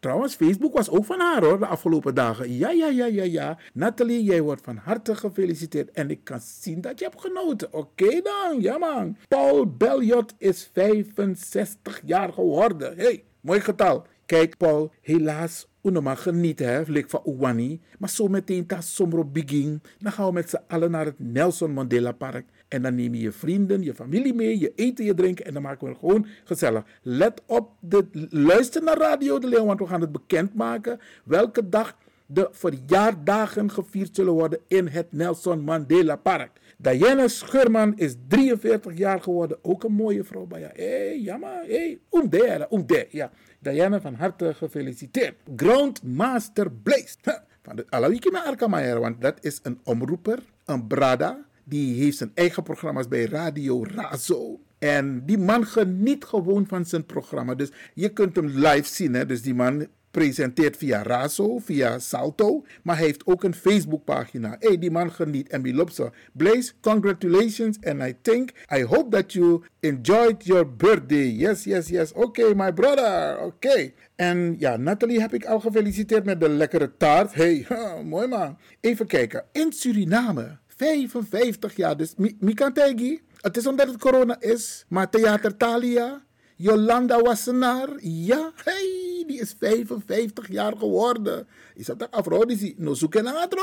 Trouwens, 0.00 0.34
Facebook 0.34 0.74
was 0.74 0.90
ook 0.90 1.04
van 1.04 1.20
haar 1.20 1.44
hoor, 1.44 1.58
de 1.58 1.66
afgelopen 1.66 2.14
dagen. 2.14 2.56
Ja, 2.56 2.70
ja, 2.70 2.88
ja, 2.88 3.06
ja, 3.06 3.22
ja. 3.22 3.58
Nathalie, 3.72 4.24
jij 4.24 4.40
wordt 4.40 4.62
van 4.62 4.76
harte 4.76 5.14
gefeliciteerd. 5.14 5.90
En 5.90 6.10
ik 6.10 6.24
kan 6.24 6.40
zien 6.40 6.80
dat 6.80 6.98
je 6.98 7.04
hebt 7.04 7.20
genoten. 7.20 7.72
Oké 7.72 8.20
dan, 8.22 8.60
ja 8.60 8.78
man. 8.78 9.16
Paul 9.28 9.76
Belliot 9.76 10.34
is 10.38 10.70
65 10.72 12.02
jaar 12.04 12.32
geworden. 12.32 12.96
hey, 12.96 13.24
mooi 13.40 13.60
getal. 13.60 14.06
Kijk 14.26 14.56
Paul, 14.56 14.92
helaas 15.00 15.66
Uno 15.86 16.00
mag 16.00 16.22
genieten, 16.22 16.68
hè, 16.68 16.84
flik 16.84 17.10
van 17.10 17.22
Uwani. 17.24 17.80
Maar 17.98 18.08
zo 18.08 18.28
meteen 18.28 18.66
ta 18.66 18.80
somro 18.80 19.24
begin. 19.24 19.82
Dan 19.98 20.12
gaan 20.12 20.26
we 20.26 20.32
met 20.32 20.50
z'n 20.50 20.60
allen 20.68 20.90
naar 20.90 21.04
het 21.04 21.18
Nelson 21.18 21.72
Mandela 21.72 22.12
Park. 22.12 22.46
En 22.68 22.82
dan 22.82 22.94
neem 22.94 23.14
je 23.14 23.20
je 23.20 23.32
vrienden, 23.32 23.82
je 23.82 23.94
familie 23.94 24.34
mee, 24.34 24.58
je 24.58 24.72
eten, 24.74 25.04
je 25.04 25.14
drinken. 25.14 25.44
En 25.44 25.52
dan 25.52 25.62
maken 25.62 25.84
we 25.84 25.90
het 25.90 25.98
gewoon 25.98 26.26
gezellig. 26.44 26.84
Let 27.02 27.42
op, 27.46 27.70
de, 27.80 28.06
luister 28.30 28.82
naar 28.82 28.98
Radio 28.98 29.38
de 29.38 29.46
Leeuw, 29.46 29.64
want 29.64 29.78
we 29.78 29.86
gaan 29.86 30.00
het 30.00 30.12
bekendmaken. 30.12 31.00
Welke 31.24 31.68
dag 31.68 31.96
de 32.26 32.48
verjaardagen 32.50 33.70
gevierd 33.70 34.14
zullen 34.14 34.32
worden 34.32 34.60
in 34.68 34.86
het 34.86 35.12
Nelson 35.12 35.60
Mandela 35.60 36.16
Park. 36.16 36.50
Diana 36.78 37.28
Schurman 37.28 37.98
is 37.98 38.14
43 38.28 38.98
jaar 38.98 39.20
geworden. 39.20 39.58
Ook 39.62 39.84
een 39.84 39.92
mooie 39.92 40.24
vrouw 40.24 40.46
bij 40.46 40.60
jou. 40.60 40.72
Hé, 40.74 40.84
hey, 40.84 41.20
jammer. 41.20 41.62
Hé, 41.66 41.76
hey, 41.76 42.00
umde, 42.10 42.68
umde. 42.70 43.06
Ja, 43.10 43.30
Diana 43.58 44.00
van 44.00 44.14
harte 44.14 44.54
gefeliciteerd. 44.54 45.34
Grandmaster 45.56 46.72
Blaze. 46.72 47.44
Van 47.62 47.76
de 47.76 47.86
Alawiki 47.88 48.30
naar 48.30 48.42
Arkamaier, 48.42 49.00
want 49.00 49.20
dat 49.20 49.38
is 49.40 49.60
een 49.62 49.80
omroeper, 49.84 50.38
een 50.64 50.86
brada. 50.86 51.45
Die 51.68 52.02
heeft 52.02 52.16
zijn 52.16 52.30
eigen 52.34 52.62
programma's 52.62 53.08
bij 53.08 53.24
Radio 53.24 53.84
Razo. 53.84 54.60
En 54.78 55.22
die 55.24 55.38
man 55.38 55.66
geniet 55.66 56.24
gewoon 56.24 56.66
van 56.66 56.84
zijn 56.84 57.06
programma. 57.06 57.54
Dus 57.54 57.70
je 57.94 58.08
kunt 58.08 58.36
hem 58.36 58.46
live 58.46 58.84
zien. 58.84 59.14
Hè? 59.14 59.26
Dus 59.26 59.42
die 59.42 59.54
man 59.54 59.86
presenteert 60.10 60.76
via 60.76 61.02
Razo, 61.02 61.58
via 61.58 61.98
Salto. 61.98 62.64
Maar 62.82 62.96
hij 62.96 63.04
heeft 63.04 63.26
ook 63.26 63.44
een 63.44 63.54
Facebookpagina. 63.54 64.56
Hey, 64.58 64.78
die 64.78 64.90
man 64.90 65.12
geniet 65.12 65.48
en 65.48 65.62
Bilopsa. 65.62 66.10
Blaze, 66.32 66.72
congratulations. 66.80 67.78
And 67.82 68.02
I 68.02 68.16
think, 68.22 68.50
I 68.76 68.82
hope 68.82 69.10
that 69.10 69.32
you 69.32 69.62
enjoyed 69.80 70.44
your 70.44 70.76
birthday. 70.76 71.28
Yes, 71.28 71.64
yes, 71.64 71.88
yes. 71.88 72.12
Oké, 72.12 72.40
okay, 72.40 72.54
my 72.54 72.72
brother. 72.72 73.36
Oké. 73.36 73.44
Okay. 73.44 73.94
En 74.14 74.56
ja, 74.58 74.76
Nathalie 74.76 75.20
heb 75.20 75.34
ik 75.34 75.44
al 75.44 75.60
gefeliciteerd 75.60 76.24
met 76.24 76.40
de 76.40 76.48
lekkere 76.48 76.96
taart. 76.96 77.34
Hey, 77.34 77.66
mooi 78.04 78.26
man. 78.26 78.58
Even 78.80 79.06
kijken. 79.06 79.44
In 79.52 79.72
Suriname, 79.72 80.58
55 80.76 81.76
jaar. 81.76 81.96
Dus 81.96 82.14
Mikantegi, 82.38 83.20
het 83.40 83.56
is 83.56 83.66
omdat 83.66 83.86
het 83.86 83.98
corona 83.98 84.40
is. 84.40 84.84
Maar 84.88 85.10
Theater 85.10 85.56
Thalia, 85.56 86.24
Jolanda 86.56 87.20
Wassenaar, 87.20 87.88
ja, 88.00 88.52
hey, 88.64 89.24
die 89.26 89.40
is 89.40 89.54
55 89.58 90.50
jaar 90.50 90.76
geworden. 90.76 91.46
Is 91.74 91.86
dat 91.86 92.10
afrodisi? 92.10 92.74
No 92.78 92.94
zoeken 92.94 93.24
naar 93.24 93.40
het? 93.40 93.54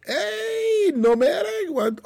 Hey, 0.00 0.92
no 0.96 1.14
meer, 1.14 1.70
want. 1.72 2.02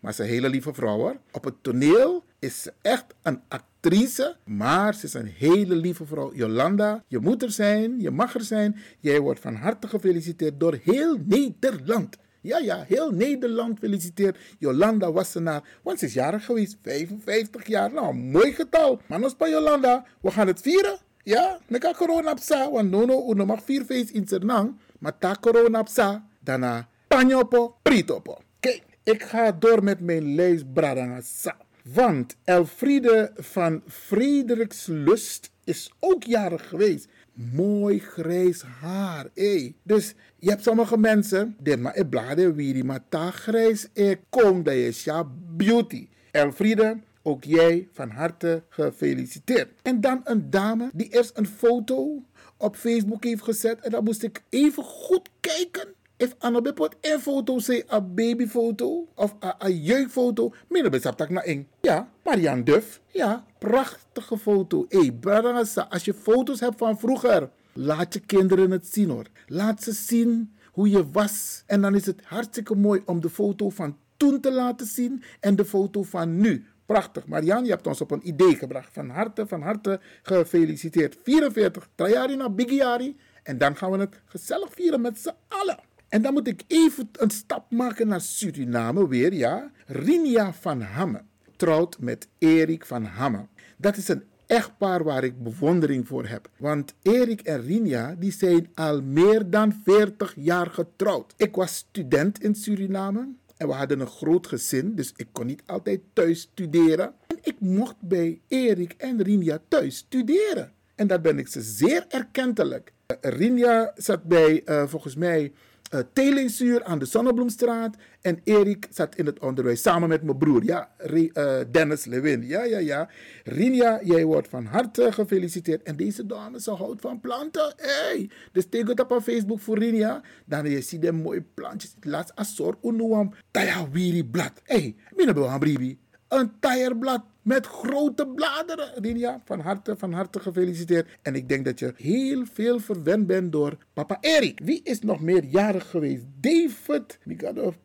Maar 0.00 0.12
ze 0.12 0.22
is 0.22 0.28
een 0.28 0.34
hele 0.34 0.48
lieve 0.48 0.74
vrouw 0.74 0.96
hoor. 0.96 1.16
Op 1.32 1.44
het 1.44 1.54
toneel 1.62 2.24
is 2.38 2.62
ze 2.62 2.72
echt 2.82 3.04
een 3.22 3.40
actrice, 3.48 4.36
maar 4.44 4.94
ze 4.94 5.06
is 5.06 5.14
een 5.14 5.32
hele 5.36 5.74
lieve 5.74 6.06
vrouw. 6.06 6.34
Jolanda, 6.34 7.04
je 7.06 7.18
moet 7.18 7.42
er 7.42 7.50
zijn, 7.50 8.00
je 8.00 8.10
mag 8.10 8.34
er 8.34 8.44
zijn. 8.44 8.76
Jij 9.00 9.20
wordt 9.20 9.40
van 9.40 9.54
harte 9.54 9.88
gefeliciteerd 9.88 10.60
door 10.60 10.78
heel 10.82 11.18
Nederland. 11.24 12.16
Ja, 12.44 12.58
ja, 12.58 12.84
heel 12.88 13.10
Nederland 13.10 13.78
feliciteert 13.78 14.38
Jolanda 14.58 15.12
Wassenaar. 15.12 15.62
Want 15.82 15.98
ze 15.98 16.06
is 16.06 16.14
jarig 16.14 16.44
geweest, 16.44 16.76
55 16.82 17.66
jaar. 17.66 17.92
Nou, 17.92 18.14
mooi 18.14 18.52
getal. 18.52 19.00
Maar 19.06 19.18
nog 19.20 19.36
bij 19.36 19.50
Jolanda, 19.50 20.04
we 20.20 20.30
gaan 20.30 20.46
het 20.46 20.60
vieren. 20.60 20.98
Ja, 21.22 21.58
neka 21.66 21.92
corona 21.92 22.34
psa, 22.34 22.70
want 22.70 22.90
nono 22.90 23.30
uno 23.30 23.44
mag 23.44 23.62
vier 23.64 23.84
feest 23.84 24.10
in 24.10 24.28
Sernang. 24.28 24.76
Maar 24.98 25.18
ta 25.18 25.36
corona 25.40 25.82
psa, 25.82 26.26
daarna 26.40 26.88
panjopo, 27.08 27.76
pritopo. 27.82 28.38
Kijk, 28.60 28.82
ik 29.02 29.22
ga 29.22 29.52
door 29.52 29.84
met 29.84 30.00
mijn 30.00 30.34
lijst 30.34 30.72
Bradangasa. 30.72 31.56
Want 31.82 32.36
Elfriede 32.44 33.30
van 33.34 33.82
Frederikslust 33.86 35.50
is 35.64 35.92
ook 36.00 36.24
jarig 36.24 36.68
geweest 36.68 37.08
mooi 37.34 37.98
grijs 37.98 38.62
haar. 38.62 39.26
Hey. 39.34 39.74
Dus 39.82 40.14
je 40.38 40.50
hebt 40.50 40.62
sommige 40.62 40.98
mensen, 40.98 41.56
dit 41.60 41.80
maar 41.80 41.96
ik 41.96 42.08
blade 42.08 42.54
wie 42.54 42.84
maar 42.84 43.04
ta 43.08 43.30
grijs 43.30 43.88
ik 43.92 44.20
kom 44.28 44.62
dat 44.62 45.02
ja 45.02 45.28
beauty. 45.56 46.08
Elfriede, 46.30 47.00
ook 47.22 47.44
jij 47.44 47.88
van 47.92 48.10
harte 48.10 48.62
gefeliciteerd. 48.68 49.68
En 49.82 50.00
dan 50.00 50.20
een 50.24 50.50
dame 50.50 50.90
die 50.92 51.08
eerst 51.08 51.38
een 51.38 51.46
foto 51.46 52.22
op 52.56 52.76
Facebook 52.76 53.24
heeft 53.24 53.42
gezet 53.42 53.80
en 53.80 53.90
dan 53.90 54.04
moest 54.04 54.22
ik 54.22 54.42
even 54.48 54.82
goed 54.82 55.28
kijken. 55.40 55.88
If 56.16 56.34
bepot 56.62 56.96
een 57.00 57.20
foto 57.20 57.58
say 57.58 57.84
een 57.86 58.14
babyfoto 58.14 59.08
of 59.14 59.34
een 59.58 59.82
jeugdfoto, 59.82 60.52
minder 60.68 60.90
besap 60.90 61.16
tak 61.16 61.30
na. 61.30 61.42
Ja, 61.80 62.08
Marian 62.24 62.64
Duff. 62.64 63.00
Ja, 63.06 63.44
prachtige 63.58 64.38
foto. 64.38 64.86
Hé, 64.88 65.10
hey, 65.20 65.64
als 65.88 66.04
je 66.04 66.14
foto's 66.14 66.60
hebt 66.60 66.78
van 66.78 66.98
vroeger, 66.98 67.50
laat 67.72 68.14
je 68.14 68.20
kinderen 68.20 68.70
het 68.70 68.86
zien 68.86 69.10
hoor. 69.10 69.26
Laat 69.46 69.82
ze 69.82 69.92
zien 69.92 70.54
hoe 70.72 70.90
je 70.90 71.10
was. 71.10 71.62
En 71.66 71.80
dan 71.80 71.94
is 71.94 72.06
het 72.06 72.22
hartstikke 72.24 72.74
mooi 72.74 73.02
om 73.04 73.20
de 73.20 73.30
foto 73.30 73.70
van 73.70 73.96
toen 74.16 74.40
te 74.40 74.52
laten 74.52 74.86
zien 74.86 75.22
en 75.40 75.56
de 75.56 75.64
foto 75.64 76.02
van 76.02 76.36
nu. 76.36 76.66
Prachtig. 76.86 77.26
Marian, 77.26 77.64
je 77.64 77.70
hebt 77.70 77.86
ons 77.86 78.00
op 78.00 78.10
een 78.10 78.28
idee 78.28 78.56
gebracht. 78.56 78.92
Van 78.92 79.08
harte, 79.10 79.46
van 79.46 79.62
harte 79.62 80.00
gefeliciteerd. 80.22 81.16
44, 81.22 81.88
Trajari 81.94 82.48
Bigiari. 82.50 83.16
En 83.42 83.58
dan 83.58 83.76
gaan 83.76 83.90
we 83.90 83.98
het 83.98 84.20
gezellig 84.24 84.68
vieren 84.72 85.00
met 85.00 85.18
z'n 85.18 85.34
allen. 85.48 85.78
En 86.08 86.22
dan 86.22 86.32
moet 86.32 86.48
ik 86.48 86.62
even 86.66 87.08
een 87.12 87.30
stap 87.30 87.70
maken 87.70 88.08
naar 88.08 88.20
Suriname 88.20 89.08
weer, 89.08 89.32
ja. 89.32 89.70
Rinia 89.86 90.52
van 90.52 90.80
Hamme 90.80 91.22
trouwt 91.56 91.98
met 92.00 92.28
Erik 92.38 92.86
van 92.86 93.04
Hamme. 93.04 93.46
Dat 93.76 93.96
is 93.96 94.08
een 94.08 94.22
echtpaar 94.46 95.04
waar 95.04 95.24
ik 95.24 95.42
bewondering 95.42 96.06
voor 96.08 96.26
heb. 96.26 96.48
Want 96.56 96.94
Erik 97.02 97.40
en 97.40 97.62
Rinia 97.62 98.14
die 98.18 98.32
zijn 98.32 98.68
al 98.74 99.02
meer 99.02 99.50
dan 99.50 99.80
40 99.84 100.34
jaar 100.36 100.70
getrouwd. 100.70 101.34
Ik 101.36 101.54
was 101.54 101.76
student 101.76 102.42
in 102.42 102.54
Suriname 102.54 103.28
en 103.56 103.66
we 103.66 103.72
hadden 103.72 104.00
een 104.00 104.06
groot 104.06 104.46
gezin, 104.46 104.94
dus 104.94 105.12
ik 105.16 105.28
kon 105.32 105.46
niet 105.46 105.62
altijd 105.66 106.00
thuis 106.12 106.40
studeren. 106.40 107.14
En 107.26 107.38
ik 107.42 107.60
mocht 107.60 107.96
bij 108.00 108.40
Erik 108.48 108.94
en 108.98 109.22
Rinia 109.22 109.58
thuis 109.68 109.96
studeren. 109.96 110.72
En 110.94 111.06
dat 111.06 111.22
ben 111.22 111.38
ik 111.38 111.48
ze 111.48 111.60
zeer 111.62 112.04
erkentelijk. 112.08 112.92
Rinia 113.20 113.92
zat 113.96 114.22
bij, 114.22 114.62
uh, 114.64 114.86
volgens 114.86 115.16
mij, 115.16 115.52
uh, 115.94 116.76
aan 116.82 116.98
de 116.98 117.04
Zonnebloemstraat. 117.04 117.96
En 118.20 118.40
Erik 118.44 118.86
zat 118.90 119.16
in 119.16 119.26
het 119.26 119.38
onderwijs 119.38 119.82
samen 119.82 120.08
met 120.08 120.22
mijn 120.22 120.38
broer, 120.38 120.64
ja, 120.64 120.90
uh, 121.10 121.60
Dennis 121.70 122.04
Lewin. 122.04 122.46
Ja, 122.46 122.64
ja, 122.64 122.78
ja. 122.78 123.08
Rinja, 123.44 124.00
jij 124.02 124.24
wordt 124.24 124.48
van 124.48 124.64
harte 124.64 125.12
gefeliciteerd. 125.12 125.82
En 125.82 125.96
deze 125.96 126.26
dame, 126.26 126.60
ze 126.60 126.70
houdt 126.70 127.00
van 127.00 127.20
planten. 127.20 127.74
Hey. 127.76 128.30
Dus 128.52 128.66
tegen 128.68 128.88
het 128.88 129.00
op 129.00 129.22
Facebook 129.22 129.60
voor 129.60 129.78
Rinja. 129.78 130.22
Dan 130.44 130.70
je 130.70 130.80
ziet 130.80 131.02
de 131.02 131.12
mooie 131.12 131.44
plantjes. 131.54 131.94
Laat 132.00 132.32
asor 132.34 132.76
unuam 132.82 133.34
taya 133.50 133.90
wiri 133.90 134.24
blad. 134.24 134.52
Hey, 134.64 134.96
mina 135.16 135.58
bribi. 135.58 135.98
Een 136.28 136.52
taierblad 136.60 137.22
met 137.44 137.66
grote 137.66 138.26
bladeren. 138.26 138.92
Rinja, 138.94 139.42
van 139.44 139.60
harte, 139.60 139.96
van 139.96 140.12
harte 140.12 140.40
gefeliciteerd. 140.40 141.08
En 141.22 141.34
ik 141.34 141.48
denk 141.48 141.64
dat 141.64 141.78
je 141.78 141.92
heel 141.96 142.44
veel 142.52 142.80
verwend 142.80 143.26
bent 143.26 143.52
door 143.52 143.76
papa 143.92 144.18
Erik. 144.20 144.60
Wie 144.64 144.80
is 144.82 145.00
nog 145.00 145.20
meer 145.20 145.44
jarig 145.44 145.90
geweest? 145.90 146.24
David 146.40 147.18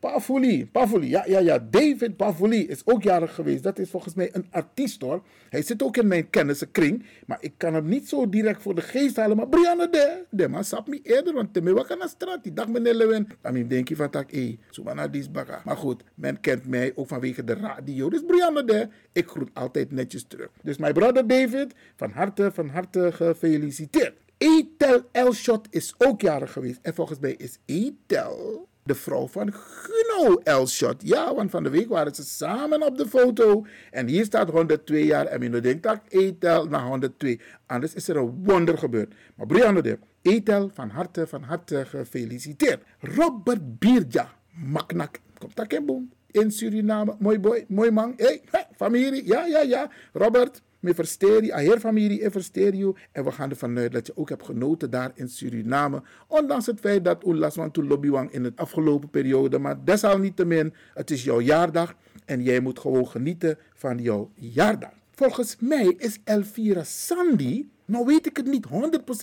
Pavoli. 0.00 0.66
Pavoli, 0.66 1.08
ja, 1.08 1.24
ja, 1.26 1.38
ja. 1.38 1.66
David 1.70 2.16
Pavoli 2.16 2.68
is 2.68 2.86
ook 2.86 3.02
jarig 3.02 3.34
geweest. 3.34 3.62
Dat 3.62 3.78
is 3.78 3.90
volgens 3.90 4.14
mij 4.14 4.28
een 4.32 4.46
artiest 4.50 5.00
hoor. 5.00 5.22
Hij 5.48 5.62
zit 5.62 5.82
ook 5.82 5.96
in 5.96 6.06
mijn 6.06 6.30
kennissenkring. 6.30 7.06
Maar 7.26 7.38
ik 7.40 7.52
kan 7.56 7.74
hem 7.74 7.88
niet 7.88 8.08
zo 8.08 8.28
direct 8.28 8.62
voor 8.62 8.74
de 8.74 8.80
geest 8.80 9.16
halen. 9.16 9.36
Maar 9.36 9.48
Brianna 9.48 9.86
de, 9.86 10.24
de 10.30 10.48
man 10.48 10.64
sap 10.64 10.88
me 10.88 11.00
eerder. 11.02 11.34
Want 11.34 11.52
te 11.54 11.62
me 11.62 11.72
wakker 11.72 11.96
naar 11.96 12.08
straat. 12.08 12.42
Die 12.42 12.52
dag 12.52 12.68
meneer 12.68 12.94
Lewin. 12.94 13.28
Dan 13.40 13.68
denk 13.68 13.88
je 13.88 13.96
van 13.96 14.10
tak, 14.10 14.30
hé, 14.30 14.58
zo 14.70 14.82
maar 14.82 14.94
naar 14.94 15.10
die 15.10 15.28
Maar 15.64 15.76
goed, 15.76 16.02
men 16.14 16.40
kent 16.40 16.66
mij 16.66 16.92
ook 16.94 17.08
vanwege 17.08 17.44
de 17.44 17.54
radio. 17.54 18.10
Dus 18.10 18.22
Brianna 18.26 18.62
de, 18.62 18.88
ik 19.12 19.28
groet 19.28 19.50
altijd 19.52 19.90
netjes 19.90 20.24
terug. 20.28 20.48
Dus 20.62 20.76
mijn 20.76 20.92
brother 20.92 21.26
David, 21.26 21.74
van 21.96 22.10
harte, 22.10 22.50
van 22.52 22.68
harte 22.68 23.12
gefeliciteerd. 23.12 24.14
Etel 24.38 25.02
Elshot 25.12 25.66
is 25.70 25.94
ook 25.98 26.20
jarig 26.20 26.52
geweest. 26.52 26.78
En 26.82 26.94
volgens 26.94 27.18
mij 27.18 27.32
is 27.32 27.58
Etel 27.64 28.68
de 28.82 28.94
vrouw 28.94 29.28
van 29.28 29.52
Guno 29.52 30.40
Elshot. 30.42 31.08
Ja, 31.08 31.34
want 31.34 31.50
van 31.50 31.62
de 31.62 31.70
week 31.70 31.88
waren 31.88 32.14
ze 32.14 32.24
samen 32.24 32.82
op 32.82 32.98
de 32.98 33.08
foto. 33.08 33.66
En 33.90 34.06
hier 34.06 34.24
staat 34.24 34.50
102 34.50 35.04
jaar. 35.04 35.26
En 35.26 35.52
je 35.52 35.60
denkt 35.60 35.82
dat 35.82 36.00
Etel 36.08 36.66
naar 36.66 36.86
102. 36.86 37.40
Anders 37.66 37.94
is 37.94 38.08
er 38.08 38.16
een 38.16 38.44
wonder 38.44 38.78
gebeurd. 38.78 39.14
Maar 39.34 39.46
Brianne 39.46 39.82
de 39.82 39.98
Etel, 40.22 40.70
van 40.74 40.90
harte, 40.90 41.26
van 41.26 41.42
harte 41.42 41.84
gefeliciteerd. 41.86 42.82
Robert 42.98 43.78
Bierja, 43.78 44.32
Maknak. 44.50 45.18
Komt 45.38 45.56
dat 45.56 45.86
boom 45.86 46.10
in 46.32 46.50
Suriname. 46.50 47.16
Mooi 47.18 47.38
boy, 47.38 47.64
mooi 47.68 47.90
man. 47.90 48.14
Hey, 48.16 48.40
familie, 48.76 49.26
ja, 49.26 49.46
ja, 49.46 49.60
ja. 49.60 49.90
Robert, 50.12 50.62
me 50.80 50.94
versteer 50.94 51.44
je, 51.44 51.58
heer 51.58 51.78
familie, 51.80 52.20
ik 52.20 52.32
versteer 52.32 52.74
je. 52.74 52.94
En 53.12 53.24
we 53.24 53.32
gaan 53.32 53.50
ervan 53.50 53.78
uit 53.78 53.92
dat 53.92 54.06
je 54.06 54.16
ook 54.16 54.28
hebt 54.28 54.44
genoten 54.44 54.90
daar 54.90 55.10
in 55.14 55.28
Suriname. 55.28 56.02
Ondanks 56.26 56.66
het 56.66 56.80
feit 56.80 57.04
dat 57.04 57.24
Oelaswan 57.24 57.70
toen 57.70 57.86
lobbywang 57.86 58.32
in 58.32 58.42
de 58.42 58.52
afgelopen 58.56 59.10
periode. 59.10 59.58
Maar 59.58 59.84
desalniettemin, 59.84 60.74
het 60.94 61.10
is 61.10 61.24
jouw 61.24 61.40
jaardag. 61.40 61.94
En 62.24 62.42
jij 62.42 62.60
moet 62.60 62.78
gewoon 62.78 63.08
genieten 63.08 63.58
van 63.74 63.98
jouw 63.98 64.30
jaardag. 64.34 64.90
Volgens 65.14 65.56
mij 65.58 65.94
is 65.98 66.18
Elvira 66.24 66.84
Sandy 66.84 67.66
nou 67.90 68.04
weet 68.04 68.26
ik 68.26 68.36
het 68.36 68.46
niet 68.46 68.66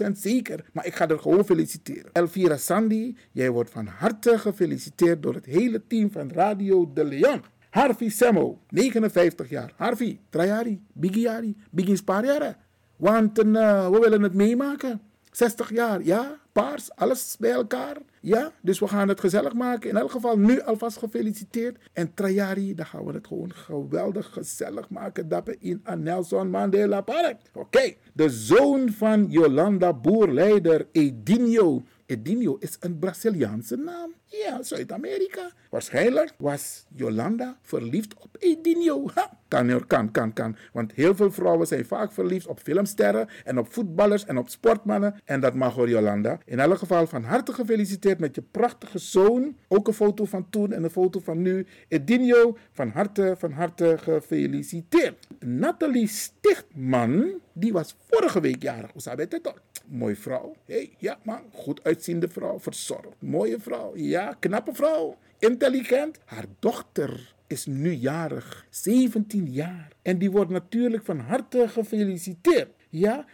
100% 0.07 0.11
zeker, 0.11 0.65
maar 0.73 0.85
ik 0.85 0.95
ga 0.95 1.07
er 1.07 1.19
gewoon 1.19 1.45
feliciteren. 1.45 2.09
Elvira 2.13 2.57
Sandy, 2.57 3.15
jij 3.31 3.49
wordt 3.49 3.69
van 3.69 3.87
harte 3.87 4.37
gefeliciteerd 4.37 5.23
door 5.23 5.33
het 5.33 5.45
hele 5.45 5.87
team 5.87 6.11
van 6.11 6.31
Radio 6.31 6.91
De 6.93 7.03
Leon. 7.03 7.41
Harvey 7.69 8.09
Semmo, 8.09 8.61
59 8.69 9.49
jaar. 9.49 9.73
Harvey, 9.75 10.19
Trajari, 10.29 10.81
Bigiari, 10.93 11.55
Biggie 11.71 11.95
Spariare. 11.95 12.55
Want 12.95 13.43
uh, 13.43 13.89
we 13.89 13.99
willen 13.99 14.21
het 14.21 14.33
meemaken. 14.33 15.01
60 15.31 15.73
jaar, 15.73 16.03
ja, 16.03 16.39
paars, 16.61 16.95
alles 16.95 17.35
bij 17.39 17.51
elkaar. 17.51 17.97
Ja, 18.21 18.51
dus 18.61 18.79
we 18.79 18.87
gaan 18.87 19.07
het 19.07 19.19
gezellig 19.19 19.53
maken. 19.53 19.89
In 19.89 19.97
elk 19.97 20.11
geval 20.11 20.37
nu 20.37 20.61
alvast 20.61 20.97
gefeliciteerd. 20.97 21.77
En 21.93 22.13
Trajari, 22.13 22.75
dan 22.75 22.85
gaan 22.85 23.05
we 23.05 23.13
het 23.13 23.27
gewoon 23.27 23.53
geweldig 23.53 24.29
gezellig 24.33 24.89
maken. 24.89 25.29
Dappen 25.29 25.55
in 25.59 25.79
aan 25.83 26.03
Nelson 26.03 26.49
Mandela 26.49 27.01
Park. 27.01 27.37
Oké, 27.53 27.93
de 28.13 28.29
zoon 28.29 28.89
van 28.91 29.25
Jolanda 29.29 29.93
Boerleider, 29.93 30.87
Edinho. 30.91 31.83
Edinho 32.07 32.57
is 32.59 32.77
een 32.79 32.99
Braziliaanse 32.99 33.75
naam. 33.75 34.13
Ja, 34.25 34.63
Zuid-Amerika. 34.63 35.51
Waarschijnlijk 35.69 36.33
was 36.37 36.85
Jolanda 36.95 37.57
verliefd 37.61 38.13
op 38.19 38.35
Edinho. 38.39 39.05
Kan, 39.47 39.87
kan, 39.87 40.11
kan, 40.11 40.33
kan. 40.33 40.55
Want 40.73 40.91
heel 40.91 41.15
veel 41.15 41.31
vrouwen 41.31 41.67
zijn 41.67 41.85
vaak 41.85 42.11
verliefd 42.11 42.47
op 42.47 42.59
filmsterren 42.59 43.27
en 43.43 43.57
op 43.57 43.73
voetballers 43.73 44.25
en 44.25 44.37
op 44.37 44.49
sportmannen. 44.49 45.15
En 45.25 45.39
dat 45.39 45.53
mag 45.53 45.73
hoor, 45.73 45.89
Jolanda. 45.89 46.39
In 46.45 46.59
elk 46.59 46.77
geval 46.77 47.07
van 47.07 47.23
harte 47.23 47.53
gefeliciteerd 47.53 48.19
met 48.19 48.35
je 48.35 48.41
prachtige 48.41 48.99
zoon. 48.99 49.57
Ook 49.67 49.87
een 49.87 49.93
foto 49.93 50.25
van 50.25 50.49
toen 50.49 50.71
en 50.73 50.83
een 50.83 50.89
foto 50.89 51.19
van 51.19 51.41
nu. 51.41 51.65
Edinho, 51.87 52.57
van 52.71 52.89
harte, 52.89 53.35
van 53.37 53.51
harte 53.51 53.97
gefeliciteerd. 53.97 55.27
Nathalie 55.39 56.07
Stichtman, 56.07 57.41
die 57.53 57.73
was 57.73 57.95
vorige 58.09 58.39
week 58.39 58.61
jarig. 58.61 58.91
Hoe? 58.93 59.53
Mooie 59.87 60.15
vrouw. 60.15 60.55
hey, 60.65 60.93
ja 60.97 61.19
man, 61.23 61.41
goed 61.53 61.83
uitziende 61.83 62.27
vrouw, 62.27 62.59
verzorgd. 62.59 63.15
Mooie 63.19 63.59
vrouw, 63.59 63.91
ja, 63.95 64.35
knappe 64.39 64.73
vrouw. 64.73 65.17
Intelligent. 65.39 66.19
Haar 66.25 66.45
dochter 66.59 67.35
is 67.47 67.65
nu 67.65 67.91
jarig, 67.91 68.65
17 68.69 69.51
jaar. 69.51 69.91
En 70.01 70.17
die 70.17 70.31
wordt 70.31 70.51
natuurlijk 70.51 71.05
van 71.05 71.19
harte 71.19 71.67
gefeliciteerd. 71.67 72.69
Ja, 72.89 73.25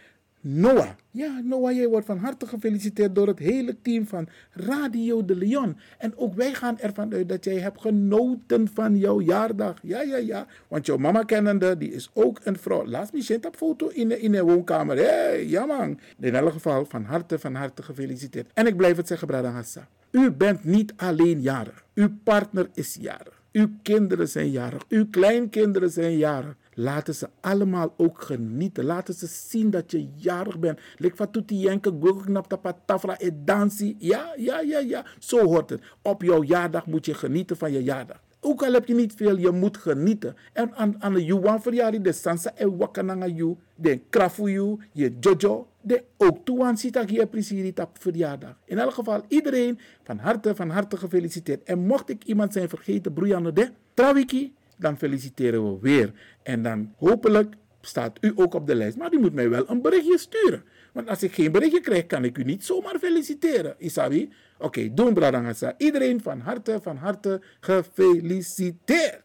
Noah. 0.46 0.88
Ja, 1.10 1.40
Noah, 1.44 1.74
jij 1.74 1.88
wordt 1.88 2.06
van 2.06 2.18
harte 2.18 2.46
gefeliciteerd 2.46 3.14
door 3.14 3.26
het 3.26 3.38
hele 3.38 3.76
team 3.82 4.06
van 4.06 4.28
Radio 4.50 5.24
de 5.24 5.36
Leon. 5.36 5.76
En 5.98 6.16
ook 6.16 6.34
wij 6.34 6.54
gaan 6.54 6.78
ervan 6.78 7.12
uit 7.12 7.28
dat 7.28 7.44
jij 7.44 7.58
hebt 7.58 7.80
genoten 7.80 8.68
van 8.74 8.96
jouw 8.96 9.20
jaardag. 9.20 9.78
Ja, 9.82 10.02
ja, 10.02 10.16
ja. 10.16 10.46
Want 10.68 10.86
jouw 10.86 10.96
mama 10.96 11.22
kennende, 11.22 11.78
die 11.78 11.92
is 11.92 12.10
ook 12.12 12.40
een 12.42 12.58
vrouw. 12.58 12.86
Laat 12.86 13.12
me 13.12 13.22
zien 13.22 13.40
dat 13.40 13.56
foto 13.56 13.88
in 13.88 14.08
de, 14.08 14.20
in 14.20 14.32
de 14.32 14.42
woonkamer. 14.42 14.96
Hé, 14.96 15.04
hey, 15.04 15.46
ja 15.46 15.66
man. 15.66 15.98
In 16.20 16.34
elk 16.34 16.52
geval, 16.52 16.84
van 16.84 17.04
harte, 17.04 17.38
van 17.38 17.54
harte 17.54 17.82
gefeliciteerd. 17.82 18.50
En 18.54 18.66
ik 18.66 18.76
blijf 18.76 18.96
het 18.96 19.06
zeggen, 19.06 19.26
Brada 19.26 19.50
Hassa. 19.50 19.88
U 20.10 20.30
bent 20.30 20.64
niet 20.64 20.92
alleen 20.96 21.40
jarig. 21.40 21.84
Uw 21.94 22.08
partner 22.24 22.68
is 22.74 22.96
jarig. 23.00 23.42
Uw 23.52 23.68
kinderen 23.82 24.28
zijn 24.28 24.50
jarig. 24.50 24.82
Uw 24.88 25.06
kleinkinderen 25.10 25.90
zijn 25.90 26.16
jarig. 26.16 26.56
Laten 26.74 27.14
ze 27.14 27.28
allemaal 27.40 27.94
ook 27.96 28.22
genieten. 28.22 28.84
Laten 28.84 29.14
ze 29.14 29.26
zien 29.26 29.70
dat 29.70 29.90
je 29.90 30.08
jarig 30.14 30.58
bent. 30.58 30.80
Lik 30.96 31.16
van 31.16 31.30
toetie 31.30 31.58
jenke, 31.58 31.96
guggnap 32.00 32.48
tapatafra 32.48 33.18
dansie. 33.34 33.96
Ja, 33.98 34.32
ja, 34.36 34.60
ja, 34.60 34.78
ja. 34.78 35.04
Zo 35.18 35.44
hoort 35.44 35.70
het. 35.70 35.82
Op 36.02 36.22
jouw 36.22 36.42
jaardag 36.42 36.86
moet 36.86 37.06
je 37.06 37.14
genieten 37.14 37.56
van 37.56 37.72
je 37.72 37.82
jaardag. 37.82 38.22
Ook 38.46 38.62
al 38.62 38.72
heb 38.72 38.86
je 38.86 38.94
niet 38.94 39.14
veel, 39.14 39.36
je 39.36 39.50
moet 39.50 39.76
genieten. 39.76 40.36
En 40.52 40.74
aan, 40.74 41.02
aan 41.02 41.14
de 41.14 41.24
Juwan 41.24 41.62
verjaardag, 41.62 42.00
de 42.00 42.12
Sansa 42.12 42.52
en 42.54 42.76
Wakananga 42.76 43.26
you, 43.26 43.56
de 43.74 44.00
Krafu 44.10 44.78
je 44.92 45.16
Jojo, 45.20 45.66
de 45.80 46.02
ook 46.16 46.44
Tuan 46.44 46.76
Sita 46.76 47.06
hier 47.06 47.26
precies 47.26 47.72
op 47.74 47.88
verjaardag. 47.92 48.56
In 48.64 48.78
elk 48.78 48.92
geval, 48.92 49.22
iedereen 49.28 49.78
van 50.02 50.18
harte, 50.18 50.54
van 50.54 50.70
harte 50.70 50.96
gefeliciteerd. 50.96 51.62
En 51.62 51.86
mocht 51.86 52.08
ik 52.08 52.24
iemand 52.24 52.52
zijn 52.52 52.68
vergeten, 52.68 53.12
Broeianne 53.12 53.52
de 53.52 53.70
Trawiki, 53.94 54.54
dan 54.76 54.98
feliciteren 54.98 55.72
we 55.72 55.78
weer. 55.80 56.12
En 56.42 56.62
dan 56.62 56.92
hopelijk 56.96 57.54
staat 57.80 58.18
u 58.20 58.32
ook 58.36 58.54
op 58.54 58.66
de 58.66 58.74
lijst. 58.74 58.96
Maar 58.96 59.12
u 59.12 59.18
moet 59.18 59.34
mij 59.34 59.48
wel 59.48 59.70
een 59.70 59.82
berichtje 59.82 60.18
sturen. 60.18 60.64
Want 60.92 61.08
als 61.08 61.22
ik 61.22 61.34
geen 61.34 61.52
berichtje 61.52 61.80
krijg, 61.80 62.06
kan 62.06 62.24
ik 62.24 62.38
u 62.38 62.42
niet 62.42 62.64
zomaar 62.64 62.98
feliciteren. 62.98 63.74
Isabi? 63.78 64.32
Oké, 64.56 64.64
okay, 64.64 64.94
doen 64.94 65.14
Bradangasa. 65.14 65.74
Iedereen 65.78 66.20
van 66.22 66.40
harte, 66.40 66.78
van 66.82 66.96
harte 66.96 67.40
gefeliciteerd. 67.60 69.22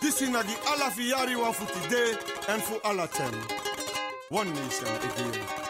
This 0.00 0.20
is 0.20 0.28
die 1.26 1.36
wa 1.36 1.52
voor 1.52 1.70
today 1.70 2.16
en 2.46 2.60
voor 2.60 2.80
alla 2.80 3.06
ten. 3.06 3.32
One 4.28 4.50
nation 4.50 4.88
again. 4.88 5.66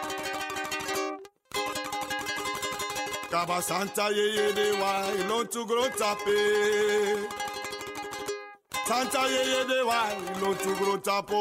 Kaba 3.30 3.60
Santa 3.60 4.10
ye. 4.10 4.26
Santa 8.86 9.22
ye 9.28 9.42
ye 9.52 9.64
de 9.66 9.84
wa 9.84 10.00
ilon 10.14 10.56
to 10.58 10.74
grow 10.76 10.96
tapo. 10.98 11.40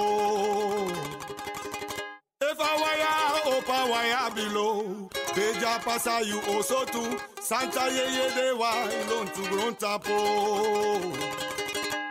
If 2.41 2.59
I 2.59 2.73
wire 2.81 3.53
opa 3.53 3.77
wire 3.91 4.31
below. 4.33 5.09
Beja 5.35 5.79
pasa 5.83 6.25
you 6.25 6.41
also 6.49 6.85
too. 6.85 7.19
Santa 7.39 7.87
ye 7.91 8.05
ye 8.17 8.29
de 8.33 8.57
wa 8.57 8.71
ilon 8.87 9.27
to 9.27 9.41
grow 9.49 9.71
tapo. 9.73 10.17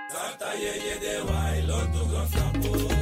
Santa 0.08 0.56
ye 0.56 0.72
ye 0.86 1.00
de 1.00 1.24
wa 1.24 1.38
ilon 1.58 1.92
to 1.92 2.04
grow 2.06 2.26
tapo. 2.30 2.93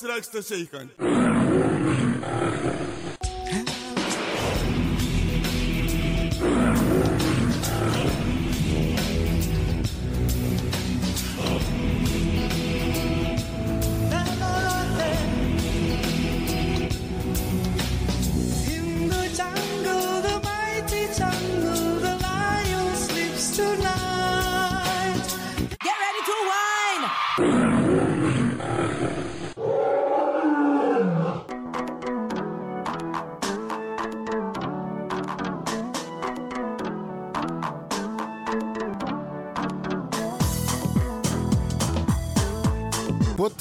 kaks 0.00 0.08
läks 0.08 0.28
ta 0.28 0.42
seikanud. 0.42 0.90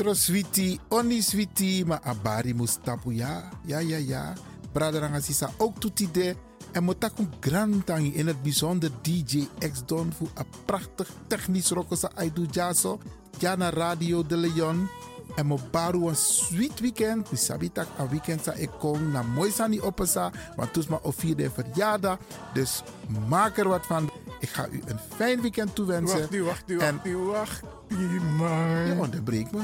Potro 0.10 0.22
switi, 0.26 0.80
oni 0.90 1.22
switi, 1.22 1.84
ma 1.86 2.00
abari 2.04 2.54
mustapu 2.54 3.12
ya. 3.12 3.50
Ja, 3.66 3.80
ja, 3.80 3.98
ja. 3.98 4.34
Braderanga 4.74 5.22
sisa 5.22 5.52
ook 5.58 5.80
tutide. 5.80 6.36
En 6.72 6.84
Motakun 6.84 7.30
Grantangi 7.40 8.14
in 8.16 8.28
het 8.28 8.42
bijzonder 8.42 8.90
DJ 9.02 9.48
X 9.72 9.86
Don 9.86 10.14
voor 10.18 10.28
een 10.34 10.46
prachtig 10.66 11.10
technisch 11.28 11.70
rokosa 11.70 12.10
Aidu 12.16 12.48
Jaso. 12.52 13.00
Jana 13.38 13.70
Radio 13.70 14.26
de 14.26 14.38
Leon. 14.38 14.90
En 15.36 15.46
mo 15.46 15.60
baru 15.72 16.08
een 16.08 16.16
sweet 16.16 16.80
weekend. 16.80 17.32
Mi 17.32 17.38
sabi 17.38 17.72
tak 17.72 17.88
een 17.98 18.10
weekend 18.10 18.44
sa 18.44 18.54
ik 18.54 18.70
kom 18.80 19.12
na 19.12 19.22
mooi 19.22 19.52
sani 19.52 19.82
opesa. 19.82 20.32
Want 20.56 20.74
toes 20.74 20.88
ma 20.88 21.00
vierde 21.04 21.52
verjaardag. 21.52 22.18
Dus 22.54 22.82
maak 23.28 23.58
er 23.58 23.68
wat 23.68 23.86
van. 23.86 24.12
Ik 24.40 24.50
ga 24.50 24.68
u 24.68 24.82
een 24.86 25.00
fijn 25.16 25.42
weekend 25.42 25.76
toewensen. 25.76 26.20
Wacht, 26.20 26.40
wacht, 26.40 26.70
En- 26.70 26.94
wacht, 26.94 27.04
die, 27.04 27.16
wacht, 27.16 27.62
die, 27.88 28.22
man. 28.38 28.86
Je 28.86 28.96
onderbreekt 29.00 29.52
me. 29.52 29.62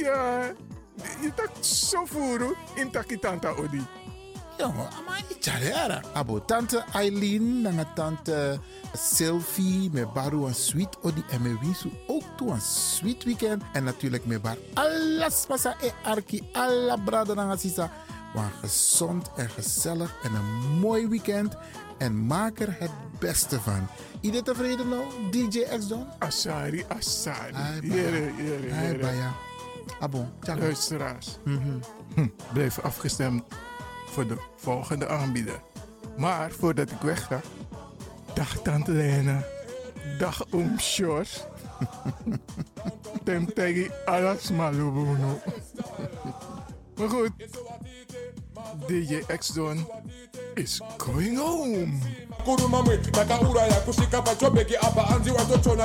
Ja, 0.00 0.52
je 1.20 1.34
tak 1.34 1.50
zo 1.60 2.04
voeren 2.04 2.54
in 2.74 2.90
takitanta 2.90 3.48
odi. 3.48 3.86
Jongen, 4.58 4.88
maar 5.06 5.24
niet 5.28 5.44
jaren. 5.44 6.02
Abo 6.12 6.44
tante 6.44 6.84
Eileen, 6.92 7.62
dan 7.62 7.86
tante 7.94 8.58
Sylvie, 8.92 9.90
met 9.92 10.12
Baru 10.12 10.46
een 10.46 10.54
sweet 10.54 10.96
odi 11.02 11.24
en 11.30 11.42
met 11.42 11.60
Wisu 11.60 11.90
ook 12.06 12.22
toe 12.36 12.50
een 12.50 12.60
sweet 12.60 13.24
weekend. 13.24 13.62
En 13.72 13.84
natuurlijk 13.84 14.26
met 14.26 14.42
Bar 14.42 14.56
alles 14.74 15.44
pasa 15.46 15.76
e 15.80 15.90
arki, 16.04 16.48
alla 16.52 16.96
brada 16.96 17.34
dan 17.34 17.50
asisa. 17.50 17.90
Maar 18.34 18.52
gezond 18.60 19.30
en 19.36 19.48
gezellig 19.50 20.14
en 20.22 20.34
een 20.34 20.78
mooi 20.78 21.08
weekend. 21.08 21.56
En 21.98 22.26
maak 22.26 22.58
er 22.60 22.76
het 22.78 22.90
beste 23.18 23.60
van. 23.60 23.88
Iedereen 24.20 24.44
tevreden 24.44 24.88
nou, 24.88 25.02
DJ 25.30 25.60
X 25.78 25.88
Don? 25.88 26.06
Asari, 26.18 26.84
Asari. 26.88 27.54
Jere, 27.82 28.20
baya. 28.20 28.32
jere, 28.36 28.98
jere. 28.98 29.48
Abo, 30.00 30.26
tjaka. 30.40 30.60
Luisteraars, 30.60 31.38
Mhm. 31.44 31.78
hm, 32.14 32.28
blijf 32.52 32.78
afgestemd 32.78 33.42
voor 34.06 34.26
de 34.26 34.36
volgende 34.56 35.08
aanbieder. 35.08 35.60
Maar 36.16 36.50
voordat 36.50 36.90
ik 36.90 37.00
weg 37.00 37.26
ga, 37.26 37.40
dag 38.34 38.56
Tante 38.62 38.90
Lena, 38.92 39.44
dag 40.18 40.44
Oom 40.50 40.78
Sjors. 40.78 41.44
Tem 43.24 43.52
tegi 43.54 43.90
alles 44.04 44.50
malubuno. 44.50 45.40
Maar 46.96 47.08
goed, 47.08 47.30
DJ 48.86 49.22
X-Don 49.38 49.86
is 50.54 50.80
going 50.96 51.38
home. 51.38 51.98
pachobheki 54.22 54.76
apa 54.76 55.02
anzi 55.02 55.30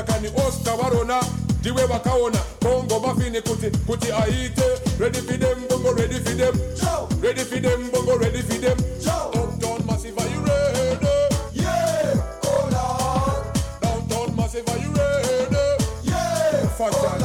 kani 0.03 0.29
varona 0.77 1.19
ndiwe 1.65 1.85
vakaona 1.85 2.37
bongo 2.61 2.99
mafini 2.99 3.41
kuti 3.41 3.69
kuti 3.87 4.11
aite 4.11 4.63
ready 4.99 5.17
for 5.21 5.37
them 5.39 5.67
bongo 5.69 5.91
ready 5.93 6.19
for 6.19 6.35
them. 6.37 6.53
Ready 7.21 7.43
for 7.43 7.59
them 7.59 7.89
bongo 7.91 8.17
ready 8.17 8.41
for 8.41 8.57
them. 8.61 8.77
Downtown 9.03 9.85
massive 9.87 10.17
are 10.19 10.27
you 10.29 10.41
ready? 10.41 10.99
Yeah 11.53 12.21
oh 12.43 12.69
lord. 12.75 13.81
Downtown 13.81 14.35
massive 14.35 14.69
are 14.69 14.77
you 14.77 14.91
ready? 14.93 15.83
Yeah 16.03 16.69
Fajana 16.77 17.24